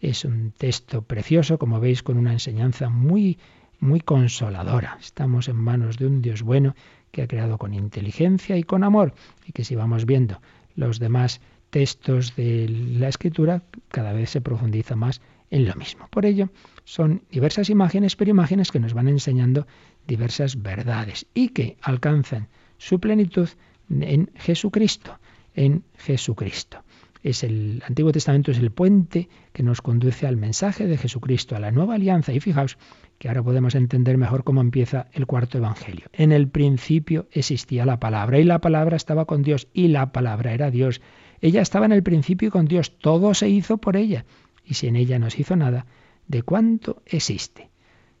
Es 0.00 0.24
un 0.24 0.52
texto 0.52 1.02
precioso, 1.02 1.58
como 1.58 1.80
veis, 1.80 2.02
con 2.02 2.16
una 2.18 2.32
enseñanza 2.32 2.88
muy, 2.88 3.38
muy 3.80 4.00
consoladora. 4.00 4.98
Estamos 5.00 5.48
en 5.48 5.56
manos 5.56 5.98
de 5.98 6.06
un 6.06 6.22
Dios 6.22 6.42
bueno 6.42 6.74
que 7.10 7.22
ha 7.22 7.28
creado 7.28 7.58
con 7.58 7.74
inteligencia 7.74 8.56
y 8.56 8.64
con 8.64 8.84
amor, 8.84 9.14
y 9.46 9.52
que 9.52 9.64
si 9.64 9.76
vamos 9.76 10.04
viendo 10.04 10.40
los 10.74 10.98
demás 10.98 11.40
textos 11.74 12.36
de 12.36 12.68
la 12.68 13.08
escritura, 13.08 13.64
cada 13.88 14.12
vez 14.12 14.30
se 14.30 14.40
profundiza 14.40 14.94
más 14.94 15.20
en 15.50 15.66
lo 15.66 15.74
mismo. 15.74 16.06
Por 16.08 16.24
ello, 16.24 16.50
son 16.84 17.24
diversas 17.32 17.68
imágenes, 17.68 18.14
pero 18.14 18.30
imágenes 18.30 18.70
que 18.70 18.78
nos 18.78 18.94
van 18.94 19.08
enseñando 19.08 19.66
diversas 20.06 20.62
verdades 20.62 21.26
y 21.34 21.48
que 21.48 21.76
alcanzan 21.82 22.46
su 22.78 23.00
plenitud 23.00 23.48
en 23.90 24.30
Jesucristo, 24.36 25.18
en 25.56 25.82
Jesucristo 25.98 26.84
es 27.24 27.42
el 27.42 27.82
Antiguo 27.88 28.12
Testamento 28.12 28.50
es 28.50 28.58
el 28.58 28.70
puente 28.70 29.28
que 29.52 29.62
nos 29.62 29.80
conduce 29.80 30.26
al 30.26 30.36
mensaje 30.36 30.86
de 30.86 30.98
Jesucristo, 30.98 31.56
a 31.56 31.58
la 31.58 31.70
nueva 31.70 31.94
alianza. 31.94 32.34
Y 32.34 32.40
fijaos 32.40 32.76
que 33.18 33.28
ahora 33.28 33.42
podemos 33.42 33.74
entender 33.74 34.18
mejor 34.18 34.44
cómo 34.44 34.60
empieza 34.60 35.06
el 35.12 35.26
cuarto 35.26 35.56
evangelio. 35.56 36.06
En 36.12 36.32
el 36.32 36.48
principio 36.48 37.26
existía 37.32 37.86
la 37.86 37.98
palabra 37.98 38.38
y 38.38 38.44
la 38.44 38.60
palabra 38.60 38.96
estaba 38.96 39.24
con 39.24 39.42
Dios 39.42 39.68
y 39.72 39.88
la 39.88 40.12
palabra 40.12 40.52
era 40.52 40.70
Dios. 40.70 41.00
Ella 41.44 41.60
estaba 41.60 41.86
en 41.86 41.92
el 41.92 42.02
principio 42.02 42.50
con 42.50 42.66
Dios, 42.66 42.98
todo 42.98 43.34
se 43.34 43.48
hizo 43.48 43.78
por 43.78 43.96
ella 43.96 44.24
y 44.64 44.74
sin 44.74 44.96
ella 44.96 45.18
no 45.18 45.30
se 45.30 45.42
hizo 45.42 45.56
nada. 45.56 45.86
¿De 46.26 46.42
cuánto 46.42 47.02
existe? 47.06 47.70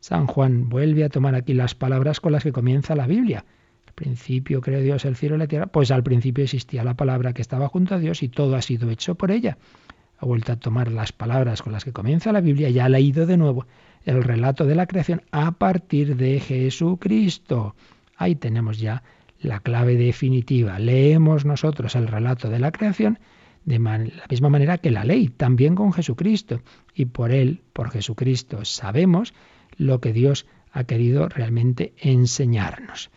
San 0.00 0.26
Juan 0.26 0.68
vuelve 0.68 1.04
a 1.04 1.08
tomar 1.08 1.34
aquí 1.34 1.54
las 1.54 1.74
palabras 1.74 2.20
con 2.20 2.32
las 2.32 2.42
que 2.42 2.52
comienza 2.52 2.94
la 2.94 3.06
Biblia 3.06 3.44
principio 3.94 4.60
creó 4.60 4.80
Dios 4.80 5.04
el 5.04 5.16
cielo 5.16 5.36
y 5.36 5.38
la 5.38 5.46
tierra, 5.46 5.66
pues 5.66 5.90
al 5.90 6.02
principio 6.02 6.44
existía 6.44 6.84
la 6.84 6.94
palabra 6.94 7.32
que 7.32 7.42
estaba 7.42 7.68
junto 7.68 7.94
a 7.94 7.98
Dios 7.98 8.22
y 8.22 8.28
todo 8.28 8.56
ha 8.56 8.62
sido 8.62 8.90
hecho 8.90 9.14
por 9.14 9.30
ella. 9.30 9.56
Ha 10.18 10.26
vuelto 10.26 10.52
a 10.52 10.56
tomar 10.56 10.92
las 10.92 11.12
palabras 11.12 11.62
con 11.62 11.72
las 11.72 11.84
que 11.84 11.92
comienza 11.92 12.32
la 12.32 12.40
Biblia 12.40 12.68
y 12.68 12.78
ha 12.78 12.88
leído 12.88 13.26
de 13.26 13.36
nuevo 13.36 13.66
el 14.04 14.22
relato 14.22 14.66
de 14.66 14.74
la 14.74 14.86
creación 14.86 15.22
a 15.32 15.52
partir 15.52 16.16
de 16.16 16.40
Jesucristo. 16.40 17.74
Ahí 18.16 18.36
tenemos 18.36 18.78
ya 18.78 19.02
la 19.44 19.60
clave 19.60 19.96
definitiva. 19.96 20.78
Leemos 20.78 21.44
nosotros 21.44 21.94
el 21.94 22.08
relato 22.08 22.48
de 22.48 22.58
la 22.58 22.72
creación 22.72 23.18
de 23.64 23.78
la 23.78 24.26
misma 24.28 24.50
manera 24.50 24.78
que 24.78 24.90
la 24.90 25.04
ley, 25.04 25.28
también 25.28 25.74
con 25.74 25.92
Jesucristo. 25.92 26.60
Y 26.94 27.06
por 27.06 27.30
Él, 27.30 27.62
por 27.72 27.90
Jesucristo, 27.90 28.64
sabemos 28.64 29.32
lo 29.76 30.00
que 30.00 30.12
Dios 30.12 30.46
ha 30.72 30.84
querido 30.84 31.28
realmente 31.28 31.94
enseñarnos 31.98 33.10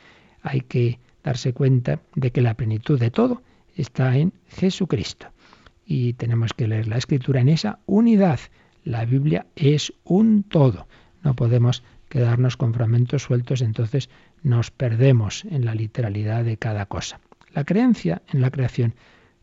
hay 0.48 0.62
que 0.62 1.00
darse 1.24 1.54
cuenta 1.54 2.00
de 2.16 2.32
que 2.32 2.42
la 2.42 2.56
plenitud 2.56 3.00
de 3.00 3.12
todo 3.12 3.42
está 3.76 4.18
en 4.18 4.34
Jesucristo. 4.48 5.28
Y 5.86 6.14
tenemos 6.14 6.54
que 6.54 6.68
leer 6.68 6.88
la 6.88 6.98
escritura 6.98 7.42
en 7.42 7.50
esa 7.50 7.80
unidad. 7.86 8.40
La 8.84 9.06
Biblia 9.06 9.46
es 9.56 9.94
un 10.04 10.44
todo. 10.44 10.88
No 11.24 11.36
podemos 11.36 11.84
quedarnos 12.10 12.58
con 12.58 12.74
fragmentos 12.74 13.24
sueltos, 13.24 13.62
entonces 13.62 14.10
nos 14.44 14.72
perdemos 14.72 15.46
en 15.46 15.66
la 15.66 15.76
literalidad 15.76 16.44
de 16.44 16.58
cada 16.58 16.86
cosa. 16.86 17.20
La 17.54 17.64
creencia 17.64 18.22
en 18.32 18.42
la 18.42 18.52
creación 18.52 18.96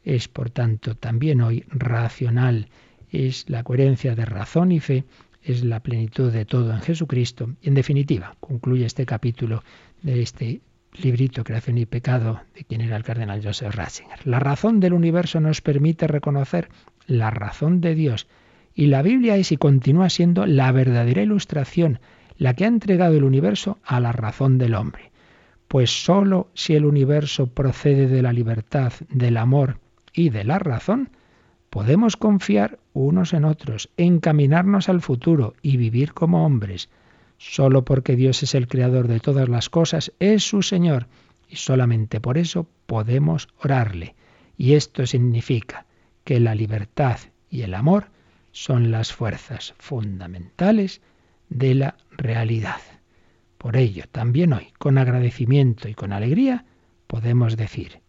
es, 0.03 0.29
por 0.29 0.51
tanto, 0.51 0.95
también 0.95 1.41
hoy 1.41 1.65
racional, 1.69 2.69
es 3.11 3.49
la 3.49 3.63
coherencia 3.63 4.15
de 4.15 4.25
razón 4.25 4.73
y 4.73 4.81
fe, 4.81 5.05
es 5.43 5.63
la 5.63 5.81
plenitud 5.81 6.33
de 6.33 6.45
todo 6.45 6.73
en 6.73 6.81
Jesucristo. 6.81 7.51
Y 7.61 7.69
en 7.69 7.75
definitiva, 7.75 8.37
concluye 8.41 8.87
este 8.87 9.07
capítulo 9.07 9.63
de 10.03 10.23
este 10.23 10.61
librito 10.95 11.45
Creación 11.45 11.79
y 11.79 11.87
Pecado 11.87 12.41
de 12.55 12.65
quien 12.65 12.81
era 12.81 12.97
el 12.97 13.05
cardenal 13.05 13.43
Joseph 13.43 13.75
Ratzinger. 13.75 14.27
La 14.27 14.39
razón 14.39 14.81
del 14.81 14.93
universo 14.93 15.41
nos 15.41 15.61
permite 15.61 16.07
reconocer 16.07 16.69
la 17.07 17.31
razón 17.31 17.81
de 17.81 17.95
Dios 17.95 18.27
y 18.75 18.87
la 18.87 19.03
Biblia 19.03 19.37
es 19.37 19.53
y 19.53 19.57
continúa 19.57 20.11
siendo 20.11 20.47
la 20.47 20.73
verdadera 20.73 21.23
ilustración, 21.23 22.01
la 22.37 22.55
que 22.55 22.65
ha 22.65 22.69
entregado 22.69 23.17
el 23.17 23.25
universo 23.25 23.79
a 23.85 24.01
la 24.01 24.13
razón 24.13 24.59
del 24.59 24.75
hombre. 24.75 25.11
Pues 25.69 26.05
sólo 26.05 26.49
si 26.55 26.75
el 26.75 26.85
universo 26.85 27.47
procede 27.47 28.07
de 28.07 28.23
la 28.23 28.33
libertad, 28.33 28.93
del 29.09 29.37
amor 29.37 29.79
y 30.13 30.31
de 30.31 30.45
la 30.45 30.59
razón, 30.59 31.11
podemos 31.71 32.17
confiar 32.17 32.79
unos 32.93 33.33
en 33.33 33.45
otros, 33.45 33.91
encaminarnos 33.97 34.89
al 34.89 35.01
futuro 35.01 35.55
y 35.63 35.77
vivir 35.77 36.13
como 36.13 36.45
hombres, 36.45 36.89
Solo 37.39 37.85
porque 37.85 38.17
Dios 38.17 38.43
es 38.43 38.55
el 38.55 38.69
creador 38.69 39.09
de 39.09 39.21
todas 39.21 39.49
las 39.49 39.69
cosas, 39.69 40.13
es 40.19 40.43
su 40.43 40.63
Señor, 40.63 41.09
y 41.49 41.57
solamente 41.57 42.21
por 42.21 42.39
eso 42.39 42.67
podemos 42.87 43.49
orarle. 43.59 44.15
Y 44.57 44.75
esto 44.75 45.07
significa 45.07 45.87
que 46.25 46.41
la 46.41 46.55
libertad 46.55 47.19
y 47.51 47.63
el 47.63 47.75
amor 47.75 48.09
son 48.53 48.91
las 48.91 49.13
fuerzas 49.13 49.75
fundamentales 49.79 51.01
de 51.49 51.75
la 51.75 51.97
realidad. 52.11 52.81
Por 53.59 53.77
ello, 53.77 54.05
también 54.11 54.53
hoy, 54.53 54.69
con 54.79 54.99
agradecimiento 54.99 55.89
y 55.89 55.95
con 55.95 56.13
alegría, 56.13 56.65
podemos 57.07 57.57
decir, 57.57 58.01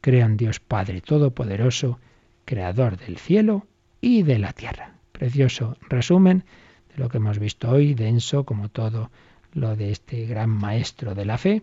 creo 0.00 0.26
en 0.26 0.36
Dios 0.36 0.60
Padre 0.60 1.00
Todopoderoso, 1.00 1.98
Creador 2.44 2.96
del 2.96 3.18
cielo 3.18 3.66
y 4.00 4.22
de 4.22 4.38
la 4.38 4.52
tierra. 4.52 4.94
Precioso 5.12 5.76
resumen 5.88 6.44
lo 6.98 7.08
que 7.08 7.18
hemos 7.18 7.38
visto 7.38 7.70
hoy, 7.70 7.94
denso 7.94 8.44
como 8.44 8.68
todo 8.68 9.10
lo 9.52 9.76
de 9.76 9.92
este 9.92 10.26
gran 10.26 10.50
maestro 10.50 11.14
de 11.14 11.24
la 11.24 11.38
fe, 11.38 11.62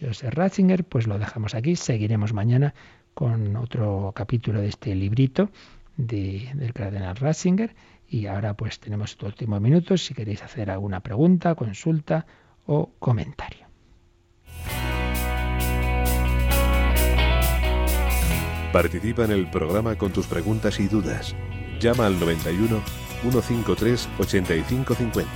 Joseph 0.00 0.34
Ratzinger, 0.34 0.84
pues 0.84 1.06
lo 1.06 1.18
dejamos 1.18 1.54
aquí, 1.54 1.76
seguiremos 1.76 2.32
mañana 2.32 2.74
con 3.14 3.56
otro 3.56 4.12
capítulo 4.14 4.60
de 4.60 4.68
este 4.68 4.94
librito 4.94 5.50
del 5.96 6.72
cardenal 6.74 7.16
Ratzinger 7.16 7.74
y 8.12 8.26
ahora 8.26 8.54
pues 8.54 8.78
tenemos 8.78 9.12
estos 9.12 9.28
últimos 9.28 9.58
minutos 9.60 10.04
si 10.04 10.12
queréis 10.12 10.42
hacer 10.42 10.70
alguna 10.70 11.00
pregunta, 11.00 11.54
consulta 11.54 12.26
o 12.66 12.90
comentario. 12.98 13.66
Participa 18.70 19.24
en 19.24 19.30
el 19.32 19.50
programa 19.50 19.96
con 19.96 20.12
tus 20.12 20.26
preguntas 20.26 20.78
y 20.78 20.88
dudas. 20.88 21.34
Llama 21.80 22.06
al 22.06 22.20
91 22.20 22.82
153 23.22 24.08
8550. 24.18 25.30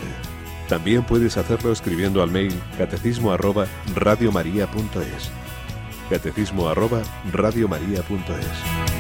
También 0.69 1.03
puedes 1.05 1.39
hacerlo 1.39 1.73
escribiendo 1.73 2.23
al 2.23 2.31
mail 2.31 2.53
catecismo 2.77 3.33
arroba 3.33 3.67
radiomaria.es. 3.95 5.31
Catecismo 6.11 6.69
arroba 6.69 7.03
radiomaria.es. 7.33 8.96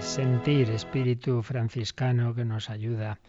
sentir, 0.00 0.68
espíritu 0.70 1.42
franciscano 1.42 2.34
que 2.34 2.44
nos 2.44 2.70
ayuda 2.70 3.20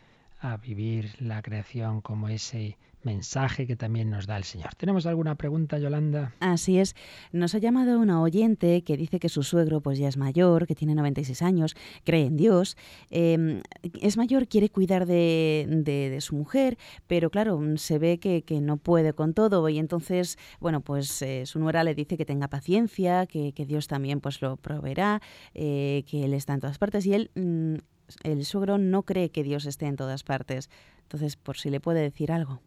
a 0.41 0.57
vivir 0.57 1.15
la 1.19 1.41
creación 1.41 2.01
como 2.01 2.27
ese 2.27 2.77
mensaje 3.03 3.65
que 3.67 3.75
también 3.75 4.09
nos 4.09 4.27
da 4.27 4.37
el 4.37 4.43
Señor. 4.43 4.75
¿Tenemos 4.75 5.05
alguna 5.05 5.35
pregunta, 5.35 5.79
Yolanda? 5.79 6.33
Así 6.39 6.79
es. 6.79 6.95
Nos 7.31 7.55
ha 7.55 7.57
llamado 7.57 7.99
una 7.99 8.21
oyente 8.21 8.83
que 8.83 8.97
dice 8.97 9.19
que 9.19 9.29
su 9.29 9.43
suegro 9.43 9.81
pues 9.81 9.97
ya 9.97 10.07
es 10.07 10.17
mayor, 10.17 10.67
que 10.67 10.75
tiene 10.75 10.95
96 10.95 11.41
años, 11.41 11.75
cree 12.03 12.25
en 12.25 12.37
Dios, 12.37 12.77
em, 13.09 13.61
es 14.01 14.17
mayor, 14.17 14.47
quiere 14.47 14.69
cuidar 14.69 15.05
de, 15.05 15.65
de, 15.67 16.21
su 16.21 16.35
mujer, 16.35 16.77
pero 17.07 17.29
claro, 17.29 17.59
se 17.77 17.99
ve 17.99 18.19
que, 18.19 18.43
no 18.61 18.77
puede 18.77 19.13
con 19.13 19.33
todo 19.33 19.67
y 19.69 19.79
entonces, 19.79 20.37
bueno, 20.59 20.81
pues 20.81 21.21
eh, 21.21 21.45
su 21.45 21.59
nuera 21.59 21.83
le 21.83 21.95
dice 21.95 22.17
que 22.17 22.25
tenga 22.25 22.47
paciencia, 22.47 23.25
que, 23.25 23.53
que 23.53 23.65
Dios 23.65 23.87
también 23.87 24.19
pues 24.21 24.41
lo 24.41 24.57
proveerá, 24.57 25.21
eh, 25.53 26.03
que 26.07 26.25
Él 26.25 26.33
está 26.33 26.53
en 26.53 26.59
todas 26.59 26.77
partes 26.77 27.05
y 27.05 27.13
él... 27.13 27.31
Mm, 27.35 27.75
el 28.23 28.45
suegro 28.45 28.77
no 28.77 29.03
cree 29.03 29.29
que 29.29 29.43
Dios 29.43 29.65
esté 29.65 29.87
en 29.87 29.95
todas 29.95 30.23
partes. 30.23 30.69
Entonces, 31.03 31.35
por 31.35 31.57
si 31.57 31.69
le 31.69 31.79
puede 31.79 32.01
decir 32.01 32.31
algo 32.31 32.61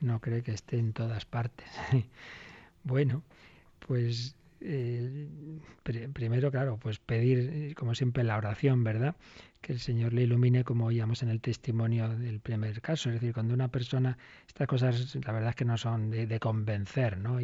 no 0.00 0.20
cree 0.20 0.42
que 0.42 0.52
esté 0.52 0.78
en 0.78 0.92
todas 0.92 1.24
partes. 1.24 1.68
bueno, 2.84 3.22
pues 3.86 4.36
eh, 4.60 5.28
primero, 6.12 6.50
claro, 6.50 6.78
pues 6.78 6.98
pedir, 6.98 7.50
eh, 7.52 7.74
como 7.74 7.94
siempre, 7.94 8.24
la 8.24 8.36
oración, 8.36 8.84
¿verdad? 8.84 9.16
Que 9.60 9.72
el 9.72 9.80
Señor 9.80 10.12
le 10.12 10.22
ilumine, 10.22 10.64
como 10.64 10.86
oíamos 10.86 11.22
en 11.22 11.28
el 11.28 11.40
testimonio 11.40 12.08
del 12.08 12.40
primer 12.40 12.80
caso. 12.80 13.10
Es 13.10 13.14
decir, 13.14 13.32
cuando 13.32 13.54
una 13.54 13.68
persona, 13.68 14.18
estas 14.46 14.66
cosas, 14.66 15.16
la 15.24 15.32
verdad 15.32 15.50
es 15.50 15.56
que 15.56 15.64
no 15.64 15.76
son 15.76 16.10
de, 16.10 16.40
convencer, 16.40 17.18
¿no? 17.18 17.40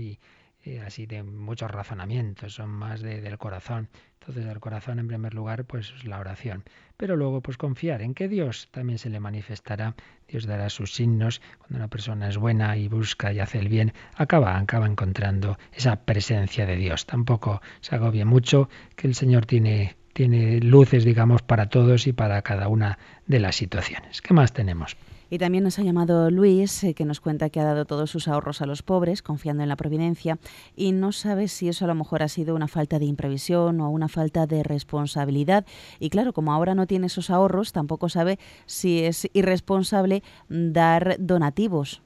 Eh, 0.64 0.80
así 0.80 1.06
de 1.06 1.22
muchos 1.22 1.70
razonamientos, 1.70 2.54
son 2.54 2.70
más 2.70 3.00
de, 3.00 3.20
del 3.20 3.38
corazón. 3.38 3.88
Entonces, 4.20 4.46
el 4.46 4.60
corazón, 4.60 5.00
en 5.00 5.08
primer 5.08 5.34
lugar, 5.34 5.64
pues 5.64 6.04
la 6.04 6.20
oración. 6.20 6.62
Pero 6.96 7.16
luego, 7.16 7.40
pues 7.40 7.56
confiar 7.56 8.02
en 8.02 8.14
que 8.14 8.28
Dios 8.28 8.68
también 8.70 8.98
se 8.98 9.10
le 9.10 9.18
manifestará, 9.18 9.96
Dios 10.28 10.46
dará 10.46 10.70
sus 10.70 10.94
signos. 10.94 11.40
Cuando 11.58 11.78
una 11.78 11.88
persona 11.88 12.28
es 12.28 12.38
buena 12.38 12.76
y 12.76 12.86
busca 12.86 13.32
y 13.32 13.40
hace 13.40 13.58
el 13.58 13.68
bien, 13.68 13.92
acaba, 14.14 14.56
acaba 14.56 14.86
encontrando 14.86 15.58
esa 15.72 16.04
presencia 16.04 16.64
de 16.66 16.76
Dios. 16.76 17.06
Tampoco 17.06 17.60
se 17.80 17.96
agobie 17.96 18.24
mucho 18.24 18.68
que 18.94 19.08
el 19.08 19.14
Señor 19.14 19.46
tiene 19.46 19.96
tiene 20.12 20.60
luces, 20.60 21.04
digamos, 21.04 21.40
para 21.40 21.70
todos 21.70 22.06
y 22.06 22.12
para 22.12 22.42
cada 22.42 22.68
una 22.68 22.98
de 23.26 23.40
las 23.40 23.56
situaciones. 23.56 24.20
¿Qué 24.20 24.34
más 24.34 24.52
tenemos? 24.52 24.94
Y 25.32 25.38
también 25.38 25.64
nos 25.64 25.78
ha 25.78 25.82
llamado 25.82 26.30
Luis, 26.30 26.84
eh, 26.84 26.92
que 26.92 27.06
nos 27.06 27.22
cuenta 27.22 27.48
que 27.48 27.58
ha 27.58 27.64
dado 27.64 27.86
todos 27.86 28.10
sus 28.10 28.28
ahorros 28.28 28.60
a 28.60 28.66
los 28.66 28.82
pobres, 28.82 29.22
confiando 29.22 29.62
en 29.62 29.70
la 29.70 29.76
providencia, 29.76 30.38
y 30.76 30.92
no 30.92 31.10
sabe 31.10 31.48
si 31.48 31.70
eso 31.70 31.86
a 31.86 31.88
lo 31.88 31.94
mejor 31.94 32.22
ha 32.22 32.28
sido 32.28 32.54
una 32.54 32.68
falta 32.68 32.98
de 32.98 33.06
imprevisión 33.06 33.80
o 33.80 33.88
una 33.88 34.08
falta 34.08 34.46
de 34.46 34.62
responsabilidad. 34.62 35.64
Y 35.98 36.10
claro, 36.10 36.34
como 36.34 36.52
ahora 36.52 36.74
no 36.74 36.86
tiene 36.86 37.06
esos 37.06 37.30
ahorros, 37.30 37.72
tampoco 37.72 38.10
sabe 38.10 38.38
si 38.66 39.04
es 39.04 39.26
irresponsable 39.32 40.22
dar 40.50 41.16
donativos. 41.18 42.02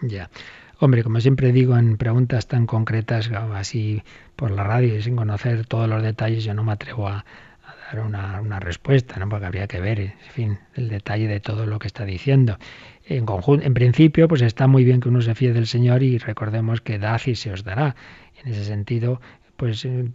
Ya. 0.00 0.30
Hombre, 0.78 1.04
como 1.04 1.20
siempre 1.20 1.52
digo 1.52 1.76
en 1.76 1.98
preguntas 1.98 2.46
tan 2.46 2.66
concretas, 2.66 3.30
así 3.52 4.02
por 4.34 4.50
la 4.50 4.64
radio 4.64 4.96
y 4.96 5.02
sin 5.02 5.14
conocer 5.14 5.66
todos 5.66 5.90
los 5.90 6.02
detalles, 6.02 6.42
yo 6.42 6.54
no 6.54 6.64
me 6.64 6.72
atrevo 6.72 7.06
a, 7.06 7.26
una, 8.00 8.40
una, 8.40 8.60
respuesta, 8.60 9.18
¿no? 9.18 9.28
porque 9.28 9.46
habría 9.46 9.66
que 9.66 9.80
ver, 9.80 10.00
en 10.00 10.12
fin, 10.30 10.58
el 10.74 10.88
detalle 10.88 11.28
de 11.28 11.40
todo 11.40 11.66
lo 11.66 11.78
que 11.78 11.86
está 11.86 12.04
diciendo. 12.04 12.58
En, 13.04 13.26
conjunto, 13.26 13.66
en 13.66 13.74
principio, 13.74 14.28
pues 14.28 14.42
está 14.42 14.66
muy 14.66 14.84
bien 14.84 15.00
que 15.00 15.08
uno 15.08 15.20
se 15.20 15.34
fíe 15.34 15.52
del 15.52 15.66
Señor 15.66 16.02
y 16.02 16.18
recordemos 16.18 16.80
que 16.80 16.98
da 16.98 17.20
y 17.24 17.34
se 17.34 17.52
os 17.52 17.64
dará. 17.64 17.94
En 18.42 18.52
ese 18.52 18.64
sentido, 18.64 19.20
pues 19.56 19.84
eh, 19.84 20.10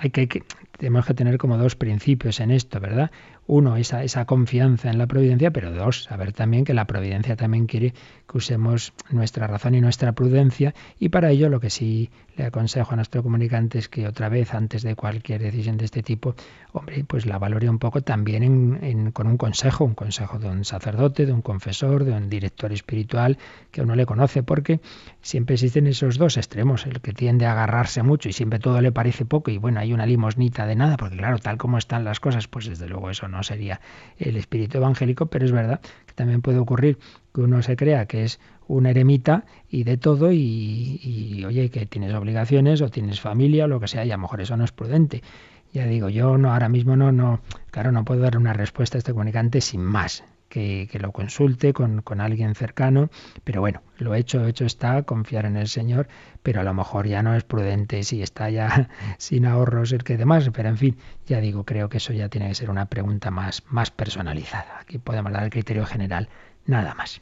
hay 0.00 0.10
que, 0.10 0.28
que, 0.28 0.42
tenemos 0.78 1.04
que 1.04 1.14
tener 1.14 1.36
como 1.38 1.58
dos 1.58 1.76
principios 1.76 2.40
en 2.40 2.50
esto, 2.50 2.80
¿verdad? 2.80 3.10
Uno, 3.46 3.76
esa, 3.76 4.02
esa 4.04 4.24
confianza 4.24 4.90
en 4.90 4.98
la 4.98 5.06
providencia, 5.06 5.50
pero 5.50 5.72
dos, 5.72 6.04
saber 6.04 6.32
también 6.32 6.64
que 6.64 6.74
la 6.74 6.86
providencia 6.86 7.36
también 7.36 7.66
quiere 7.66 7.92
que 8.30 8.38
usemos 8.38 8.92
nuestra 9.10 9.46
razón 9.46 9.74
y 9.74 9.80
nuestra 9.80 10.12
prudencia 10.12 10.74
y 10.98 11.08
para 11.08 11.30
ello 11.30 11.48
lo 11.48 11.60
que 11.60 11.70
sí 11.70 12.10
le 12.36 12.44
aconsejo 12.46 12.92
a 12.92 12.96
nuestro 12.96 13.22
comunicante 13.22 13.78
es 13.78 13.88
que 13.88 14.06
otra 14.06 14.28
vez, 14.28 14.54
antes 14.54 14.82
de 14.82 14.94
cualquier 14.94 15.42
decisión 15.42 15.76
de 15.76 15.86
este 15.86 16.04
tipo, 16.04 16.36
hombre, 16.72 17.04
pues 17.04 17.26
la 17.26 17.36
valore 17.38 17.68
un 17.68 17.80
poco 17.80 18.00
también 18.02 19.10
con 19.12 19.26
un 19.26 19.36
consejo, 19.36 19.84
un 19.84 19.94
consejo 19.94 20.38
de 20.38 20.48
un 20.48 20.64
sacerdote, 20.64 21.26
de 21.26 21.32
un 21.32 21.42
confesor, 21.42 22.04
de 22.04 22.12
un 22.12 22.28
director 22.28 22.72
espiritual 22.72 23.38
que 23.72 23.82
uno 23.82 23.96
le 23.96 24.06
conoce, 24.06 24.44
porque 24.44 24.80
siempre 25.20 25.54
existen 25.54 25.88
esos 25.88 26.16
dos 26.16 26.36
extremos, 26.36 26.86
el 26.86 27.00
que 27.00 27.12
tiende 27.12 27.46
a 27.46 27.52
agarrarse 27.52 28.04
mucho 28.04 28.28
y 28.28 28.32
siempre 28.32 28.60
todo 28.60 28.80
le 28.80 28.92
parece 28.92 29.24
poco 29.24 29.50
y 29.50 29.58
bueno, 29.58 29.80
hay 29.80 29.92
una 29.92 30.06
limosnita 30.06 30.64
de 30.64 30.76
nada, 30.76 30.96
porque 30.96 31.16
claro, 31.16 31.38
tal 31.38 31.58
como 31.58 31.76
están 31.76 32.04
las 32.04 32.20
cosas, 32.20 32.46
pues 32.46 32.66
desde 32.66 32.88
luego 32.88 33.10
eso 33.10 33.26
no 33.26 33.42
sería 33.42 33.80
el 34.16 34.36
espíritu 34.36 34.78
evangélico, 34.78 35.26
pero 35.26 35.44
es 35.44 35.52
verdad 35.52 35.80
que 36.06 36.12
también 36.12 36.40
puede 36.40 36.58
ocurrir 36.58 36.98
que 37.38 37.44
uno 37.44 37.62
se 37.62 37.76
crea 37.76 38.06
que 38.06 38.24
es 38.24 38.40
un 38.66 38.86
eremita 38.86 39.44
y 39.70 39.84
de 39.84 39.96
todo 39.96 40.32
y, 40.32 41.44
oye, 41.46 41.70
que 41.70 41.86
tienes 41.86 42.12
obligaciones 42.12 42.82
o 42.82 42.88
tienes 42.88 43.20
familia 43.20 43.66
o 43.66 43.68
lo 43.68 43.78
que 43.78 43.86
sea 43.86 44.04
y 44.04 44.10
a 44.10 44.16
lo 44.16 44.22
mejor 44.22 44.40
eso 44.40 44.56
no 44.56 44.64
es 44.64 44.72
prudente. 44.72 45.22
Ya 45.72 45.86
digo, 45.86 46.08
yo 46.08 46.36
no 46.36 46.52
ahora 46.52 46.68
mismo 46.68 46.96
no, 46.96 47.12
no, 47.12 47.40
claro, 47.70 47.92
no 47.92 48.04
puedo 48.04 48.22
dar 48.22 48.36
una 48.36 48.54
respuesta 48.54 48.96
a 48.96 48.98
este 48.98 49.12
comunicante 49.12 49.60
sin 49.60 49.82
más 49.82 50.24
que, 50.48 50.88
lo 51.00 51.12
consulte 51.12 51.72
con, 51.72 52.02
con, 52.02 52.20
alguien 52.20 52.54
cercano, 52.54 53.10
pero 53.44 53.60
bueno, 53.60 53.82
lo 53.98 54.14
hecho, 54.14 54.44
hecho 54.46 54.64
está, 54.64 55.02
confiar 55.02 55.44
en 55.44 55.56
el 55.56 55.68
Señor, 55.68 56.08
pero 56.42 56.60
a 56.60 56.64
lo 56.64 56.74
mejor 56.74 57.06
ya 57.06 57.22
no 57.22 57.34
es 57.34 57.44
prudente 57.44 58.02
si 58.02 58.22
está 58.22 58.50
ya 58.50 58.88
sin 59.18 59.46
ahorros 59.46 59.92
el 59.92 60.02
que 60.02 60.16
demás, 60.16 60.50
pero 60.52 60.70
en 60.70 60.78
fin, 60.78 60.96
ya 61.26 61.40
digo, 61.40 61.64
creo 61.64 61.88
que 61.88 61.98
eso 61.98 62.12
ya 62.12 62.28
tiene 62.28 62.48
que 62.48 62.54
ser 62.54 62.70
una 62.70 62.86
pregunta 62.86 63.30
más, 63.30 63.62
más 63.68 63.90
personalizada. 63.90 64.80
Aquí 64.80 64.98
podemos 64.98 65.32
dar 65.32 65.44
el 65.44 65.50
criterio 65.50 65.84
general, 65.86 66.28
nada 66.68 66.94
más. 66.94 67.20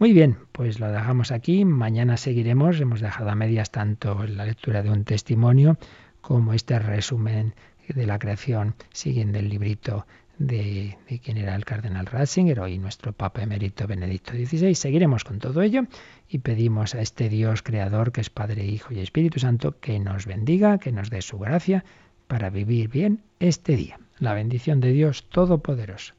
Muy 0.00 0.12
bien, 0.12 0.38
pues 0.52 0.80
lo 0.80 0.90
dejamos 0.90 1.30
aquí. 1.30 1.64
Mañana 1.64 2.16
seguiremos. 2.16 2.80
Hemos 2.80 3.00
dejado 3.00 3.30
a 3.30 3.34
medias 3.34 3.70
tanto 3.70 4.26
la 4.26 4.44
lectura 4.44 4.82
de 4.82 4.90
un 4.90 5.04
testimonio 5.04 5.76
como 6.20 6.52
este 6.54 6.78
resumen 6.78 7.54
de 7.88 8.06
la 8.06 8.18
creación 8.18 8.74
siguiendo 8.92 9.38
el 9.38 9.48
librito 9.48 10.06
de, 10.38 10.96
de 11.08 11.18
quien 11.18 11.36
era 11.36 11.56
el 11.56 11.64
cardenal 11.64 12.06
Ratzinger, 12.06 12.60
hoy 12.60 12.78
nuestro 12.78 13.12
Papa 13.12 13.42
emérito 13.42 13.86
Benedicto 13.86 14.32
XVI. 14.32 14.74
Seguiremos 14.74 15.24
con 15.24 15.40
todo 15.40 15.62
ello 15.62 15.82
y 16.28 16.38
pedimos 16.38 16.94
a 16.94 17.00
este 17.00 17.28
Dios 17.28 17.62
creador, 17.62 18.12
que 18.12 18.20
es 18.20 18.30
Padre, 18.30 18.64
Hijo 18.64 18.94
y 18.94 19.00
Espíritu 19.00 19.40
Santo, 19.40 19.80
que 19.80 19.98
nos 19.98 20.26
bendiga, 20.26 20.78
que 20.78 20.92
nos 20.92 21.10
dé 21.10 21.22
su 21.22 21.38
gracia 21.38 21.84
para 22.28 22.50
vivir 22.50 22.88
bien 22.88 23.22
este 23.40 23.74
día. 23.74 23.98
La 24.20 24.34
bendición 24.34 24.80
de 24.80 24.92
Dios 24.92 25.28
Todopoderoso. 25.28 26.14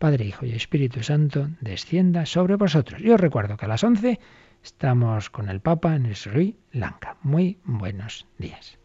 Padre, 0.00 0.24
Hijo 0.24 0.46
y 0.46 0.52
Espíritu 0.52 1.02
Santo, 1.02 1.50
descienda 1.60 2.24
sobre 2.24 2.56
vosotros. 2.56 3.02
Yo 3.02 3.18
recuerdo 3.18 3.58
que 3.58 3.66
a 3.66 3.68
las 3.68 3.84
11 3.84 4.18
estamos 4.64 5.28
con 5.28 5.50
el 5.50 5.60
Papa 5.60 5.94
en 5.94 6.14
Sri 6.14 6.56
Lanka. 6.72 7.18
Muy 7.20 7.58
buenos 7.64 8.26
días. 8.38 8.78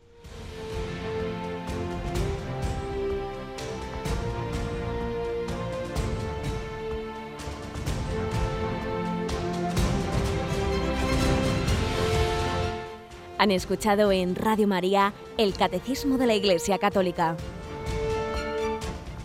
Han 13.37 13.51
escuchado 13.51 14.11
en 14.11 14.35
Radio 14.35 14.67
María 14.67 15.13
el 15.37 15.53
Catecismo 15.53 16.17
de 16.17 16.27
la 16.27 16.35
Iglesia 16.35 16.77
Católica, 16.77 17.37